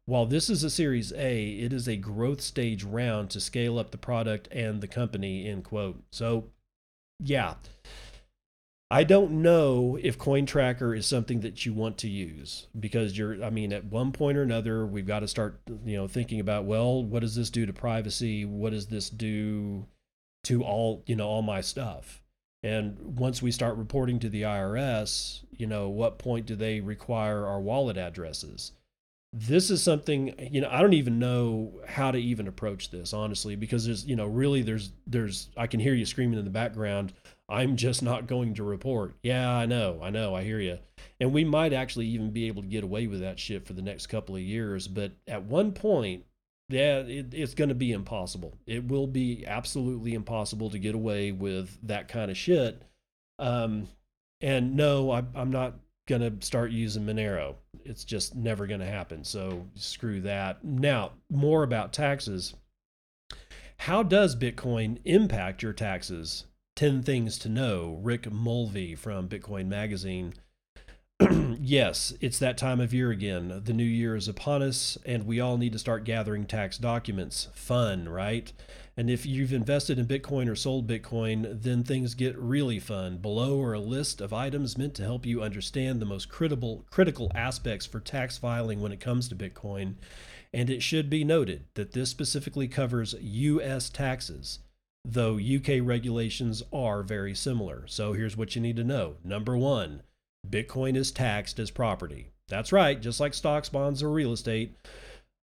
While 0.05 0.27
this 0.27 0.51
is 0.51 0.63
a 0.63 0.71
Series 0.71 1.11
A, 1.15 1.49
it 1.53 1.73
is 1.73 1.89
a 1.89 1.97
growth 1.97 2.43
stage 2.43 2.85
round 2.85 3.31
to 3.31 3.41
scale 3.41 3.79
up 3.79 3.93
the 3.93 3.99
product 3.99 4.47
and 4.53 4.83
the 4.83 4.89
company, 4.89 5.49
end 5.49 5.65
quote. 5.65 6.03
So, 6.11 6.51
yeah, 7.19 7.55
I 8.91 9.05
don't 9.05 9.43
know 9.43 9.99
if 10.01 10.17
coin 10.17 10.47
tracker 10.47 10.95
is 10.95 11.07
something 11.07 11.41
that 11.41 11.67
you 11.67 11.75
want 11.75 11.99
to 11.99 12.09
use 12.09 12.69
because 12.79 13.19
you're, 13.19 13.45
I 13.45 13.51
mean, 13.51 13.73
at 13.73 13.85
one 13.85 14.13
point 14.13 14.39
or 14.39 14.43
another, 14.43 14.87
we've 14.87 15.07
got 15.07 15.21
to 15.21 15.29
start, 15.29 15.61
you 15.85 15.97
know, 15.97 16.09
thinking 16.09 16.41
about, 16.41 16.65
well, 16.65 17.05
what 17.05 17.21
does 17.21 17.35
this 17.35 17.51
do 17.51 17.67
to 17.67 17.73
privacy? 17.73 18.47
What 18.47 18.71
does 18.71 18.87
this 18.87 19.11
do 19.11 19.87
to 20.45 20.65
all, 20.65 21.03
you 21.07 21.17
know, 21.17 21.29
all 21.29 21.43
my 21.43 21.61
stuff? 21.61 22.23
And 22.63 22.99
once 23.19 23.43
we 23.43 23.53
start 23.53 23.77
reporting 23.77 24.19
to 24.21 24.31
the 24.31 24.43
IRS, 24.43 25.45
you 25.51 25.67
know, 25.67 25.91
what 25.91 26.19
point 26.19 26.47
do 26.47 26.57
they 26.57 26.81
require 26.81 27.47
our 27.47 27.61
wallet 27.61 27.99
addresses? 27.99 28.73
This 29.35 29.71
is 29.71 29.83
something, 29.83 30.35
you 30.51 30.63
know, 30.63 30.71
I 30.71 30.81
don't 30.81 30.95
even 30.95 31.19
know 31.19 31.83
how 31.87 32.11
to 32.11 32.19
even 32.19 32.49
approach 32.49 32.91
this, 32.91 33.13
honestly, 33.13 33.55
because 33.55 33.85
there's, 33.85 34.07
you 34.07 34.17
know, 34.17 34.27
really 34.27 34.63
there's, 34.63 34.93
there's, 35.07 35.51
I 35.59 35.67
can 35.67 35.79
hear 35.79 35.93
you 35.93 36.07
screaming 36.07 36.39
in 36.39 36.47
the 36.47 36.51
background 36.51 37.13
I'm 37.49 37.77
just 37.77 38.03
not 38.03 38.27
going 38.27 38.55
to 38.55 38.63
report. 38.63 39.15
Yeah, 39.23 39.51
I 39.51 39.65
know, 39.65 40.01
I 40.03 40.11
know, 40.11 40.35
I 40.35 40.45
hear 40.45 40.61
you. 40.61 40.79
And 41.19 41.33
we 41.33 41.45
might 41.45 41.73
actually 41.73 42.07
even 42.09 42.31
be 42.31 42.47
able 42.47 42.63
to 42.63 42.69
get 42.69 42.85
away 42.85 43.07
with 43.07 43.21
that 43.21 43.41
shit 43.41 43.67
for 43.67 43.73
the 43.73 43.83
next 43.83 44.09
couple 44.09 44.37
of 44.37 44.43
years. 44.43 44.87
But 44.87 45.13
at 45.27 45.45
one 45.45 45.73
point, 45.73 46.25
yeah, 46.69 46.99
it, 46.99 47.33
it's 47.33 47.55
going 47.55 47.71
to 47.71 47.75
be 47.75 47.93
impossible. 47.93 48.55
It 48.67 48.87
will 48.87 49.07
be 49.07 49.45
absolutely 49.47 50.13
impossible 50.13 50.69
to 50.71 50.79
get 50.79 50.95
away 50.95 51.33
with 51.33 51.79
that 51.85 52.09
kind 52.09 52.31
of 52.31 52.37
shit. 52.37 52.83
Um, 53.39 53.89
and 54.43 54.77
no, 54.77 55.11
I, 55.11 55.25
I'm 55.35 55.51
not 55.51 55.75
going 56.07 56.21
to 56.21 56.47
start 56.47 56.71
using 56.71 57.05
Monero. 57.05 57.55
It's 57.85 58.05
just 58.05 58.35
never 58.35 58.67
going 58.67 58.81
to 58.81 58.87
happen. 58.87 59.25
So 59.25 59.67
screw 59.75 60.21
that. 60.23 60.63
Now, 60.63 61.13
more 61.31 61.63
about 61.63 61.95
taxes. 61.95 62.55
How 63.79 64.03
does 64.03 64.37
Bitcoin 64.37 64.99
impact 65.05 65.63
your 65.63 65.73
taxes? 65.73 66.45
10 66.79 67.03
Things 67.03 67.39
to 67.39 67.49
Know, 67.49 67.99
Rick 68.05 68.31
Mulvey 68.31 68.95
from 68.95 69.29
Bitcoin 69.29 69.67
Magazine. 69.67 70.35
yes, 71.59 72.15
it's 72.21 72.39
that 72.39 72.57
time 72.57 72.79
of 72.79 72.95
year 72.95 73.11
again. 73.11 73.63
The 73.65 73.73
new 73.73 73.83
year 73.83 74.15
is 74.15 74.29
upon 74.29 74.63
us, 74.63 74.97
and 75.05 75.27
we 75.27 75.41
all 75.41 75.59
need 75.59 75.73
to 75.73 75.79
start 75.81 76.05
gathering 76.05 76.47
tax 76.47 76.79
documents. 76.79 77.49
Fun, 77.53 78.09
right? 78.09 78.53
And 78.97 79.11
if 79.11 79.27
you've 79.27 79.53
invested 79.53 79.99
in 79.99 80.07
Bitcoin 80.07 80.49
or 80.49 80.55
sold 80.55 80.87
Bitcoin, 80.87 81.63
then 81.63 81.83
things 81.83 82.15
get 82.15 82.39
really 82.39 82.79
fun. 82.79 83.17
Below 83.17 83.61
are 83.61 83.73
a 83.73 83.81
list 83.81 84.21
of 84.21 84.33
items 84.33 84.79
meant 84.79 84.95
to 84.95 85.03
help 85.03 85.27
you 85.27 85.43
understand 85.43 85.99
the 85.99 86.07
most 86.07 86.29
critical 86.29 86.87
critical 86.93 87.33
aspects 87.35 87.87
for 87.87 87.99
tax 87.99 88.39
filing 88.39 88.81
when 88.81 88.93
it 88.93 89.01
comes 89.01 89.29
to 89.29 89.35
Bitcoin. 89.35 89.95
And 90.55 90.71
it 90.71 90.85
should 90.85 91.11
be 91.11 91.25
noted 91.25 91.65
that 91.75 91.91
this 91.91 92.11
specifically 92.11 92.69
covers 92.69 93.17
US 93.21 93.91
taxes 93.91 94.61
though 95.05 95.39
UK 95.39 95.81
regulations 95.83 96.63
are 96.73 97.03
very 97.03 97.35
similar. 97.35 97.87
So 97.87 98.13
here's 98.13 98.37
what 98.37 98.55
you 98.55 98.63
need 98.63 98.77
to 98.77 98.85
know. 98.85 99.17
Number 99.25 99.57
one, 99.57 100.03
Bitcoin 100.49 100.97
is 100.97 101.11
taxed 101.11 101.59
as 101.59 101.71
property. 101.71 102.31
That's 102.49 102.73
right, 102.73 103.01
just 103.01 103.21
like 103.21 103.35
stocks, 103.35 103.69
bonds, 103.69 104.03
or 104.03 104.11
real 104.11 104.33
estate. 104.33 104.75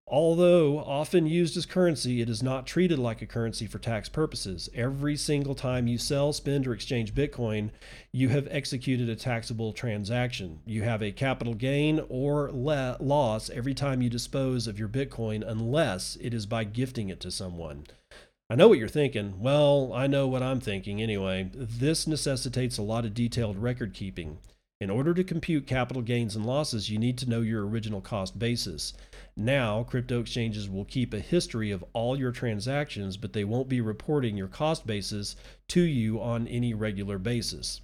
Although 0.07 0.79
often 0.79 1.25
used 1.25 1.57
as 1.57 1.65
currency, 1.65 2.21
it 2.21 2.29
is 2.29 2.43
not 2.43 2.67
treated 2.67 2.99
like 2.99 3.23
a 3.23 3.25
currency 3.25 3.65
for 3.65 3.79
tax 3.79 4.07
purposes. 4.07 4.69
Every 4.75 5.17
single 5.17 5.55
time 5.55 5.87
you 5.87 5.97
sell, 5.97 6.31
spend, 6.31 6.67
or 6.67 6.73
exchange 6.73 7.15
Bitcoin, 7.15 7.71
you 8.11 8.29
have 8.29 8.47
executed 8.51 9.09
a 9.09 9.15
taxable 9.15 9.73
transaction. 9.73 10.59
You 10.63 10.83
have 10.83 11.01
a 11.01 11.11
capital 11.11 11.55
gain 11.55 12.05
or 12.07 12.51
le- 12.51 12.97
loss 12.99 13.49
every 13.49 13.73
time 13.73 14.03
you 14.03 14.09
dispose 14.11 14.67
of 14.67 14.77
your 14.77 14.89
Bitcoin, 14.89 15.43
unless 15.45 16.17
it 16.21 16.35
is 16.35 16.45
by 16.45 16.65
gifting 16.65 17.09
it 17.09 17.19
to 17.21 17.31
someone. 17.31 17.87
I 18.47 18.53
know 18.55 18.67
what 18.67 18.77
you're 18.77 18.87
thinking. 18.87 19.39
Well, 19.39 19.91
I 19.93 20.05
know 20.05 20.27
what 20.27 20.43
I'm 20.43 20.59
thinking 20.59 21.01
anyway. 21.01 21.49
This 21.53 22.05
necessitates 22.05 22.77
a 22.77 22.83
lot 22.83 23.03
of 23.03 23.15
detailed 23.15 23.57
record 23.57 23.95
keeping. 23.95 24.37
In 24.79 24.91
order 24.91 25.15
to 25.15 25.23
compute 25.23 25.65
capital 25.65 26.03
gains 26.03 26.35
and 26.35 26.45
losses, 26.45 26.89
you 26.89 26.99
need 26.99 27.17
to 27.19 27.29
know 27.29 27.41
your 27.41 27.65
original 27.65 28.01
cost 28.01 28.37
basis. 28.37 28.93
Now, 29.35 29.83
crypto 29.83 30.19
exchanges 30.19 30.69
will 30.69 30.85
keep 30.85 31.11
a 31.11 31.21
history 31.21 31.71
of 31.71 31.83
all 31.93 32.19
your 32.19 32.31
transactions, 32.31 33.17
but 33.17 33.33
they 33.33 33.45
won't 33.45 33.69
be 33.69 33.81
reporting 33.81 34.37
your 34.37 34.47
cost 34.47 34.85
basis 34.85 35.35
to 35.69 35.81
you 35.81 36.21
on 36.21 36.47
any 36.47 36.75
regular 36.75 37.17
basis. 37.17 37.81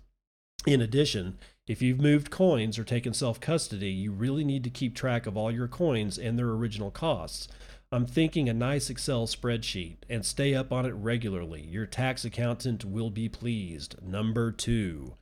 In 0.68 0.80
addition, 0.80 1.40
if 1.66 1.82
you've 1.82 2.00
moved 2.00 2.30
coins 2.30 2.78
or 2.78 2.84
taken 2.84 3.14
self 3.14 3.40
custody, 3.40 3.90
you 3.90 4.12
really 4.12 4.44
need 4.44 4.64
to 4.66 4.70
keep 4.70 4.94
track 4.94 5.26
of 5.26 5.36
all 5.36 5.52
your 5.52 5.68
coins 5.68 6.20
and 6.20 6.38
their 6.38 6.50
original 6.50 6.92
costs. 6.92 7.48
I'm 7.94 8.06
thinking 8.06 8.48
a 8.48 8.54
nice 8.54 8.90
Excel 8.90 9.28
spreadsheet 9.28 9.98
and 10.08 10.26
stay 10.26 10.56
up 10.56 10.72
on 10.72 10.86
it 10.86 10.94
regularly. 10.94 11.62
Your 11.62 11.86
tax 11.86 12.24
accountant 12.24 12.86
will 12.86 13.10
be 13.10 13.28
pleased. 13.28 13.98
Number 14.02 14.50
two, 14.50 15.16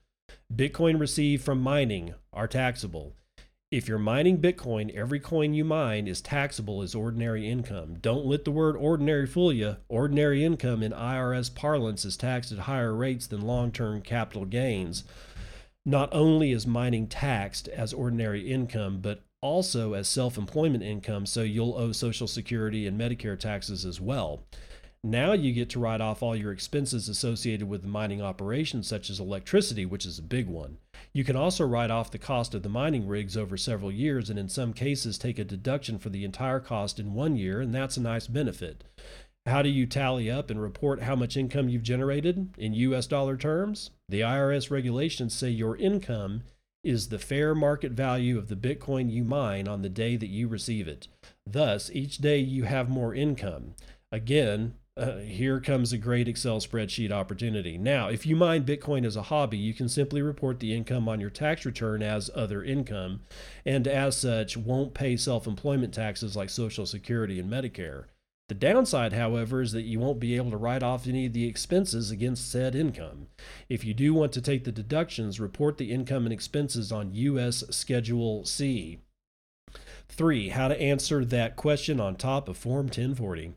Bitcoin 0.54 1.00
received 1.00 1.44
from 1.44 1.62
mining 1.62 2.14
are 2.32 2.48
taxable. 2.48 3.16
If 3.72 3.88
you're 3.88 3.98
mining 3.98 4.40
Bitcoin, 4.40 4.94
every 4.94 5.20
coin 5.20 5.56
you 5.56 5.66
mine 5.66 6.08
is 6.08 6.22
taxable 6.22 6.84
as 6.84 6.94
ordinary 6.94 7.50
income. 7.50 7.98
Don't 8.02 8.28
let 8.28 8.46
the 8.46 8.52
word 8.52 8.76
ordinary 8.76 9.26
fool 9.26 9.52
you. 9.52 9.78
Ordinary 9.88 10.46
income 10.46 10.84
in 10.84 10.92
IRS 10.92 11.54
parlance 11.54 12.06
is 12.06 12.18
taxed 12.18 12.52
at 12.52 12.60
higher 12.60 12.94
rates 12.94 13.26
than 13.26 13.42
long 13.42 13.72
term 13.72 14.04
capital 14.04 14.46
gains. 14.46 15.06
Not 15.86 16.10
only 16.12 16.52
is 16.52 16.68
mining 16.68 17.08
taxed 17.08 17.68
as 17.68 17.94
ordinary 17.94 18.52
income, 18.52 19.00
but 19.02 19.24
also 19.42 19.94
as 19.94 20.08
self 20.08 20.38
employment 20.38 20.84
income, 20.84 21.26
so 21.26 21.42
you'll 21.42 21.78
owe 21.78 21.92
Social 21.92 22.28
Security 22.28 22.86
and 22.86 23.00
Medicare 23.00 23.40
taxes 23.40 23.86
as 23.86 24.02
well. 24.02 24.44
Now 25.04 25.32
you 25.32 25.54
get 25.54 25.70
to 25.70 25.80
write 25.80 26.02
off 26.02 26.22
all 26.22 26.36
your 26.36 26.52
expenses 26.52 27.08
associated 27.08 27.70
with 27.70 27.84
the 27.84 27.88
mining 27.88 28.22
operation, 28.22 28.84
such 28.84 29.10
as 29.10 29.20
electricity, 29.20 29.86
which 29.86 30.06
is 30.06 30.20
a 30.20 30.24
big 30.24 30.48
one. 30.48 30.78
You 31.14 31.24
can 31.24 31.38
also 31.38 31.66
write 31.66 31.90
off 31.90 32.12
the 32.12 32.18
cost 32.18 32.54
of 32.54 32.64
the 32.64 32.70
mining 32.70 33.08
rigs 33.08 33.38
over 33.38 33.56
several 33.56 33.94
years, 33.94 34.30
and 34.30 34.38
in 34.38 34.50
some 34.50 34.74
cases, 34.74 35.18
take 35.18 35.40
a 35.40 35.46
deduction 35.46 36.00
for 36.00 36.10
the 36.10 36.26
entire 36.26 36.60
cost 36.60 37.00
in 37.00 37.14
one 37.14 37.38
year, 37.38 37.62
and 37.62 37.74
that's 37.74 37.96
a 37.96 38.02
nice 38.02 38.28
benefit. 38.28 38.84
How 39.46 39.62
do 39.62 39.70
you 39.70 39.86
tally 39.86 40.30
up 40.30 40.50
and 40.50 40.62
report 40.62 41.04
how 41.04 41.16
much 41.16 41.38
income 41.38 41.70
you've 41.70 41.82
generated 41.82 42.50
in 42.58 42.74
US 42.74 43.08
dollar 43.08 43.38
terms? 43.38 43.92
The 44.10 44.20
IRS 44.20 44.70
regulations 44.70 45.34
say 45.34 45.50
your 45.50 45.78
income 45.78 46.44
is 46.84 47.10
the 47.10 47.20
fair 47.20 47.54
market 47.54 47.92
value 47.92 48.38
of 48.38 48.48
the 48.48 48.56
Bitcoin 48.56 49.12
you 49.12 49.24
mine 49.24 49.68
on 49.68 49.82
the 49.82 49.90
day 49.90 50.16
that 50.16 50.30
you 50.30 50.48
receive 50.48 50.88
it. 50.88 51.08
Thus, 51.46 51.90
each 51.92 52.20
day 52.20 52.40
you 52.40 52.64
have 52.64 52.90
more 52.90 53.14
income. 53.14 53.76
Again, 54.12 54.76
uh, 55.00 55.20
here 55.20 55.62
comes 55.62 55.94
a 55.94 55.98
great 55.98 56.28
Excel 56.28 56.60
spreadsheet 56.60 57.12
opportunity. 57.12 57.78
Now, 57.78 58.10
if 58.10 58.26
you 58.26 58.36
mine 58.36 58.66
Bitcoin 58.66 59.06
as 59.06 59.16
a 59.16 59.24
hobby, 59.24 59.58
you 59.58 59.74
can 59.74 59.88
simply 59.88 60.22
report 60.22 60.60
the 60.60 60.74
income 60.74 61.08
on 61.08 61.22
your 61.22 61.30
tax 61.30 61.66
return 61.66 62.04
as 62.04 62.30
other 62.36 62.64
income, 62.64 63.22
and 63.66 63.88
as 63.88 64.18
such, 64.18 64.58
won't 64.58 64.94
pay 64.94 65.16
self 65.16 65.48
employment 65.48 65.94
taxes 65.94 66.36
like 66.36 66.50
Social 66.50 66.86
Security 66.86 67.40
and 67.40 67.50
Medicare. 67.50 68.06
The 68.50 68.56
downside, 68.56 69.14
however, 69.14 69.62
is 69.62 69.74
that 69.74 69.84
you 69.84 70.00
won't 70.00 70.20
be 70.20 70.36
able 70.36 70.50
to 70.50 70.58
write 70.58 70.82
off 70.82 71.06
any 71.06 71.28
of 71.28 71.34
the 71.34 71.48
expenses 71.48 72.10
against 72.10 72.52
said 72.52 72.74
income. 72.74 73.28
If 73.70 73.86
you 73.86 73.94
do 73.94 74.12
want 74.16 74.32
to 74.34 74.42
take 74.42 74.64
the 74.64 74.72
deductions, 74.72 75.40
report 75.40 75.78
the 75.78 75.92
income 75.92 76.26
and 76.26 76.34
expenses 76.34 76.92
on 76.92 77.14
U.S. 77.14 77.64
Schedule 77.70 78.44
C. 78.46 79.02
3. 80.08 80.50
How 80.50 80.68
to 80.68 80.82
answer 80.82 81.24
that 81.24 81.58
question 81.58 82.00
on 82.00 82.16
top 82.16 82.50
of 82.50 82.58
Form 82.58 82.88
1040. 82.88 83.54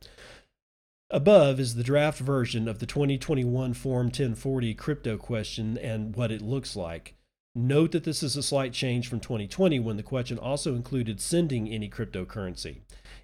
Above 1.09 1.59
is 1.59 1.75
the 1.75 1.83
draft 1.83 2.19
version 2.19 2.69
of 2.69 2.79
the 2.79 2.87
2021 2.87 3.73
Form 3.73 4.07
1040 4.07 4.75
crypto 4.75 5.17
question 5.17 5.79
and 5.79 6.15
what 6.15 6.31
it 6.31 6.43
looks 6.43 6.77
like. 6.77 7.15
Note 7.55 7.93
that 7.93 8.05
this 8.05 8.23
is 8.23 8.35
a 8.35 8.43
slight 8.43 8.73
change 8.73 9.09
from 9.09 9.21
2020 9.21 9.79
when 9.81 9.97
the 9.99 10.03
question 10.03 10.39
also 10.39 10.75
included 10.75 11.21
sending 11.21 11.69
any 11.69 11.89
cryptocurrency. 11.89 12.81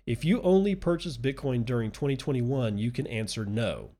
If 0.08 0.24
you 0.24 0.40
only 0.40 0.74
purchase 0.74 1.18
Bitcoin 1.18 1.66
during 1.66 1.90
2021, 1.90 2.78
you 2.78 2.90
can 2.90 3.06
answer 3.06 3.44
no. 3.44 3.90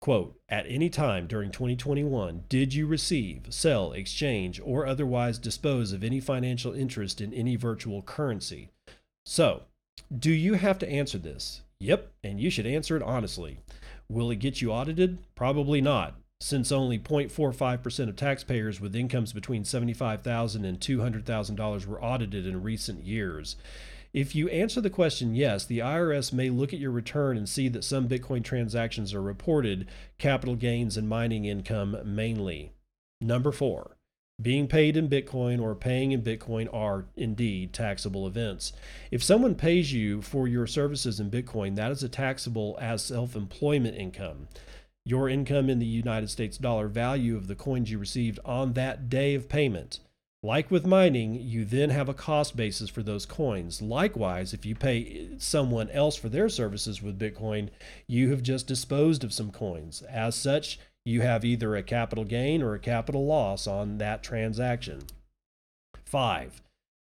Quote, 0.00 0.38
at 0.48 0.64
any 0.68 0.88
time 0.88 1.26
during 1.26 1.50
2021, 1.50 2.44
did 2.48 2.72
you 2.72 2.86
receive, 2.86 3.46
sell, 3.50 3.90
exchange, 3.90 4.60
or 4.62 4.86
otherwise 4.86 5.40
dispose 5.40 5.90
of 5.90 6.04
any 6.04 6.20
financial 6.20 6.72
interest 6.72 7.20
in 7.20 7.34
any 7.34 7.56
virtual 7.56 8.00
currency? 8.00 8.70
So, 9.26 9.64
do 10.16 10.30
you 10.30 10.54
have 10.54 10.78
to 10.78 10.88
answer 10.88 11.18
this? 11.18 11.62
Yep, 11.80 12.12
and 12.22 12.38
you 12.38 12.48
should 12.48 12.66
answer 12.66 12.96
it 12.96 13.02
honestly. 13.02 13.58
Will 14.08 14.30
it 14.30 14.36
get 14.36 14.62
you 14.62 14.70
audited? 14.70 15.18
Probably 15.34 15.80
not, 15.80 16.14
since 16.38 16.70
only 16.70 17.00
0.45% 17.00 18.08
of 18.08 18.14
taxpayers 18.14 18.80
with 18.80 18.94
incomes 18.94 19.32
between 19.32 19.64
$75,000 19.64 20.64
and 20.64 20.78
$200,000 20.78 21.86
were 21.86 22.04
audited 22.04 22.46
in 22.46 22.62
recent 22.62 23.04
years. 23.04 23.56
If 24.14 24.36
you 24.36 24.48
answer 24.50 24.80
the 24.80 24.90
question 24.90 25.34
yes, 25.34 25.66
the 25.66 25.80
IRS 25.80 26.32
may 26.32 26.48
look 26.48 26.72
at 26.72 26.78
your 26.78 26.92
return 26.92 27.36
and 27.36 27.48
see 27.48 27.68
that 27.70 27.82
some 27.82 28.08
Bitcoin 28.08 28.44
transactions 28.44 29.12
are 29.12 29.20
reported, 29.20 29.88
capital 30.18 30.54
gains 30.54 30.96
and 30.96 31.08
mining 31.08 31.46
income 31.46 31.98
mainly. 32.04 32.70
Number 33.20 33.50
four, 33.50 33.96
being 34.40 34.68
paid 34.68 34.96
in 34.96 35.08
Bitcoin 35.08 35.60
or 35.60 35.74
paying 35.74 36.12
in 36.12 36.22
Bitcoin 36.22 36.72
are 36.72 37.06
indeed 37.16 37.72
taxable 37.72 38.24
events. 38.24 38.72
If 39.10 39.20
someone 39.20 39.56
pays 39.56 39.92
you 39.92 40.22
for 40.22 40.46
your 40.46 40.68
services 40.68 41.18
in 41.18 41.28
Bitcoin, 41.28 41.74
that 41.74 41.90
is 41.90 42.04
a 42.04 42.08
taxable 42.08 42.78
as 42.80 43.04
self 43.04 43.34
employment 43.34 43.96
income. 43.96 44.46
Your 45.04 45.28
income 45.28 45.68
in 45.68 45.80
the 45.80 45.86
United 45.86 46.30
States 46.30 46.56
dollar 46.56 46.86
value 46.86 47.36
of 47.36 47.48
the 47.48 47.56
coins 47.56 47.90
you 47.90 47.98
received 47.98 48.38
on 48.44 48.74
that 48.74 49.08
day 49.08 49.34
of 49.34 49.48
payment. 49.48 49.98
Like 50.44 50.70
with 50.70 50.84
mining, 50.84 51.40
you 51.40 51.64
then 51.64 51.88
have 51.88 52.10
a 52.10 52.12
cost 52.12 52.54
basis 52.54 52.90
for 52.90 53.02
those 53.02 53.24
coins. 53.24 53.80
Likewise, 53.80 54.52
if 54.52 54.66
you 54.66 54.74
pay 54.74 55.30
someone 55.38 55.88
else 55.88 56.16
for 56.16 56.28
their 56.28 56.50
services 56.50 57.00
with 57.00 57.18
Bitcoin, 57.18 57.70
you 58.06 58.28
have 58.28 58.42
just 58.42 58.66
disposed 58.66 59.24
of 59.24 59.32
some 59.32 59.50
coins. 59.50 60.02
As 60.02 60.34
such, 60.34 60.78
you 61.02 61.22
have 61.22 61.46
either 61.46 61.74
a 61.74 61.82
capital 61.82 62.24
gain 62.24 62.62
or 62.62 62.74
a 62.74 62.78
capital 62.78 63.24
loss 63.24 63.66
on 63.66 63.96
that 63.96 64.22
transaction. 64.22 65.04
Five, 66.04 66.60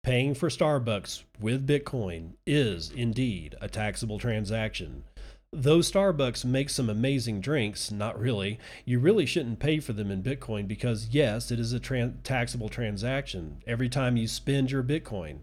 paying 0.03 0.33
for 0.33 0.49
Starbucks 0.49 1.23
with 1.39 1.65
Bitcoin 1.65 2.33
is 2.45 2.91
indeed 2.91 3.55
a 3.61 3.69
taxable 3.69 4.19
transaction. 4.19 5.05
Though 5.53 5.79
Starbucks 5.79 6.45
makes 6.45 6.73
some 6.73 6.89
amazing 6.89 7.41
drinks, 7.41 7.91
not 7.91 8.17
really, 8.17 8.57
you 8.85 8.99
really 8.99 9.25
shouldn't 9.25 9.59
pay 9.59 9.81
for 9.81 9.91
them 9.91 10.09
in 10.09 10.23
Bitcoin 10.23 10.65
because, 10.65 11.09
yes, 11.11 11.51
it 11.51 11.59
is 11.59 11.73
a 11.73 11.79
taxable 12.23 12.69
transaction 12.69 13.61
every 13.67 13.89
time 13.89 14.15
you 14.15 14.27
spend 14.27 14.71
your 14.71 14.81
Bitcoin. 14.81 15.39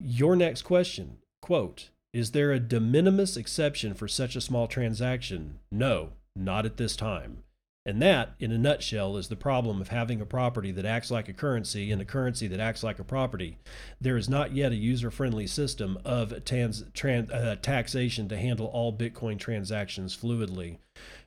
Your 0.00 0.34
next 0.34 0.62
question, 0.62 1.18
quote, 1.40 1.90
is 2.12 2.32
there 2.32 2.50
a 2.50 2.58
de 2.58 2.80
minimis 2.80 3.36
exception 3.36 3.94
for 3.94 4.08
such 4.08 4.34
a 4.34 4.40
small 4.40 4.66
transaction? 4.66 5.60
No, 5.70 6.14
not 6.34 6.66
at 6.66 6.76
this 6.76 6.96
time. 6.96 7.44
And 7.88 8.02
that, 8.02 8.34
in 8.38 8.52
a 8.52 8.58
nutshell, 8.58 9.16
is 9.16 9.28
the 9.28 9.34
problem 9.34 9.80
of 9.80 9.88
having 9.88 10.20
a 10.20 10.26
property 10.26 10.70
that 10.72 10.84
acts 10.84 11.10
like 11.10 11.26
a 11.26 11.32
currency 11.32 11.90
and 11.90 12.02
a 12.02 12.04
currency 12.04 12.46
that 12.46 12.60
acts 12.60 12.82
like 12.82 12.98
a 12.98 13.02
property. 13.04 13.56
There 13.98 14.18
is 14.18 14.28
not 14.28 14.52
yet 14.52 14.72
a 14.72 14.76
user 14.76 15.10
friendly 15.10 15.46
system 15.46 15.98
of 16.04 16.44
trans, 16.44 16.84
trans, 16.92 17.30
uh, 17.30 17.56
taxation 17.62 18.28
to 18.28 18.36
handle 18.36 18.66
all 18.66 18.92
Bitcoin 18.92 19.38
transactions 19.38 20.14
fluidly. 20.14 20.76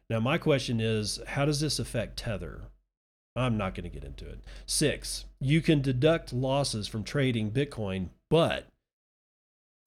Now, 0.07 0.19
my 0.19 0.37
question 0.37 0.79
is 0.79 1.19
how 1.29 1.45
does 1.45 1.61
this 1.61 1.79
affect 1.79 2.17
Tether? 2.17 2.61
I'm 3.35 3.57
not 3.57 3.73
going 3.73 3.89
to 3.89 3.89
get 3.89 4.03
into 4.03 4.29
it. 4.29 4.41
Six, 4.67 5.25
you 5.39 5.61
can 5.61 5.81
deduct 5.81 6.31
losses 6.31 6.87
from 6.87 7.03
trading 7.03 7.49
Bitcoin, 7.49 8.09
but 8.29 8.67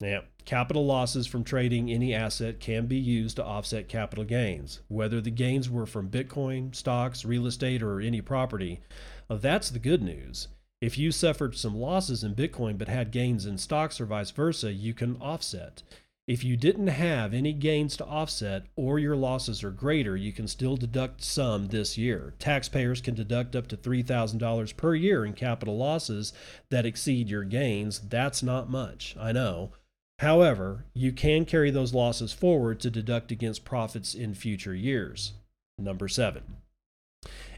now, 0.01 0.23
capital 0.43 0.85
losses 0.85 1.25
from 1.25 1.45
trading 1.45 1.89
any 1.89 2.13
asset 2.13 2.59
can 2.59 2.85
be 2.85 2.97
used 2.97 3.37
to 3.37 3.45
offset 3.45 3.87
capital 3.87 4.25
gains, 4.25 4.81
whether 4.89 5.21
the 5.21 5.31
gains 5.31 5.69
were 5.69 5.85
from 5.85 6.09
Bitcoin, 6.09 6.75
stocks, 6.75 7.23
real 7.23 7.47
estate, 7.47 7.81
or 7.81 8.01
any 8.01 8.19
property. 8.19 8.81
Uh, 9.29 9.35
that's 9.35 9.69
the 9.69 9.79
good 9.79 10.03
news. 10.03 10.49
If 10.81 10.97
you 10.97 11.13
suffered 11.13 11.55
some 11.55 11.77
losses 11.77 12.23
in 12.25 12.35
Bitcoin 12.35 12.77
but 12.77 12.89
had 12.89 13.11
gains 13.11 13.45
in 13.45 13.57
stocks 13.57 14.01
or 14.01 14.05
vice 14.05 14.31
versa, 14.31 14.73
you 14.73 14.93
can 14.93 15.15
offset. 15.21 15.81
If 16.27 16.43
you 16.43 16.57
didn't 16.57 16.87
have 16.87 17.33
any 17.33 17.53
gains 17.53 17.95
to 17.97 18.05
offset 18.05 18.63
or 18.75 18.99
your 18.99 19.15
losses 19.15 19.63
are 19.63 19.71
greater, 19.71 20.17
you 20.17 20.33
can 20.33 20.47
still 20.47 20.75
deduct 20.75 21.23
some 21.23 21.67
this 21.67 21.97
year. 21.97 22.33
Taxpayers 22.39 22.99
can 22.99 23.13
deduct 23.13 23.55
up 23.55 23.67
to 23.67 23.77
$3,000 23.77 24.75
per 24.75 24.95
year 24.95 25.23
in 25.23 25.33
capital 25.33 25.77
losses 25.77 26.33
that 26.69 26.85
exceed 26.85 27.29
your 27.29 27.43
gains. 27.43 27.99
That's 27.99 28.43
not 28.43 28.69
much, 28.69 29.15
I 29.19 29.31
know. 29.31 29.71
However, 30.19 30.85
you 30.93 31.11
can 31.11 31.45
carry 31.45 31.71
those 31.71 31.93
losses 31.93 32.31
forward 32.31 32.79
to 32.81 32.89
deduct 32.89 33.31
against 33.31 33.65
profits 33.65 34.15
in 34.15 34.33
future 34.33 34.73
years. 34.73 35.33
Number 35.77 36.07
seven, 36.07 36.43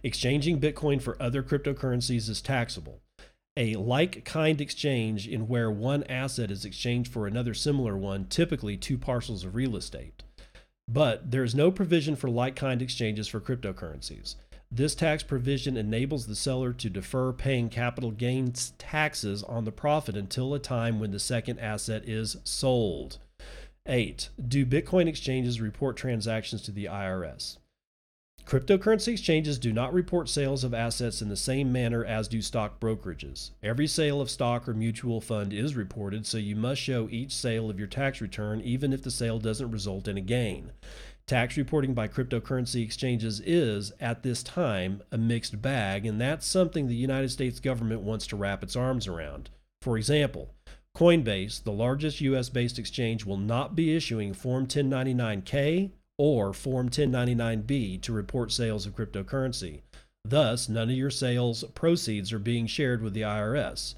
exchanging 0.02 0.60
Bitcoin 0.60 1.00
for 1.02 1.22
other 1.22 1.44
cryptocurrencies 1.44 2.30
is 2.30 2.42
taxable. 2.42 3.02
A 3.56 3.76
like 3.76 4.26
kind 4.26 4.60
exchange 4.60 5.28
in 5.28 5.48
where 5.48 5.70
one 5.70 6.04
asset 6.04 6.50
is 6.50 6.66
exchanged 6.66 7.12
for 7.12 7.28
another 7.28 7.54
similar 7.54 7.96
one, 7.96 8.26
typically 8.26 8.76
two 8.76 8.98
parcels 8.98 9.44
of 9.44 9.56
real 9.56 9.76
estate. 9.76 10.24
But 10.88 11.32
there 11.32 11.44
is 11.44 11.54
no 11.54 11.70
provision 11.70 12.16
for 12.16 12.30
like 12.30 12.56
kind 12.56 12.82
exchanges 12.82 13.28
for 13.28 13.40
cryptocurrencies. 13.40 14.36
This 14.70 14.96
tax 14.96 15.24
provision 15.24 15.78
enables 15.78 16.28
the 16.28 16.36
seller 16.36 16.74
to 16.74 16.90
defer 16.90 17.32
paying 17.32 17.70
capital 17.70 18.12
gains 18.12 18.74
taxes 18.78 19.42
on 19.44 19.64
the 19.64 19.72
profit 19.72 20.18
until 20.18 20.54
a 20.54 20.60
time 20.60 21.00
when 21.00 21.12
the 21.12 21.20
second 21.20 21.60
asset 21.60 22.08
is 22.08 22.38
sold. 22.44 23.18
8. 23.86 24.30
Do 24.46 24.66
Bitcoin 24.66 25.08
exchanges 25.08 25.62
report 25.62 25.96
transactions 25.96 26.62
to 26.64 26.72
the 26.72 26.86
IRS? 26.86 27.58
Cryptocurrency 28.46 29.10
exchanges 29.10 29.60
do 29.60 29.74
not 29.74 29.94
report 29.94 30.30
sales 30.30 30.64
of 30.64 30.74
assets 30.74 31.22
in 31.22 31.28
the 31.28 31.36
same 31.36 31.70
manner 31.70 32.06
as 32.06 32.30
do 32.30 32.42
stock 32.42 32.80
brokerages. 32.80 33.52
Every 33.62 33.88
sale 33.88 34.22
of 34.22 34.30
stock 34.30 34.70
or 34.70 34.74
mutual 34.74 35.20
fund 35.20 35.52
is 35.52 35.76
reported, 35.76 36.26
so 36.26 36.38
you 36.38 36.56
must 36.56 36.82
show 36.82 37.10
each 37.12 37.34
sale 37.36 37.70
of 37.70 37.78
your 37.78 37.90
tax 37.90 38.22
return 38.22 38.62
even 38.62 38.94
if 38.94 39.04
the 39.04 39.12
sale 39.12 39.40
doesn't 39.40 39.72
result 39.72 40.08
in 40.08 40.18
a 40.18 40.22
gain. 40.22 40.72
Tax 41.28 41.58
reporting 41.58 41.94
by 41.94 42.08
cryptocurrency 42.08 42.82
exchanges 42.82 43.42
is, 43.42 43.92
at 44.00 44.24
this 44.24 44.42
time, 44.42 45.02
a 45.12 45.18
mixed 45.18 45.62
bag, 45.62 46.06
and 46.06 46.22
that's 46.22 46.48
something 46.48 46.88
the 46.88 46.96
United 46.96 47.30
States 47.30 47.60
government 47.60 48.00
wants 48.00 48.26
to 48.28 48.38
wrap 48.38 48.64
its 48.64 48.78
arms 48.78 49.08
around. 49.08 49.50
For 49.82 49.98
example, 49.98 50.54
Coinbase, 50.96 51.62
the 51.62 51.74
largest 51.74 52.22
US 52.22 52.48
based 52.48 52.80
exchange, 52.80 53.26
will 53.26 53.36
not 53.36 53.76
be 53.76 53.94
issuing 53.94 54.34
Form 54.34 54.68
1099K 54.68 55.92
or 56.18 56.54
Form 56.54 56.88
1099B 56.90 58.02
to 58.04 58.14
report 58.14 58.54
sales 58.54 58.86
of 58.86 58.96
cryptocurrency. 58.96 59.82
Thus, 60.24 60.70
none 60.70 60.90
of 60.90 60.96
your 60.96 61.12
sales 61.12 61.66
proceeds 61.76 62.32
are 62.32 62.40
being 62.40 62.68
shared 62.68 63.02
with 63.02 63.14
the 63.14 63.22
IRS. 63.24 63.96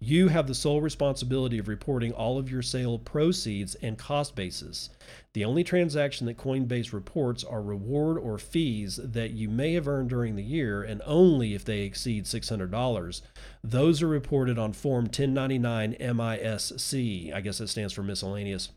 You 0.00 0.28
have 0.28 0.46
the 0.46 0.54
sole 0.54 0.80
responsibility 0.80 1.58
of 1.58 1.66
reporting 1.66 2.12
all 2.12 2.38
of 2.38 2.50
your 2.50 2.62
sale 2.62 2.98
proceeds 2.98 3.74
and 3.76 3.98
cost 3.98 4.36
basis. 4.36 4.90
The 5.32 5.44
only 5.44 5.64
transaction 5.64 6.26
that 6.26 6.36
Coinbase 6.36 6.92
reports 6.92 7.42
are 7.42 7.60
reward 7.60 8.16
or 8.16 8.38
fees 8.38 9.00
that 9.02 9.32
you 9.32 9.48
may 9.48 9.74
have 9.74 9.88
earned 9.88 10.10
during 10.10 10.36
the 10.36 10.44
year, 10.44 10.84
and 10.84 11.02
only 11.04 11.54
if 11.54 11.64
they 11.64 11.80
exceed 11.80 12.26
$600. 12.26 13.22
Those 13.64 14.00
are 14.00 14.08
reported 14.08 14.56
on 14.56 14.72
Form 14.72 15.04
1099 15.06 15.96
MISC. 15.98 17.34
I 17.34 17.40
guess 17.40 17.58
that 17.58 17.68
stands 17.68 17.92
for 17.92 18.04
miscellaneous. 18.04 18.68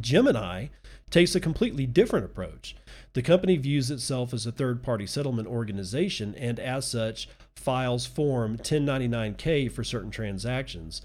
Gemini 0.00 0.68
takes 1.10 1.34
a 1.34 1.40
completely 1.40 1.86
different 1.86 2.24
approach. 2.24 2.76
The 3.14 3.22
company 3.22 3.56
views 3.56 3.90
itself 3.90 4.34
as 4.34 4.46
a 4.46 4.52
third 4.52 4.82
party 4.82 5.06
settlement 5.06 5.48
organization 5.48 6.34
and, 6.34 6.60
as 6.60 6.86
such, 6.86 7.28
files 7.58 8.06
Form 8.06 8.56
1099K 8.56 9.70
for 9.70 9.84
certain 9.84 10.10
transactions. 10.10 11.02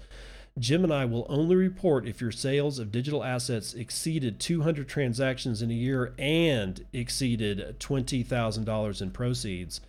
Gemini 0.58 1.04
will 1.04 1.26
only 1.28 1.56
report 1.56 2.06
if 2.06 2.20
your 2.20 2.30
sales 2.30 2.78
of 2.78 2.92
digital 2.92 3.24
assets 3.24 3.74
exceeded 3.74 4.38
200 4.38 4.88
transactions 4.88 5.60
in 5.60 5.70
a 5.70 5.74
year 5.74 6.14
and 6.16 6.86
exceeded 6.92 7.76
$20,000 7.80 9.02
in 9.02 9.10
proceeds. 9.10 9.80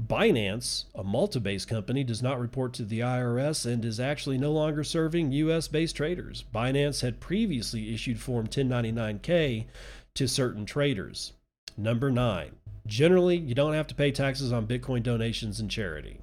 Binance, 0.00 0.84
a 0.94 1.04
Malta 1.04 1.40
based 1.40 1.68
company, 1.68 2.04
does 2.04 2.22
not 2.22 2.40
report 2.40 2.72
to 2.74 2.84
the 2.84 3.00
IRS 3.00 3.66
and 3.66 3.84
is 3.84 4.00
actually 4.00 4.38
no 4.38 4.52
longer 4.52 4.84
serving 4.84 5.32
US 5.32 5.68
based 5.68 5.96
traders. 5.96 6.44
Binance 6.54 7.02
had 7.02 7.20
previously 7.20 7.92
issued 7.92 8.20
Form 8.20 8.46
1099K 8.46 9.66
to 10.14 10.28
certain 10.28 10.64
traders. 10.64 11.32
Number 11.76 12.10
nine, 12.10 12.52
generally, 12.86 13.36
you 13.36 13.54
don't 13.54 13.74
have 13.74 13.86
to 13.88 13.94
pay 13.94 14.10
taxes 14.10 14.52
on 14.52 14.66
Bitcoin 14.66 15.02
donations 15.02 15.60
and 15.60 15.70
charity. 15.70 16.20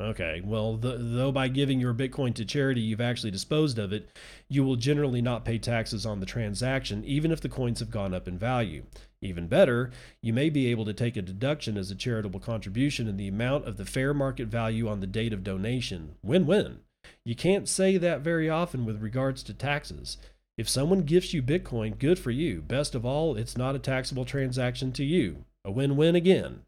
Okay, 0.00 0.40
well, 0.44 0.76
the, 0.76 0.96
though 0.96 1.32
by 1.32 1.48
giving 1.48 1.80
your 1.80 1.92
Bitcoin 1.92 2.32
to 2.34 2.44
charity, 2.44 2.80
you've 2.80 3.00
actually 3.00 3.32
disposed 3.32 3.80
of 3.80 3.92
it, 3.92 4.08
you 4.48 4.62
will 4.62 4.76
generally 4.76 5.20
not 5.20 5.44
pay 5.44 5.58
taxes 5.58 6.06
on 6.06 6.20
the 6.20 6.26
transaction, 6.26 7.04
even 7.04 7.32
if 7.32 7.40
the 7.40 7.48
coins 7.48 7.80
have 7.80 7.90
gone 7.90 8.14
up 8.14 8.28
in 8.28 8.38
value. 8.38 8.84
Even 9.20 9.48
better, 9.48 9.90
you 10.22 10.32
may 10.32 10.50
be 10.50 10.68
able 10.68 10.84
to 10.84 10.92
take 10.92 11.16
a 11.16 11.22
deduction 11.22 11.76
as 11.76 11.90
a 11.90 11.96
charitable 11.96 12.38
contribution 12.38 13.08
in 13.08 13.16
the 13.16 13.26
amount 13.26 13.66
of 13.66 13.76
the 13.76 13.84
fair 13.84 14.14
market 14.14 14.46
value 14.46 14.86
on 14.86 15.00
the 15.00 15.06
date 15.08 15.32
of 15.32 15.42
donation. 15.42 16.14
Win 16.22 16.46
win. 16.46 16.78
You 17.24 17.34
can't 17.34 17.68
say 17.68 17.96
that 17.96 18.20
very 18.20 18.48
often 18.48 18.84
with 18.84 19.02
regards 19.02 19.42
to 19.44 19.52
taxes. 19.52 20.16
If 20.56 20.68
someone 20.68 21.02
gifts 21.02 21.34
you 21.34 21.42
Bitcoin, 21.42 21.98
good 21.98 22.20
for 22.20 22.30
you. 22.30 22.62
Best 22.62 22.94
of 22.94 23.04
all, 23.04 23.36
it's 23.36 23.56
not 23.56 23.74
a 23.74 23.80
taxable 23.80 24.24
transaction 24.24 24.92
to 24.92 25.04
you. 25.04 25.44
A 25.68 25.70
win 25.70 25.98
win 25.98 26.16
again. 26.16 26.62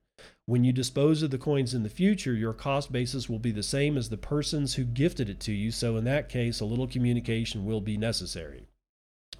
When 0.44 0.62
you 0.62 0.74
dispose 0.74 1.22
of 1.22 1.30
the 1.30 1.38
coins 1.38 1.72
in 1.72 1.84
the 1.84 1.88
future, 1.88 2.34
your 2.34 2.53
cost 2.53 2.92
basis 2.92 3.30
will 3.30 3.38
be 3.38 3.51
the 3.51 3.62
same 3.62 3.96
as 3.96 4.11
the 4.11 4.18
persons 4.18 4.74
who 4.74 4.84
gifted 4.84 5.30
it 5.30 5.40
to 5.40 5.53
you, 5.53 5.70
so 5.70 5.96
in 5.96 6.05
that 6.05 6.28
case, 6.28 6.61
a 6.61 6.66
little 6.66 6.86
communication 6.86 7.64
will 7.64 7.80
be 7.80 7.96
necessary. 7.96 8.66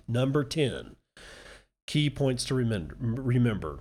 Number 0.09 0.45
10 0.45 0.97
Key 1.87 2.09
points 2.09 2.43
to 2.45 2.55
remember. 2.55 2.97
remember. 2.99 3.81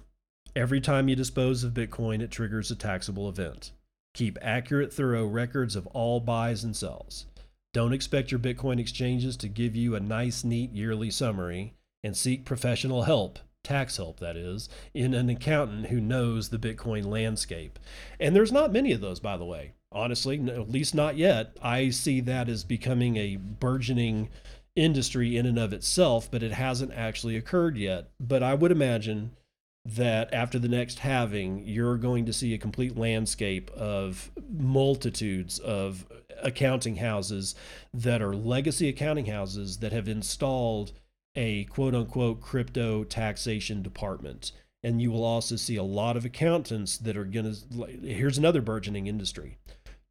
Every 0.53 0.82
time 0.82 1.07
you 1.07 1.15
dispose 1.15 1.63
of 1.63 1.73
Bitcoin, 1.73 2.21
it 2.21 2.30
triggers 2.30 2.69
a 2.69 2.75
taxable 2.75 3.30
event. 3.30 3.71
Keep 4.13 4.38
accurate, 4.41 4.91
thorough 4.91 5.27
records 5.27 5.77
of 5.77 5.88
all 5.88 6.19
buys 6.19 6.65
and 6.65 6.75
sells. 6.75 7.25
Don't 7.71 7.93
expect 7.93 8.32
your 8.32 8.39
Bitcoin 8.41 8.82
exchanges 8.82 9.38
to 9.38 9.47
give 9.47 9.77
you 9.77 9.95
a 9.95 10.01
nice, 10.01 10.43
neat 10.43 10.73
yearly 10.73 11.09
summary, 11.09 11.75
and 12.03 12.17
seek 12.17 12.43
professional 12.43 13.03
help 13.03 13.39
tax 13.64 13.97
help 13.97 14.20
that 14.20 14.36
is, 14.36 14.70
in 14.93 15.14
an 15.14 15.30
accountant 15.30 15.88
who 15.88 15.99
knows 15.99 16.49
the 16.49 16.57
Bitcoin 16.57 17.05
landscape. 17.05 17.80
And 18.20 18.36
there's 18.36 18.51
not 18.51 18.72
many 18.72 18.91
of 18.91 19.01
those, 19.01 19.20
by 19.20 19.38
the 19.38 19.45
way. 19.45 19.74
Honestly, 19.91 20.39
at 20.49 20.70
least 20.70 20.93
not 20.93 21.18
yet. 21.18 21.57
I 21.62 21.89
see 21.89 22.22
that 22.22 22.47
as 22.47 22.64
becoming 22.64 23.18
a 23.18 23.38
burgeoning 23.38 24.30
industry 24.76 25.36
in 25.36 25.45
and 25.45 25.57
of 25.57 25.74
itself, 25.74 26.30
but 26.30 26.43
it 26.43 26.51
hasn't 26.51 26.93
actually 26.93 27.36
occurred 27.36 27.76
yet. 27.78 28.10
But 28.20 28.43
I 28.43 28.53
would 28.53 28.72
imagine 28.72 29.32
that 29.86 30.32
after 30.34 30.60
the 30.60 30.68
next 30.68 30.99
halving, 30.99 31.64
you're 31.66 31.97
going 31.97 32.26
to 32.26 32.34
see 32.34 32.53
a 32.53 32.60
complete 32.60 32.97
landscape 32.97 33.72
of 33.72 34.32
multitudes 34.51 35.57
of 35.57 36.05
accounting 36.41 36.97
houses 36.97 37.55
that 37.93 38.22
are 38.22 38.36
legacy 38.36 38.88
accounting 38.88 39.26
houses 39.26 39.78
that 39.78 39.91
have 39.91 40.07
installed 40.07 40.91
a 41.36 41.65
quote 41.65 41.95
unquote 41.95 42.41
crypto 42.41 43.03
taxation 43.03 43.82
department. 43.82 44.51
And 44.82 45.01
you 45.01 45.11
will 45.11 45.25
also 45.25 45.57
see 45.57 45.75
a 45.75 45.84
lot 45.84 46.15
of 46.15 46.23
accountants 46.23 46.97
that 46.99 47.17
are 47.17 47.25
going 47.25 47.53
to. 47.53 47.86
Here's 48.01 48.38
another 48.38 48.61
burgeoning 48.61 49.07
industry 49.07 49.57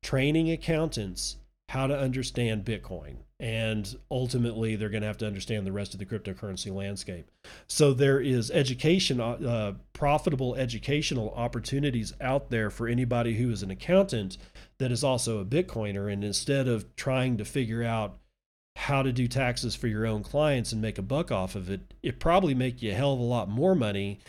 training 0.02 0.50
accountants 0.50 1.36
how 1.68 1.86
to 1.86 1.98
understand 1.98 2.64
Bitcoin. 2.64 3.16
And 3.40 3.96
ultimately, 4.10 4.74
they're 4.74 4.88
going 4.88 5.02
to 5.02 5.06
have 5.06 5.18
to 5.18 5.26
understand 5.26 5.64
the 5.64 5.72
rest 5.72 5.94
of 5.94 6.00
the 6.00 6.06
cryptocurrency 6.06 6.74
landscape. 6.74 7.30
So 7.68 7.92
there 7.92 8.20
is 8.20 8.50
education, 8.50 9.20
uh, 9.20 9.32
uh, 9.32 9.72
profitable 9.92 10.56
educational 10.56 11.30
opportunities 11.36 12.12
out 12.20 12.50
there 12.50 12.68
for 12.68 12.88
anybody 12.88 13.34
who 13.34 13.50
is 13.50 13.62
an 13.62 13.70
accountant 13.70 14.38
that 14.78 14.90
is 14.90 15.04
also 15.04 15.38
a 15.38 15.44
Bitcoiner. 15.44 16.12
And 16.12 16.24
instead 16.24 16.66
of 16.66 16.96
trying 16.96 17.36
to 17.36 17.44
figure 17.44 17.84
out 17.84 18.18
how 18.78 19.02
to 19.02 19.12
do 19.12 19.26
taxes 19.26 19.74
for 19.74 19.88
your 19.88 20.06
own 20.06 20.22
clients 20.22 20.70
and 20.70 20.80
make 20.80 20.98
a 20.98 21.02
buck 21.02 21.32
off 21.32 21.56
of 21.56 21.68
it, 21.68 21.92
it 22.00 22.20
probably 22.20 22.54
make 22.54 22.80
you 22.80 22.92
a 22.92 22.94
hell 22.94 23.12
of 23.12 23.18
a 23.18 23.24
lot 23.24 23.48
more 23.48 23.74
money 23.74 24.20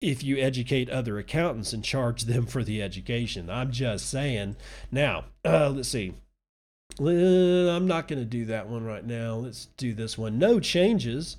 if 0.00 0.24
you 0.24 0.38
educate 0.38 0.88
other 0.88 1.18
accountants 1.18 1.74
and 1.74 1.84
charge 1.84 2.22
them 2.22 2.46
for 2.46 2.64
the 2.64 2.80
education. 2.82 3.50
I'm 3.50 3.70
just 3.70 4.08
saying. 4.08 4.56
Now, 4.90 5.26
uh, 5.44 5.68
let's 5.68 5.90
see. 5.90 6.14
I'm 6.98 7.86
not 7.86 8.08
going 8.08 8.20
to 8.20 8.24
do 8.24 8.46
that 8.46 8.68
one 8.68 8.84
right 8.84 9.04
now. 9.04 9.34
Let's 9.34 9.66
do 9.76 9.92
this 9.92 10.16
one. 10.16 10.38
No 10.38 10.60
changes 10.60 11.36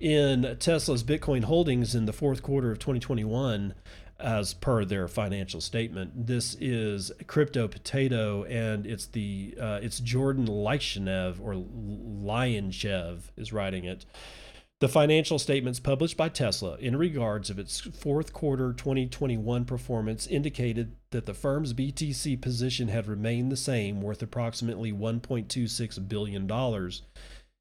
in 0.00 0.56
Tesla's 0.58 1.04
Bitcoin 1.04 1.44
holdings 1.44 1.94
in 1.94 2.06
the 2.06 2.12
fourth 2.12 2.42
quarter 2.42 2.70
of 2.70 2.78
2021 2.78 3.74
as 4.18 4.54
per 4.54 4.84
their 4.84 5.08
financial 5.08 5.60
statement. 5.60 6.26
This 6.26 6.56
is 6.60 7.10
Crypto 7.26 7.68
Potato, 7.68 8.44
and 8.44 8.86
it's 8.86 9.06
the 9.06 9.54
uh, 9.60 9.80
it's 9.82 9.98
Jordan 9.98 10.46
Lyshev 10.46 11.40
or 11.40 11.54
Lyanchev 11.54 13.30
is 13.36 13.52
writing 13.52 13.84
it. 13.84 14.06
The 14.80 14.88
financial 14.88 15.38
statements 15.38 15.80
published 15.80 16.16
by 16.16 16.28
Tesla 16.28 16.76
in 16.76 16.96
regards 16.96 17.48
of 17.48 17.58
its 17.58 17.80
fourth 17.80 18.32
quarter 18.32 18.72
2021 18.72 19.64
performance 19.64 20.26
indicated 20.26 20.96
that 21.10 21.26
the 21.26 21.32
firm's 21.32 21.72
BTC 21.72 22.40
position 22.42 22.88
had 22.88 23.06
remained 23.06 23.50
the 23.50 23.56
same, 23.56 24.02
worth 24.02 24.20
approximately 24.20 24.92
1.26 24.92 26.08
billion 26.08 26.46
dollars 26.46 27.02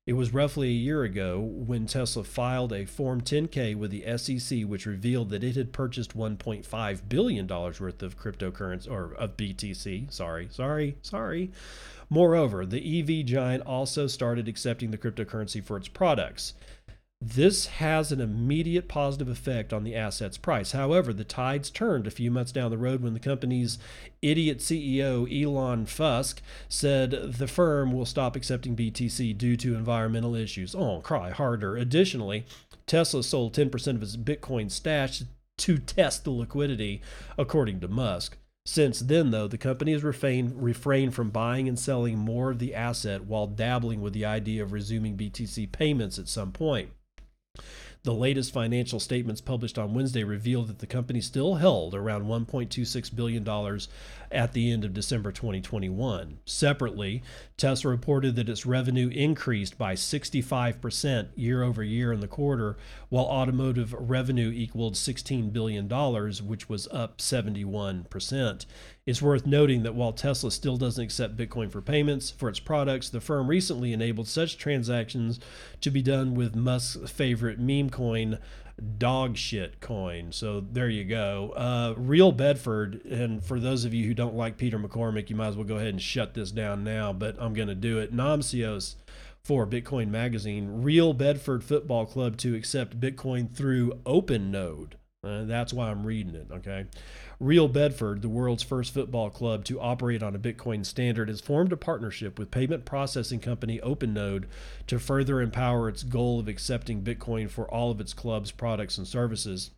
it 0.06 0.14
was 0.14 0.34
roughly 0.34 0.68
a 0.68 0.72
year 0.72 1.04
ago 1.04 1.40
when 1.40 1.86
Tesla 1.86 2.26
filed 2.26 2.74
a 2.74 2.86
Form 2.86 3.22
10K 3.22 3.74
with 3.74 3.90
the 3.90 4.18
SEC, 4.18 4.64
which 4.64 4.86
revealed 4.86 5.30
that 5.30 5.46
it 5.46 5.56
had 5.56 5.72
purchased 5.72 6.18
$1.5 6.18 7.02
billion 7.08 7.48
worth 7.48 8.04
of 8.04 8.20
cryptocurrency, 8.20 8.92
or 8.92 9.14
of 9.14 9.38
BTC. 9.38 10.12
Sorry, 10.12 10.50
sorry, 10.52 10.98
sorry. 11.02 11.52
Moreover, 12.10 12.66
the 12.66 13.00
EV 13.00 13.26
giant 13.26 13.64
also 13.66 14.08
started 14.08 14.50
accepting 14.50 14.92
the 14.92 14.98
cryptocurrency 14.98 15.64
for 15.64 15.78
its 15.78 15.88
products. 15.88 16.54
This 17.26 17.68
has 17.68 18.12
an 18.12 18.20
immediate 18.20 18.90
positive 18.90 19.30
effect 19.30 19.72
on 19.72 19.86
the 19.86 19.96
asset's 19.96 20.38
price. 20.38 20.74
However, 20.74 21.14
the 21.14 21.24
tides 21.24 21.70
turned 21.70 22.06
a 22.06 22.12
few 22.12 22.30
months 22.30 22.52
down 22.52 22.70
the 22.70 22.78
road 22.78 23.02
when 23.02 23.14
the 23.14 23.20
company's 23.22 23.80
idiot 24.22 24.58
CEO, 24.58 25.24
Elon 25.32 25.86
Fusk, 25.86 26.40
said 26.68 27.12
the 27.12 27.48
firm 27.48 27.94
will 27.94 28.06
stop 28.06 28.36
accepting 28.36 28.76
BTC 28.76 29.38
due 29.38 29.56
to 29.56 29.74
environmental 29.74 30.36
issues. 30.36 30.76
Oh, 30.76 31.00
cry 31.00 31.30
harder. 31.30 31.78
Additionally, 31.78 32.46
Tesla 32.88 33.24
sold 33.24 33.54
10% 33.54 33.96
of 33.96 34.04
its 34.04 34.18
Bitcoin 34.18 34.70
stash 34.70 35.24
to 35.60 35.78
test 35.78 36.26
the 36.26 36.32
liquidity, 36.32 37.02
according 37.38 37.80
to 37.80 37.88
Musk. 37.88 38.36
Since 38.66 39.00
then, 39.00 39.32
though, 39.32 39.48
the 39.48 39.58
company 39.58 39.94
has 39.94 40.04
refrained, 40.04 40.62
refrained 40.62 41.14
from 41.14 41.30
buying 41.30 41.70
and 41.70 41.80
selling 41.80 42.18
more 42.18 42.52
of 42.52 42.60
the 42.60 42.76
asset 42.76 43.24
while 43.24 43.48
dabbling 43.48 44.02
with 44.02 44.12
the 44.12 44.26
idea 44.26 44.62
of 44.62 44.74
resuming 44.74 45.16
BTC 45.16 45.72
payments 45.72 46.20
at 46.20 46.28
some 46.28 46.52
point. 46.52 46.90
The 48.04 48.14
latest 48.14 48.52
financial 48.52 49.00
statements 49.00 49.40
published 49.40 49.80
on 49.80 49.94
Wednesday 49.94 50.26
revealed 50.26 50.68
that 50.68 50.80
the 50.80 50.88
company 50.88 51.22
still 51.22 51.56
held 51.56 51.96
around 51.96 52.26
$1.26 52.26 53.16
billion 53.16 53.80
at 54.30 54.52
the 54.52 54.72
end 54.74 54.84
of 54.84 54.94
December 54.94 55.32
2021. 55.32 56.40
Separately, 56.44 57.24
Tesla 57.56 57.92
reported 57.92 58.36
that 58.36 58.50
its 58.50 58.66
revenue 58.66 59.08
increased 59.08 59.78
by 59.78 59.94
65% 59.94 61.30
year 61.38 61.64
over 61.64 61.82
year 61.82 62.12
in 62.12 62.20
the 62.20 62.28
quarter, 62.28 62.76
while 63.08 63.24
automotive 63.24 63.94
revenue 63.94 64.52
equaled 64.54 64.96
$16 64.96 65.54
billion, 65.54 65.88
which 66.46 66.68
was 66.68 66.90
up 66.90 67.20
71%. 67.20 68.66
It's 69.06 69.22
worth 69.22 69.46
noting 69.46 69.84
that 69.84 69.96
while 69.96 70.14
Tesla 70.14 70.50
still 70.50 70.78
doesn't 70.78 71.04
accept 71.04 71.36
Bitcoin 71.36 71.70
for 71.70 71.82
payments 71.82 72.30
for 72.30 72.48
its 72.48 72.62
products, 72.62 73.10
the 73.10 73.20
firm 73.20 73.50
recently 73.50 73.92
enabled 73.92 74.30
such 74.30 74.58
transactions 74.58 75.42
to 75.82 75.92
be 75.92 76.02
done 76.02 76.36
with 76.36 76.56
Musk's 76.56 77.12
favorite 77.12 77.60
meme 77.60 77.90
coin, 77.90 78.40
dog 78.98 79.36
shit 79.36 79.82
coin. 79.82 80.32
So 80.32 80.62
there 80.62 80.88
you 80.88 81.04
go. 81.04 81.52
Uh, 81.54 81.96
Real 81.98 82.32
Bedford, 82.32 83.04
and 83.04 83.44
for 83.44 83.60
those 83.60 83.84
of 83.84 83.94
you 83.94 84.08
who 84.08 84.14
don't 84.14 84.36
like 84.36 84.56
Peter 84.56 84.80
McCormack, 84.80 85.30
you 85.30 85.36
might 85.36 85.48
as 85.48 85.58
well 85.58 85.66
go 85.66 85.76
ahead 85.76 85.90
and 85.90 86.02
shut 86.02 86.34
this 86.34 86.52
down 86.52 86.86
now, 86.86 87.12
but 87.12 87.36
I'm 87.40 87.54
going 87.54 87.68
to 87.68 87.76
do 87.76 88.00
it. 88.00 88.16
Namcios 88.16 88.96
for 89.44 89.68
Bitcoin 89.68 90.08
Magazine, 90.08 90.82
Real 90.82 91.14
Bedford 91.14 91.62
Football 91.66 92.06
Club 92.06 92.38
to 92.38 92.56
accept 92.56 93.02
Bitcoin 93.02 93.54
through 93.54 94.00
OpenNode. 94.06 94.94
Uh, 95.24 95.46
that's 95.46 95.72
why 95.72 95.90
I'm 95.90 96.06
reading 96.06 96.36
it, 96.36 96.48
okay? 96.52 96.86
Real 97.40 97.70
Bedford, 97.70 98.22
the 98.22 98.30
world's 98.30 98.64
first 98.64 98.94
football 98.94 99.30
club 99.30 99.64
to 99.66 99.80
operate 99.80 100.22
on 100.22 100.36
a 100.36 100.40
Bitcoin 100.40 100.86
standard, 100.86 101.30
has 101.30 101.40
formed 101.40 101.72
a 101.72 101.78
partnership 101.78 102.38
with 102.38 102.52
payment 102.52 102.84
processing 102.84 103.40
company 103.40 103.80
OpenNode 103.80 104.46
to 104.88 105.00
further 105.00 105.40
empower 105.40 105.88
its 105.88 106.04
goal 106.04 106.40
of 106.40 106.50
accepting 106.50 107.02
Bitcoin 107.02 107.50
for 107.50 107.70
all 107.74 107.90
of 107.90 108.02
its 108.02 108.14
club's 108.14 108.52
products 108.52 108.98
and 108.98 109.08
services. 109.08 109.72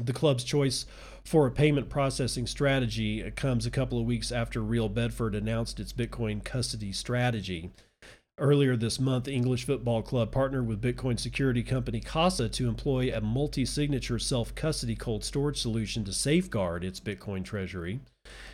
The 0.00 0.14
club's 0.14 0.44
choice 0.44 0.86
for 1.24 1.46
a 1.46 1.50
payment 1.50 1.90
processing 1.90 2.46
strategy 2.46 3.28
comes 3.32 3.66
a 3.66 3.70
couple 3.70 3.98
of 3.98 4.06
weeks 4.06 4.32
after 4.32 4.62
Real 4.62 4.88
Bedford 4.88 5.34
announced 5.34 5.78
its 5.78 5.92
Bitcoin 5.92 6.42
custody 6.42 6.92
strategy. 6.92 7.70
Earlier 8.40 8.74
this 8.74 8.98
month, 8.98 9.28
English 9.28 9.66
Football 9.66 10.00
Club 10.00 10.32
partnered 10.32 10.66
with 10.66 10.80
Bitcoin 10.80 11.20
security 11.20 11.62
company 11.62 12.00
Casa 12.00 12.48
to 12.48 12.68
employ 12.70 13.14
a 13.14 13.20
multi 13.20 13.66
signature 13.66 14.18
self 14.18 14.54
custody 14.54 14.96
cold 14.96 15.24
storage 15.24 15.60
solution 15.60 16.06
to 16.06 16.12
safeguard 16.14 16.82
its 16.82 17.00
Bitcoin 17.00 17.44
treasury. 17.44 18.00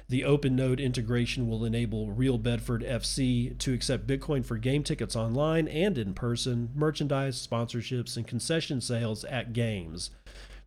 The 0.09 0.23
OpenNode 0.23 0.81
integration 0.81 1.49
will 1.49 1.65
enable 1.65 2.11
Real 2.11 2.37
Bedford 2.37 2.83
FC 2.83 3.57
to 3.59 3.73
accept 3.73 4.09
Bitcoin 4.09 4.45
for 4.45 4.59
game 4.59 4.83
tickets 4.83 5.15
online 5.15 5.69
and 5.69 5.97
in 5.97 6.15
person, 6.15 6.71
merchandise, 6.75 7.47
sponsorships, 7.47 8.17
and 8.17 8.27
concession 8.27 8.81
sales 8.81 9.23
at 9.27 9.53
games. 9.53 10.11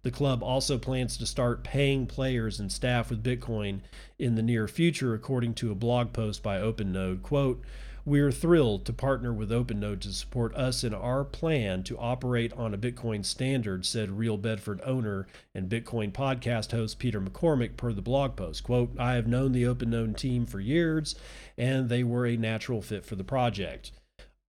The 0.04 0.12
club 0.12 0.42
also 0.42 0.78
plans 0.78 1.18
to 1.18 1.26
start 1.26 1.66
paying 1.66 2.08
players 2.08 2.58
and 2.58 2.72
staff 2.72 3.10
with 3.10 3.22
Bitcoin 3.22 3.82
in 4.18 4.36
the 4.36 4.42
near 4.42 4.66
future, 4.70 5.14
according 5.14 5.56
to 5.56 5.72
a 5.72 5.76
blog 5.76 6.14
post 6.14 6.42
by 6.42 6.58
OpenNode. 6.58 7.22
Quote, 7.22 7.62
we 8.06 8.20
are 8.20 8.32
thrilled 8.32 8.86
to 8.86 8.94
partner 8.94 9.34
with 9.34 9.52
OpenNode 9.52 10.02
to 10.02 10.14
support 10.14 10.56
us 10.56 10.84
in 10.84 10.94
our 10.94 11.24
plan 11.24 11.84
to 11.84 11.98
operate 11.98 12.54
on 12.54 12.74
a 12.74 12.78
Bitcoin 12.78 13.26
standard, 13.26 13.86
said 13.86 14.18
Real 14.18 14.38
Bedford 14.38 14.82
owner 14.86 15.28
and 15.54 15.70
Bitcoin 15.70 16.12
podcast 16.12 16.72
host 16.72 17.00
Peter 17.00 17.22
McCormack 17.22 17.78
per 17.78 17.94
the 17.94 18.02
blog 18.02 18.36
post. 18.36 18.64
Quote, 18.64 18.92
I 18.98 19.14
have 19.14 19.28
known 19.28 19.52
the 19.52 19.64
OpenNode 19.64 20.18
team 20.18 20.46
for 20.46 20.60
years, 20.60 21.16
and 21.58 21.90
they 21.90 22.04
were 22.04 22.26
a 22.26 22.38
natural 22.38 22.82
fit 22.82 23.06
for 23.06 23.16
the 23.16 23.24
project. 23.24 23.92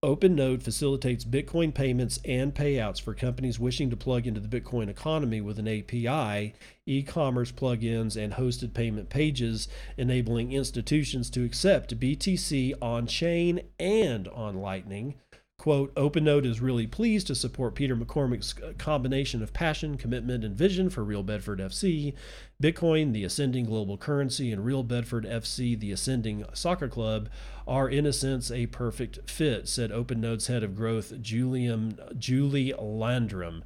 OpenNode 0.03 0.63
facilitates 0.63 1.27
Bitcoin 1.27 1.75
payments 1.75 2.19
and 2.25 2.55
payouts 2.55 2.99
for 2.99 3.13
companies 3.13 3.61
wishing 3.61 3.91
to 3.91 3.99
plug 3.99 4.27
into 4.27 4.41
the 4.41 4.49
Bitcoin 4.49 4.89
economy 4.89 5.43
with 5.43 5.59
an 5.59 5.69
API, 5.69 6.55
e 6.87 7.03
commerce 7.03 7.53
plugins, 7.53 8.17
and 8.17 8.33
hosted 8.33 8.73
payment 8.73 9.11
pages, 9.11 9.69
enabling 9.99 10.53
institutions 10.53 11.29
to 11.29 11.45
accept 11.45 12.01
BTC 12.01 12.73
on 12.81 13.07
chain 13.07 13.61
and 13.79 14.27
on 14.29 14.63
Lightning 14.63 15.17
Quote, 15.61 15.95
OpenNode 15.95 16.47
is 16.47 16.63
really 16.63 16.87
pleased 16.87 17.27
to 17.27 17.35
support 17.35 17.75
Peter 17.75 17.95
McCormack's 17.95 18.55
uh, 18.63 18.73
combination 18.79 19.43
of 19.43 19.53
passion, 19.53 19.99
commitment, 19.99 20.43
and 20.43 20.57
vision 20.57 20.89
for 20.89 21.05
Real 21.05 21.23
Bedford 21.23 21.59
FC, 21.59 22.15
Bitcoin, 22.63 23.13
the 23.13 23.25
ascending 23.25 23.67
global 23.67 23.99
currency, 23.99 24.51
and 24.53 24.65
Real 24.65 24.83
Bedford 24.83 25.27
FC, 25.27 25.79
the 25.79 25.93
ascending 25.93 26.47
soccer 26.55 26.89
club, 26.89 27.29
are 27.69 27.91
in 27.91 28.07
a 28.07 28.13
sense 28.15 28.51
a 28.51 28.69
perfect 28.69 29.29
fit, 29.29 29.69
said 29.69 29.91
OpenNode's 29.91 30.47
head 30.47 30.63
of 30.63 30.75
growth, 30.75 31.21
Julian, 31.21 31.99
Julie 32.17 32.73
Landrum. 32.79 33.65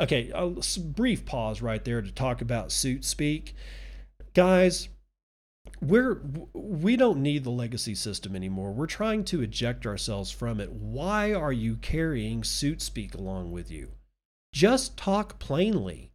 Okay, 0.00 0.32
a 0.34 0.50
brief 0.80 1.24
pause 1.24 1.62
right 1.62 1.84
there 1.84 2.02
to 2.02 2.10
talk 2.10 2.40
about 2.40 2.72
suit 2.72 3.04
speak. 3.04 3.54
Guys, 4.34 4.88
we're 5.80 6.20
we 6.52 6.96
don't 6.96 7.22
need 7.22 7.44
the 7.44 7.50
legacy 7.50 7.94
system 7.94 8.34
anymore. 8.34 8.72
We're 8.72 8.86
trying 8.86 9.24
to 9.24 9.42
eject 9.42 9.86
ourselves 9.86 10.30
from 10.30 10.60
it. 10.60 10.72
Why 10.72 11.32
are 11.32 11.52
you 11.52 11.76
carrying 11.76 12.44
suit 12.44 12.80
speak 12.80 13.14
along 13.14 13.52
with 13.52 13.70
you? 13.70 13.92
Just 14.52 14.96
talk 14.96 15.38
plainly. 15.38 16.12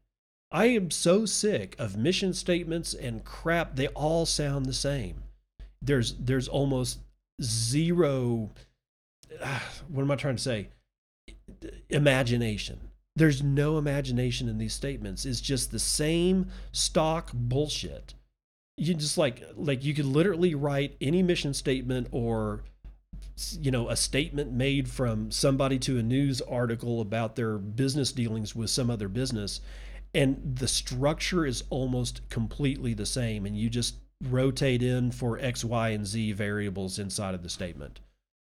I 0.51 0.66
am 0.66 0.91
so 0.91 1.26
sick 1.26 1.76
of 1.80 1.95
mission 1.95 2.34
statements 2.34 2.93
and 2.93 3.24
crap. 3.24 3.76
They 3.76 3.88
all 3.89 4.26
sound 4.26 4.66
the 4.66 4.74
same. 4.74 5.24
There's 5.82 6.16
there's 6.16 6.47
almost 6.47 6.99
zero 7.41 8.51
what 9.88 10.01
am 10.01 10.12
I 10.12 10.16
trying 10.16 10.36
to 10.36 10.41
say? 10.41 10.70
Imagination. 11.89 12.80
There's 13.16 13.43
no 13.43 13.78
imagination 13.78 14.47
in 14.47 14.57
these 14.57 14.74
statements. 14.74 15.26
It's 15.26 15.41
just 15.41 15.72
the 15.72 15.80
same 15.80 16.47
stock 16.72 17.32
bullshit 17.34 18.14
you 18.78 18.93
just 18.93 19.17
like 19.17 19.43
like 19.55 19.84
you 19.84 19.93
could 19.93 20.05
literally 20.05 20.55
write 20.55 20.95
any 21.01 21.22
mission 21.22 21.53
statement 21.53 22.07
or 22.11 22.63
you 23.59 23.72
know 23.72 23.89
a 23.89 23.95
statement 23.95 24.51
made 24.51 24.89
from 24.89 25.32
somebody 25.32 25.80
to 25.80 25.97
a 25.97 26.03
news 26.03 26.41
article 26.41 27.01
about 27.01 27.36
their 27.36 27.57
business 27.57 28.11
dealings 28.11 28.55
with 28.55 28.69
some 28.69 28.89
other 28.89 29.07
business 29.07 29.61
and 30.13 30.39
the 30.57 30.67
structure 30.67 31.45
is 31.45 31.63
almost 31.69 32.28
completely 32.30 32.93
the 32.93 33.05
same 33.05 33.45
and 33.45 33.57
you 33.57 33.69
just 33.69 33.95
rotate 34.30 34.84
in 34.84 35.11
for 35.11 35.39
x 35.39 35.63
y 35.63 35.89
and 35.89 36.05
z 36.05 36.32
variables 36.32 36.99
inside 36.99 37.34
of 37.34 37.43
the 37.43 37.49
statement. 37.49 37.99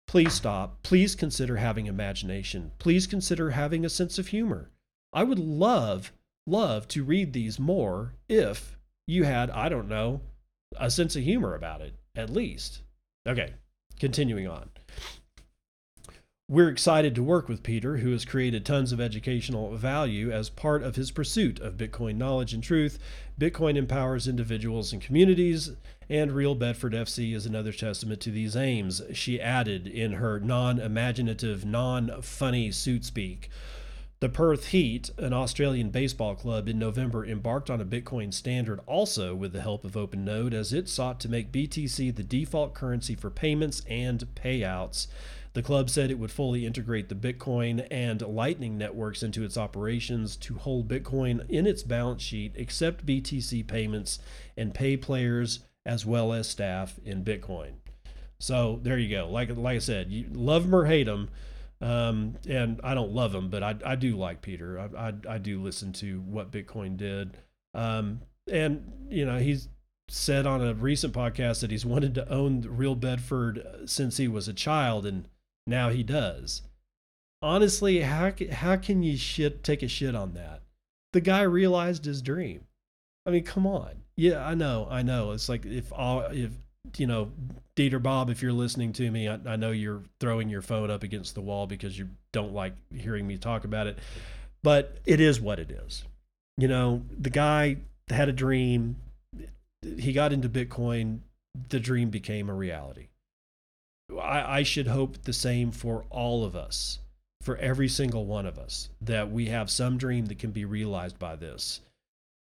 Please 0.06 0.34
stop. 0.34 0.82
Please 0.82 1.14
consider 1.14 1.56
having 1.56 1.86
imagination. 1.86 2.70
Please 2.78 3.06
consider 3.06 3.50
having 3.50 3.84
a 3.84 3.88
sense 3.88 4.18
of 4.18 4.28
humor. 4.28 4.70
I 5.12 5.24
would 5.24 5.38
love 5.38 6.12
love 6.46 6.86
to 6.88 7.02
read 7.02 7.32
these 7.32 7.58
more 7.58 8.12
if 8.28 8.76
you 9.06 9.24
had, 9.24 9.50
I 9.50 9.68
don't 9.68 9.88
know, 9.88 10.20
a 10.78 10.90
sense 10.90 11.16
of 11.16 11.22
humor 11.22 11.54
about 11.54 11.80
it, 11.80 11.94
at 12.14 12.30
least. 12.30 12.82
Okay, 13.26 13.54
continuing 13.98 14.48
on. 14.48 14.70
We're 16.46 16.68
excited 16.68 17.14
to 17.14 17.22
work 17.22 17.48
with 17.48 17.62
Peter, 17.62 17.96
who 17.96 18.12
has 18.12 18.26
created 18.26 18.66
tons 18.66 18.92
of 18.92 19.00
educational 19.00 19.74
value 19.76 20.30
as 20.30 20.50
part 20.50 20.82
of 20.82 20.94
his 20.94 21.10
pursuit 21.10 21.58
of 21.58 21.78
Bitcoin 21.78 22.16
knowledge 22.16 22.52
and 22.52 22.62
truth. 22.62 22.98
Bitcoin 23.40 23.76
empowers 23.76 24.28
individuals 24.28 24.92
and 24.92 25.00
communities, 25.00 25.72
and 26.10 26.32
Real 26.32 26.54
Bedford 26.54 26.92
FC 26.92 27.34
is 27.34 27.46
another 27.46 27.72
testament 27.72 28.20
to 28.20 28.30
these 28.30 28.56
aims, 28.56 29.00
she 29.14 29.40
added 29.40 29.86
in 29.86 30.12
her 30.12 30.38
non 30.38 30.78
imaginative, 30.78 31.64
non 31.64 32.20
funny 32.20 32.70
suit 32.70 33.06
speak. 33.06 33.48
The 34.24 34.30
Perth 34.30 34.68
Heat, 34.68 35.10
an 35.18 35.34
Australian 35.34 35.90
baseball 35.90 36.34
club, 36.34 36.66
in 36.66 36.78
November 36.78 37.26
embarked 37.26 37.68
on 37.68 37.82
a 37.82 37.84
Bitcoin 37.84 38.32
standard 38.32 38.80
also 38.86 39.34
with 39.34 39.52
the 39.52 39.60
help 39.60 39.84
of 39.84 39.92
OpenNode 39.92 40.54
as 40.54 40.72
it 40.72 40.88
sought 40.88 41.20
to 41.20 41.28
make 41.28 41.52
BTC 41.52 42.16
the 42.16 42.24
default 42.24 42.72
currency 42.72 43.14
for 43.14 43.28
payments 43.28 43.82
and 43.86 44.26
payouts. 44.34 45.08
The 45.52 45.60
club 45.60 45.90
said 45.90 46.10
it 46.10 46.18
would 46.18 46.30
fully 46.30 46.64
integrate 46.64 47.10
the 47.10 47.14
Bitcoin 47.14 47.86
and 47.90 48.22
Lightning 48.22 48.78
networks 48.78 49.22
into 49.22 49.44
its 49.44 49.58
operations 49.58 50.36
to 50.36 50.54
hold 50.54 50.88
Bitcoin 50.88 51.44
in 51.50 51.66
its 51.66 51.82
balance 51.82 52.22
sheet, 52.22 52.58
accept 52.58 53.04
BTC 53.04 53.66
payments, 53.66 54.20
and 54.56 54.72
pay 54.72 54.96
players 54.96 55.66
as 55.84 56.06
well 56.06 56.32
as 56.32 56.48
staff 56.48 56.98
in 57.04 57.24
Bitcoin. 57.26 57.72
So 58.38 58.80
there 58.82 58.96
you 58.96 59.14
go. 59.14 59.28
Like 59.28 59.54
like 59.54 59.76
I 59.76 59.80
said, 59.80 60.10
you 60.10 60.30
love 60.32 60.62
them 60.62 60.74
or 60.74 60.86
hate 60.86 61.04
them 61.04 61.28
um, 61.80 62.36
and 62.48 62.80
I 62.82 62.94
don't 62.94 63.12
love 63.12 63.34
him, 63.34 63.50
but 63.50 63.62
I, 63.62 63.74
I 63.84 63.96
do 63.96 64.16
like 64.16 64.42
Peter. 64.42 64.78
I, 64.78 65.08
I, 65.08 65.12
I 65.34 65.38
do 65.38 65.62
listen 65.62 65.92
to 65.94 66.20
what 66.20 66.50
Bitcoin 66.50 66.96
did. 66.96 67.36
Um, 67.74 68.22
and, 68.50 68.90
you 69.08 69.24
know, 69.24 69.38
he's 69.38 69.68
said 70.08 70.46
on 70.46 70.62
a 70.62 70.74
recent 70.74 71.12
podcast 71.12 71.60
that 71.60 71.70
he's 71.70 71.86
wanted 71.86 72.14
to 72.14 72.28
own 72.28 72.62
Real 72.62 72.94
Bedford 72.94 73.58
uh, 73.58 73.86
since 73.86 74.16
he 74.16 74.28
was 74.28 74.48
a 74.48 74.54
child, 74.54 75.06
and 75.06 75.28
now 75.66 75.90
he 75.90 76.02
does. 76.02 76.62
Honestly, 77.42 78.00
how, 78.00 78.32
how 78.52 78.76
can 78.76 79.02
you 79.02 79.16
shit, 79.16 79.62
take 79.62 79.82
a 79.82 79.88
shit 79.88 80.14
on 80.14 80.32
that? 80.34 80.62
The 81.12 81.20
guy 81.20 81.42
realized 81.42 82.04
his 82.04 82.22
dream. 82.22 82.66
I 83.26 83.30
mean, 83.30 83.44
come 83.44 83.66
on. 83.66 84.02
Yeah, 84.16 84.46
I 84.46 84.54
know, 84.54 84.86
I 84.90 85.02
know. 85.02 85.32
It's 85.32 85.48
like 85.48 85.66
if 85.66 85.92
all 85.92 86.20
if 86.30 86.52
you 86.98 87.06
know, 87.06 87.30
Dieter 87.76 88.02
Bob, 88.02 88.30
if 88.30 88.42
you're 88.42 88.52
listening 88.52 88.92
to 88.94 89.10
me, 89.10 89.28
I, 89.28 89.38
I, 89.46 89.56
know 89.56 89.70
you're 89.70 90.02
throwing 90.20 90.48
your 90.48 90.62
phone 90.62 90.90
up 90.90 91.02
against 91.02 91.34
the 91.34 91.40
wall 91.40 91.66
because 91.66 91.98
you 91.98 92.08
don't 92.32 92.52
like 92.52 92.74
hearing 92.94 93.26
me 93.26 93.36
talk 93.36 93.64
about 93.64 93.86
it, 93.86 93.98
but 94.62 94.98
it 95.04 95.20
is 95.20 95.40
what 95.40 95.58
it 95.58 95.70
is. 95.70 96.04
You 96.56 96.68
know, 96.68 97.02
the 97.18 97.30
guy 97.30 97.78
had 98.08 98.28
a 98.28 98.32
dream. 98.32 98.96
He 99.82 100.12
got 100.12 100.32
into 100.32 100.48
Bitcoin. 100.48 101.20
The 101.68 101.80
dream 101.80 102.10
became 102.10 102.48
a 102.48 102.54
reality. 102.54 103.08
I, 104.12 104.58
I 104.58 104.62
should 104.62 104.86
hope 104.86 105.22
the 105.22 105.32
same 105.32 105.72
for 105.72 106.04
all 106.10 106.44
of 106.44 106.54
us, 106.54 107.00
for 107.42 107.56
every 107.56 107.88
single 107.88 108.26
one 108.26 108.46
of 108.46 108.58
us, 108.58 108.88
that 109.00 109.30
we 109.30 109.46
have 109.46 109.70
some 109.70 109.98
dream 109.98 110.26
that 110.26 110.38
can 110.38 110.50
be 110.50 110.64
realized 110.64 111.18
by 111.18 111.36
this. 111.36 111.80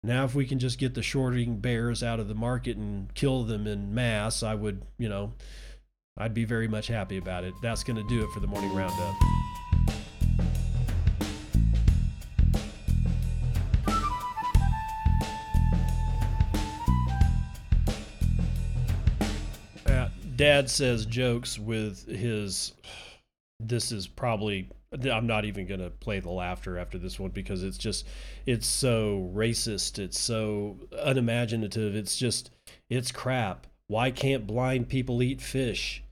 Now, 0.06 0.24
if 0.24 0.36
we 0.36 0.46
can 0.46 0.60
just 0.60 0.78
get 0.78 0.94
the 0.94 1.02
shorting 1.02 1.58
bears 1.58 2.04
out 2.04 2.20
of 2.20 2.28
the 2.28 2.36
market 2.36 2.78
and 2.78 3.12
kill 3.16 3.44
them 3.44 3.66
in 3.66 3.96
mass, 3.96 4.44
I 4.44 4.54
would, 4.54 4.84
you 5.00 5.10
know, 5.10 5.34
I'd 6.16 6.36
be 6.36 6.46
very 6.46 6.68
much 6.68 6.86
happy 6.86 7.18
about 7.18 7.44
it. 7.44 7.56
That's 7.64 7.84
going 7.84 7.96
to 7.98 8.08
do 8.08 8.24
it 8.24 8.30
for 8.30 8.40
the 8.40 8.46
morning 8.46 8.72
roundup. 8.76 9.16
Uh, 19.88 20.10
Dad 20.36 20.70
says 20.70 21.08
jokes 21.08 21.58
with 21.58 22.08
his. 22.08 22.74
This 23.60 23.92
is 23.92 24.06
probably. 24.06 24.70
I'm 25.04 25.28
not 25.28 25.46
even 25.46 25.66
going 25.68 25.80
to 25.80 25.90
play 25.90 26.20
the 26.20 26.30
laughter 26.30 26.78
after 26.78 26.98
this 26.98 27.20
one 27.20 27.32
because 27.32 27.64
it's 27.64 27.78
just. 27.78 28.06
It's 28.46 28.68
so 28.68 29.32
racist. 29.34 30.00
It's 30.00 30.20
so 30.20 30.78
unimaginative. 30.92 31.96
It's 31.96 32.18
just. 32.18 32.52
It's 32.90 33.12
crap. 33.12 33.68
Why 33.88 34.12
can't 34.12 34.48
blind 34.48 34.90
people 34.90 35.22
eat 35.22 35.42
fish? 35.42 36.04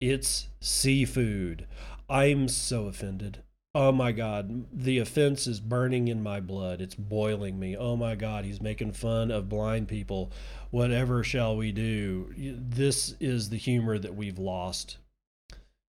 It's 0.00 0.48
seafood. 0.60 1.66
I'm 2.08 2.48
so 2.48 2.86
offended. 2.86 3.42
Oh 3.74 3.92
my 3.92 4.12
God. 4.12 4.66
The 4.72 4.98
offense 4.98 5.46
is 5.46 5.60
burning 5.60 6.08
in 6.08 6.22
my 6.22 6.40
blood. 6.40 6.80
It's 6.80 6.94
boiling 6.94 7.58
me. 7.58 7.76
Oh 7.76 7.96
my 7.96 8.14
God. 8.14 8.44
He's 8.44 8.60
making 8.60 8.92
fun 8.92 9.30
of 9.30 9.48
blind 9.48 9.88
people. 9.88 10.32
Whatever 10.70 11.22
shall 11.22 11.56
we 11.56 11.72
do? 11.72 12.32
This 12.36 13.14
is 13.20 13.50
the 13.50 13.58
humor 13.58 13.98
that 13.98 14.14
we've 14.14 14.38
lost 14.38 14.98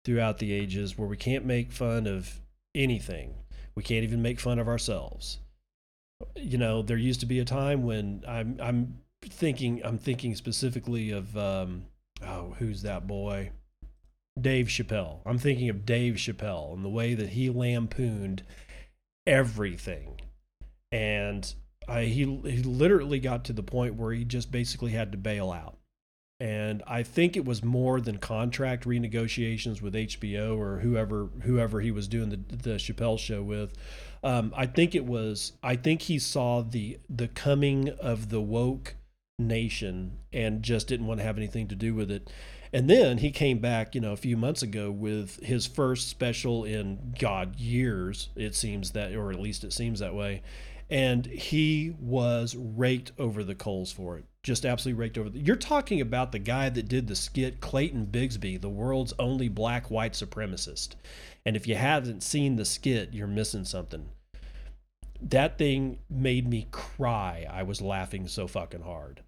throughout 0.05 0.39
the 0.39 0.53
ages 0.53 0.99
where 0.99 1.09
we 1.09 1.17
can't 1.17 1.45
make 1.45 1.73
fun 1.73 2.07
of 2.07 2.41
anything. 2.75 3.35
We 3.75 3.83
can't 3.83 4.05
even 4.05 4.23
make 4.23 4.41
fun 4.41 4.59
of 4.59 4.69
ourselves. 4.69 5.39
You 6.37 6.59
know, 6.59 6.83
there 6.83 6.97
used 6.97 7.21
to 7.21 7.27
be 7.27 7.41
a 7.41 7.45
time 7.45 7.85
when 7.85 8.23
I'm, 8.27 8.59
I'm 8.61 8.99
thinking, 9.23 9.81
I'm 9.85 9.99
thinking 9.99 10.35
specifically 10.35 11.11
of, 11.11 11.37
um, 11.37 11.87
oh, 12.25 12.55
who's 12.59 12.83
that 12.83 13.07
boy? 13.07 13.53
Dave 14.41 14.67
Chappelle. 14.67 15.21
I'm 15.27 15.39
thinking 15.39 15.69
of 15.69 15.85
Dave 15.85 16.15
Chappelle 16.15 16.73
and 16.75 16.85
the 16.85 16.89
way 16.89 17.15
that 17.15 17.31
he 17.31 17.51
lampooned 17.51 18.43
everything. 19.27 20.21
And 20.91 21.53
I, 21.89 22.05
he, 22.05 22.25
he 22.25 22.63
literally 22.63 23.19
got 23.19 23.45
to 23.47 23.53
the 23.53 23.63
point 23.63 23.95
where 23.95 24.13
he 24.13 24.25
just 24.25 24.51
basically 24.51 24.93
had 24.93 25.13
to 25.13 25.19
bail 25.19 25.51
out. 25.51 25.77
And 26.43 26.83
I 26.89 27.05
think 27.05 27.37
it 27.37 27.45
was 27.45 27.63
more 27.63 28.01
than 28.01 28.19
contract 28.19 28.85
renegotiations 28.85 29.81
with 29.81 29.95
HBO 29.95 30.59
or 30.59 30.81
whoever 30.81 31.29
whoever 31.43 31.81
he 31.81 31.93
was 31.93 32.09
doing 32.09 32.31
the, 32.31 32.57
the 32.57 32.75
Chappelle 32.79 33.17
show 33.17 33.45
with. 33.45 33.75
Um, 34.25 34.53
I 34.57 34.67
think 34.67 34.97
it 34.97 35.07
was. 35.07 35.53
I 35.63 35.77
think 35.77 36.03
he 36.03 36.19
saw 36.19 36.63
the 36.63 36.99
the 37.09 37.29
coming 37.29 37.91
of 37.91 38.31
the 38.31 38.41
woke 38.41 38.97
nation 39.39 40.19
and 40.33 40.65
just 40.65 40.89
didn't 40.89 41.07
want 41.07 41.21
to 41.21 41.25
have 41.25 41.39
anything 41.39 41.69
to 41.69 41.77
do 41.77 41.95
with 41.95 42.11
it. 42.11 42.29
And 42.73 42.91
then 42.91 43.19
he 43.19 43.31
came 43.31 43.61
back, 43.61 43.95
you 43.95 44.01
know, 44.01 44.13
a 44.13 44.17
few 44.17 44.37
months 44.37 44.63
ago 44.63 44.91
with 44.91 45.41
his 45.45 45.69
first 45.69 46.09
special 46.09 46.65
in 46.65 47.15
God 47.21 47.55
years. 47.61 48.31
It 48.35 48.57
seems 48.57 48.91
that, 48.93 49.15
or 49.15 49.31
at 49.31 49.39
least 49.39 49.63
it 49.63 49.73
seems 49.73 50.01
that 50.01 50.13
way. 50.13 50.43
And 50.91 51.25
he 51.25 51.95
was 52.01 52.57
raked 52.57 53.13
over 53.17 53.45
the 53.45 53.55
coals 53.55 53.93
for 53.93 54.19
it. 54.19 54.25
Just 54.43 54.67
absolutely 54.67 55.01
raked 55.01 55.19
over. 55.19 55.29
The, 55.29 55.39
you're 55.39 55.57
talking 55.57 56.01
about 56.01 56.33
the 56.33 56.39
guy 56.39 56.69
that 56.69 56.89
did 56.89 57.07
the 57.07 57.15
skit, 57.15 57.61
Clayton 57.61 58.09
Bigsby, 58.11 58.61
the 58.61 58.69
world's 58.69 59.15
only 59.19 59.49
black 59.49 59.91
white 59.91 60.15
supremacist. 60.15 60.97
And 61.47 61.57
if 61.57 61.67
you 61.67 61.77
haven't 61.77 62.23
seen 62.23 62.57
the 62.57 62.65
skit, 62.65 63.13
you're 63.13 63.27
missing 63.27 63.65
something. 63.65 64.09
That 65.21 65.59
thing 65.59 66.01
made 66.11 66.49
me 66.49 66.67
cry. 66.73 67.47
I 67.49 67.63
was 67.63 67.81
laughing 67.81 68.27
so 68.27 68.49
fucking 68.49 68.83
hard 68.83 69.23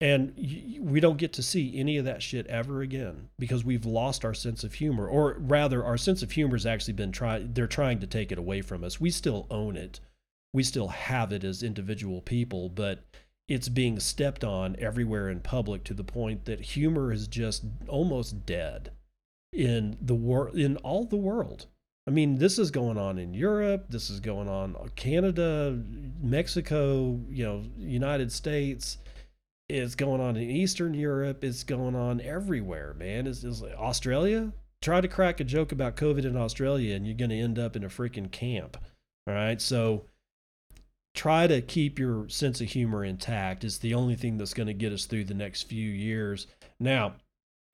and 0.00 0.32
we 0.80 1.00
don't 1.00 1.18
get 1.18 1.32
to 1.32 1.42
see 1.42 1.76
any 1.76 1.96
of 1.96 2.04
that 2.04 2.22
shit 2.22 2.46
ever 2.46 2.82
again 2.82 3.28
because 3.38 3.64
we've 3.64 3.84
lost 3.84 4.24
our 4.24 4.34
sense 4.34 4.62
of 4.62 4.74
humor 4.74 5.08
or 5.08 5.36
rather 5.40 5.84
our 5.84 5.96
sense 5.96 6.22
of 6.22 6.32
humor 6.32 6.54
has 6.54 6.66
actually 6.66 6.94
been 6.94 7.10
trying 7.10 7.52
they're 7.52 7.66
trying 7.66 7.98
to 7.98 8.06
take 8.06 8.30
it 8.30 8.38
away 8.38 8.62
from 8.62 8.84
us 8.84 9.00
we 9.00 9.10
still 9.10 9.46
own 9.50 9.76
it 9.76 9.98
we 10.52 10.62
still 10.62 10.88
have 10.88 11.32
it 11.32 11.42
as 11.42 11.62
individual 11.62 12.20
people 12.20 12.68
but 12.68 13.00
it's 13.48 13.68
being 13.68 13.98
stepped 13.98 14.44
on 14.44 14.76
everywhere 14.78 15.28
in 15.28 15.40
public 15.40 15.82
to 15.84 15.94
the 15.94 16.04
point 16.04 16.44
that 16.44 16.60
humor 16.60 17.12
is 17.12 17.26
just 17.26 17.64
almost 17.88 18.46
dead 18.46 18.92
in 19.52 19.96
the 20.00 20.14
world 20.14 20.54
in 20.56 20.76
all 20.78 21.04
the 21.04 21.16
world 21.16 21.66
I 22.06 22.10
mean, 22.10 22.38
this 22.38 22.58
is 22.58 22.70
going 22.70 22.96
on 22.96 23.18
in 23.18 23.34
Europe. 23.34 23.88
This 23.90 24.08
is 24.08 24.18
going 24.18 24.48
on 24.48 24.74
uh, 24.76 24.86
Canada, 24.96 25.78
Mexico, 26.22 27.20
you 27.28 27.44
know, 27.44 27.64
United 27.76 28.32
States 28.32 28.96
it's 29.68 29.94
going 29.94 30.20
on 30.20 30.36
in 30.36 30.50
Eastern 30.50 30.94
Europe. 30.94 31.44
It's 31.44 31.62
going 31.62 31.94
on 31.94 32.20
everywhere, 32.20 32.94
man. 32.94 33.26
Is 33.26 33.44
like 33.60 33.74
Australia? 33.74 34.52
Try 34.80 35.00
to 35.00 35.08
crack 35.08 35.40
a 35.40 35.44
joke 35.44 35.72
about 35.72 35.96
COVID 35.96 36.24
in 36.24 36.36
Australia, 36.36 36.94
and 36.94 37.06
you're 37.06 37.16
going 37.16 37.30
to 37.30 37.38
end 37.38 37.58
up 37.58 37.76
in 37.76 37.84
a 37.84 37.88
freaking 37.88 38.30
camp. 38.30 38.76
All 39.26 39.34
right, 39.34 39.60
so 39.60 40.04
try 41.18 41.48
to 41.48 41.60
keep 41.60 41.98
your 41.98 42.28
sense 42.28 42.60
of 42.60 42.68
humor 42.68 43.04
intact. 43.04 43.64
Is 43.64 43.78
the 43.78 43.94
only 43.94 44.14
thing 44.14 44.38
that's 44.38 44.54
going 44.54 44.68
to 44.68 44.72
get 44.72 44.92
us 44.92 45.04
through 45.04 45.24
the 45.24 45.34
next 45.34 45.64
few 45.64 45.90
years. 45.90 46.46
Now, 46.78 47.14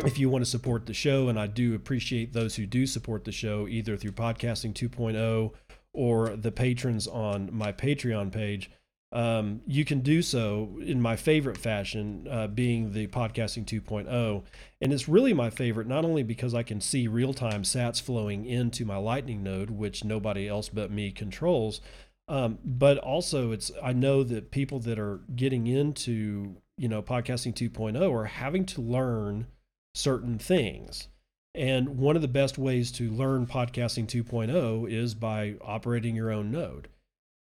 if 0.02 0.18
you 0.18 0.30
want 0.30 0.42
to 0.42 0.50
support 0.50 0.86
the 0.86 0.94
show, 0.94 1.28
and 1.28 1.38
I 1.38 1.46
do 1.46 1.74
appreciate 1.74 2.32
those 2.32 2.56
who 2.56 2.64
do 2.64 2.86
support 2.86 3.24
the 3.24 3.32
show, 3.32 3.68
either 3.68 3.98
through 3.98 4.12
Podcasting 4.12 4.72
2.0 4.72 5.52
or 5.92 6.30
the 6.30 6.50
patrons 6.50 7.06
on 7.06 7.50
my 7.52 7.70
Patreon 7.70 8.32
page 8.32 8.70
um, 9.14 9.60
you 9.64 9.84
can 9.84 10.00
do 10.00 10.22
so 10.22 10.76
in 10.84 11.00
my 11.00 11.14
favorite 11.14 11.56
fashion, 11.56 12.26
uh, 12.28 12.48
being 12.48 12.92
the 12.92 13.06
podcasting 13.06 13.64
2.0. 13.64 14.42
And 14.80 14.92
it's 14.92 15.08
really 15.08 15.32
my 15.32 15.50
favorite, 15.50 15.86
not 15.86 16.04
only 16.04 16.24
because 16.24 16.52
I 16.52 16.64
can 16.64 16.80
see 16.80 17.06
real 17.06 17.32
time 17.32 17.62
sats 17.62 18.02
flowing 18.02 18.44
into 18.44 18.84
my 18.84 18.96
Lightning 18.96 19.44
node, 19.44 19.70
which 19.70 20.02
nobody 20.02 20.48
else 20.48 20.68
but 20.68 20.90
me 20.90 21.12
controls, 21.12 21.80
um, 22.28 22.58
but 22.64 22.98
also 22.98 23.52
it's 23.52 23.70
I 23.82 23.92
know 23.92 24.22
that 24.24 24.50
people 24.50 24.80
that 24.80 24.98
are 24.98 25.20
getting 25.34 25.66
into 25.66 26.56
you 26.76 26.88
know 26.88 27.02
podcasting 27.02 27.54
2.0 27.54 28.12
are 28.12 28.24
having 28.24 28.64
to 28.66 28.80
learn 28.80 29.46
certain 29.94 30.38
things. 30.38 31.08
And 31.56 31.98
one 31.98 32.16
of 32.16 32.22
the 32.22 32.28
best 32.28 32.58
ways 32.58 32.90
to 32.92 33.10
learn 33.10 33.46
podcasting 33.46 34.08
2.0 34.08 34.90
is 34.90 35.14
by 35.14 35.54
operating 35.60 36.16
your 36.16 36.32
own 36.32 36.50
node 36.50 36.88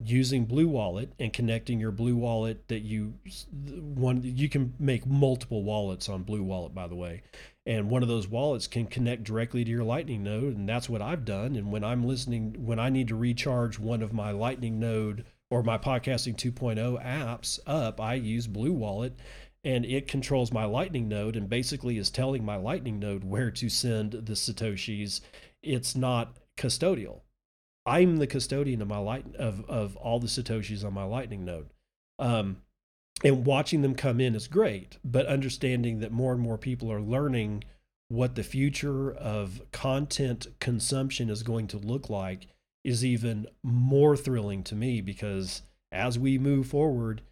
using 0.05 0.45
blue 0.45 0.69
wallet 0.69 1.13
and 1.19 1.33
connecting 1.33 1.79
your 1.79 1.91
blue 1.91 2.17
wallet 2.17 2.67
that 2.69 2.81
you 2.81 3.15
one 3.63 4.21
you 4.23 4.49
can 4.49 4.75
make 4.79 5.07
multiple 5.07 5.63
wallets 5.63 6.09
on 6.09 6.23
blue 6.23 6.43
wallet 6.43 6.75
by 6.75 6.87
the 6.87 6.95
way 6.95 7.23
and 7.67 7.91
one 7.91 8.03
of 8.03 8.09
those 8.09 8.29
wallets 8.29 8.67
can 8.67 8.87
connect 8.87 9.25
directly 9.25 9.65
to 9.65 9.71
your 9.71 9.85
lightning 9.85 10.23
node 10.23 10.57
and 10.57 10.69
that's 10.69 10.89
what 10.89 11.03
i've 11.03 11.25
done 11.25 11.57
and 11.57 11.71
when 11.71 11.85
i'm 11.85 12.05
listening 12.05 12.55
when 12.59 12.79
i 12.79 12.89
need 12.89 13.09
to 13.09 13.17
recharge 13.17 13.79
one 13.79 14.03
of 14.03 14.13
my 14.13 14.31
lightning 14.31 14.79
node 14.79 15.25
or 15.51 15.63
my 15.63 15.79
podcasting 15.79 16.37
2.0 16.37 17.05
apps 17.05 17.59
up 17.67 18.01
i 18.01 18.15
use 18.15 18.47
blue 18.47 18.73
wallet 18.73 19.19
and 19.65 19.85
it 19.85 20.09
controls 20.09 20.53
my 20.53 20.65
lightning 20.65 21.09
node 21.09 21.37
and 21.37 21.49
basically 21.49 21.99
is 21.99 22.11
telling 22.11 22.45
my 22.45 22.57
lightning 22.57 22.99
node 22.99 23.23
where 23.25 23.51
to 23.51 23.69
send 23.69 24.13
the 24.13 24.33
satoshis 24.33 25.21
it's 25.63 25.95
not 25.95 26.37
custodial 26.57 27.21
I'm 27.85 28.19
the 28.19 28.27
custodian 28.27 28.81
of 28.81 28.89
my 28.89 28.99
light 28.99 29.35
of 29.37 29.69
of 29.69 29.97
all 29.97 30.21
the 30.21 30.29
satoshis 30.29 30.85
on 30.85 30.95
my 30.95 31.05
Lightning 31.05 31.45
node. 31.45 31.71
Um, 32.19 32.59
and 33.25 33.47
watching 33.47 33.83
them 33.83 33.95
come 33.95 34.21
in 34.21 34.35
is 34.35 34.49
great, 34.49 34.99
but 35.05 35.27
understanding 35.27 36.01
that 36.01 36.13
more 36.13 36.33
and 36.33 36.41
more 36.41 36.59
people 36.59 36.91
are 36.91 37.01
learning 37.01 37.65
what 38.09 38.35
the 38.35 38.43
future 38.43 39.11
of 39.13 39.63
content 39.73 40.47
consumption 40.61 41.31
is 41.31 41.43
going 41.43 41.67
to 41.67 41.79
look 41.79 42.11
like 42.11 42.49
is 42.85 43.05
even 43.05 43.47
more 43.63 44.17
thrilling 44.17 44.63
to 44.65 44.75
me 44.75 45.01
because 45.01 45.63
as 45.91 46.19
we 46.19 46.39
move 46.39 46.67
forward 46.67 47.23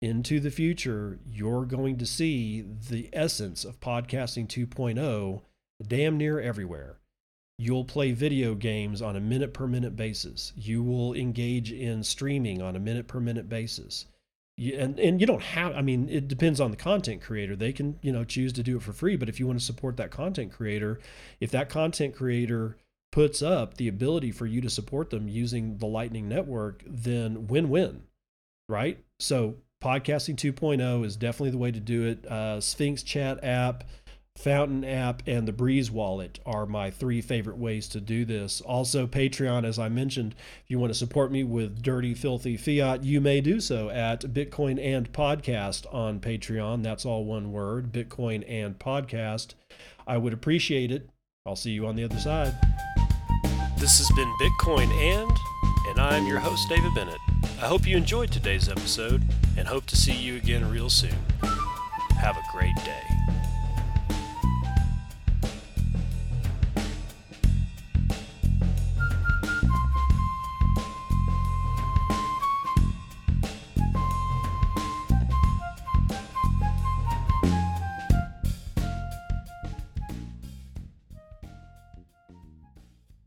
into 0.00 0.38
the 0.38 0.50
future, 0.50 1.18
you're 1.26 1.64
going 1.64 1.96
to 1.98 2.06
see 2.06 2.62
the 2.62 3.08
essence 3.12 3.64
of 3.64 3.80
podcasting 3.80 4.46
2.0 4.46 5.42
damn 5.86 6.16
near 6.16 6.40
everywhere. 6.40 6.98
You'll 7.58 7.84
play 7.84 8.12
video 8.12 8.54
games 8.54 9.02
on 9.02 9.16
a 9.16 9.20
minute 9.20 9.52
per 9.52 9.66
minute 9.66 9.96
basis. 9.96 10.52
You 10.54 10.82
will 10.82 11.14
engage 11.14 11.72
in 11.72 12.04
streaming 12.04 12.62
on 12.62 12.76
a 12.76 12.80
minute 12.80 13.08
per 13.08 13.18
minute 13.18 13.48
basis. 13.48 14.06
And 14.58 14.98
and 14.98 15.20
you 15.20 15.26
don't 15.26 15.42
have 15.42 15.76
I 15.76 15.82
mean 15.82 16.08
it 16.08 16.26
depends 16.26 16.60
on 16.60 16.70
the 16.70 16.76
content 16.76 17.22
creator. 17.22 17.54
They 17.54 17.72
can, 17.72 17.98
you 18.02 18.12
know, 18.12 18.24
choose 18.24 18.52
to 18.54 18.62
do 18.62 18.76
it 18.76 18.82
for 18.82 18.92
free, 18.92 19.16
but 19.16 19.28
if 19.28 19.38
you 19.38 19.46
want 19.46 19.58
to 19.58 19.64
support 19.64 19.96
that 19.98 20.10
content 20.10 20.52
creator, 20.52 20.98
if 21.40 21.50
that 21.52 21.68
content 21.68 22.16
creator 22.16 22.76
puts 23.12 23.40
up 23.40 23.76
the 23.76 23.88
ability 23.88 24.32
for 24.32 24.46
you 24.46 24.60
to 24.60 24.68
support 24.68 25.10
them 25.10 25.28
using 25.28 25.78
the 25.78 25.86
Lightning 25.86 26.28
Network, 26.28 26.82
then 26.86 27.46
win-win. 27.46 28.02
Right? 28.68 28.98
So 29.20 29.56
podcasting 29.82 30.36
2.0 30.36 31.04
is 31.04 31.16
definitely 31.16 31.50
the 31.50 31.58
way 31.58 31.70
to 31.70 31.80
do 31.80 32.04
it. 32.06 32.26
Uh, 32.26 32.60
Sphinx 32.60 33.02
chat 33.02 33.42
app 33.44 33.84
Fountain 34.38 34.84
app, 34.84 35.20
and 35.26 35.48
the 35.48 35.52
Breeze 35.52 35.90
wallet 35.90 36.38
are 36.46 36.64
my 36.64 36.92
three 36.92 37.20
favorite 37.20 37.58
ways 37.58 37.88
to 37.88 38.00
do 38.00 38.24
this. 38.24 38.60
Also, 38.60 39.04
Patreon, 39.04 39.64
as 39.64 39.80
I 39.80 39.88
mentioned, 39.88 40.36
if 40.62 40.70
you 40.70 40.78
want 40.78 40.92
to 40.92 40.98
support 40.98 41.32
me 41.32 41.42
with 41.42 41.82
dirty, 41.82 42.14
filthy 42.14 42.56
fiat, 42.56 43.02
you 43.02 43.20
may 43.20 43.40
do 43.40 43.60
so 43.60 43.90
at 43.90 44.20
Bitcoin 44.20 44.80
and 44.80 45.12
Podcast 45.12 45.92
on 45.92 46.20
Patreon. 46.20 46.84
That's 46.84 47.04
all 47.04 47.24
one 47.24 47.50
word 47.50 47.90
Bitcoin 47.90 48.44
and 48.48 48.78
Podcast. 48.78 49.54
I 50.06 50.18
would 50.18 50.32
appreciate 50.32 50.92
it. 50.92 51.10
I'll 51.44 51.56
see 51.56 51.72
you 51.72 51.88
on 51.88 51.96
the 51.96 52.04
other 52.04 52.20
side. 52.20 52.54
This 53.78 53.98
has 53.98 54.08
been 54.14 54.32
Bitcoin 54.40 54.88
and, 54.88 55.36
and 55.88 56.00
I'm 56.00 56.26
your 56.28 56.38
host, 56.38 56.68
David 56.68 56.94
Bennett. 56.94 57.18
I 57.60 57.66
hope 57.66 57.88
you 57.88 57.96
enjoyed 57.96 58.30
today's 58.30 58.68
episode 58.68 59.24
and 59.56 59.66
hope 59.66 59.86
to 59.86 59.96
see 59.96 60.14
you 60.14 60.36
again 60.36 60.70
real 60.70 60.88
soon. 60.88 61.16
Have 62.20 62.36
a 62.36 62.42
great 62.52 62.76
day. 62.84 63.17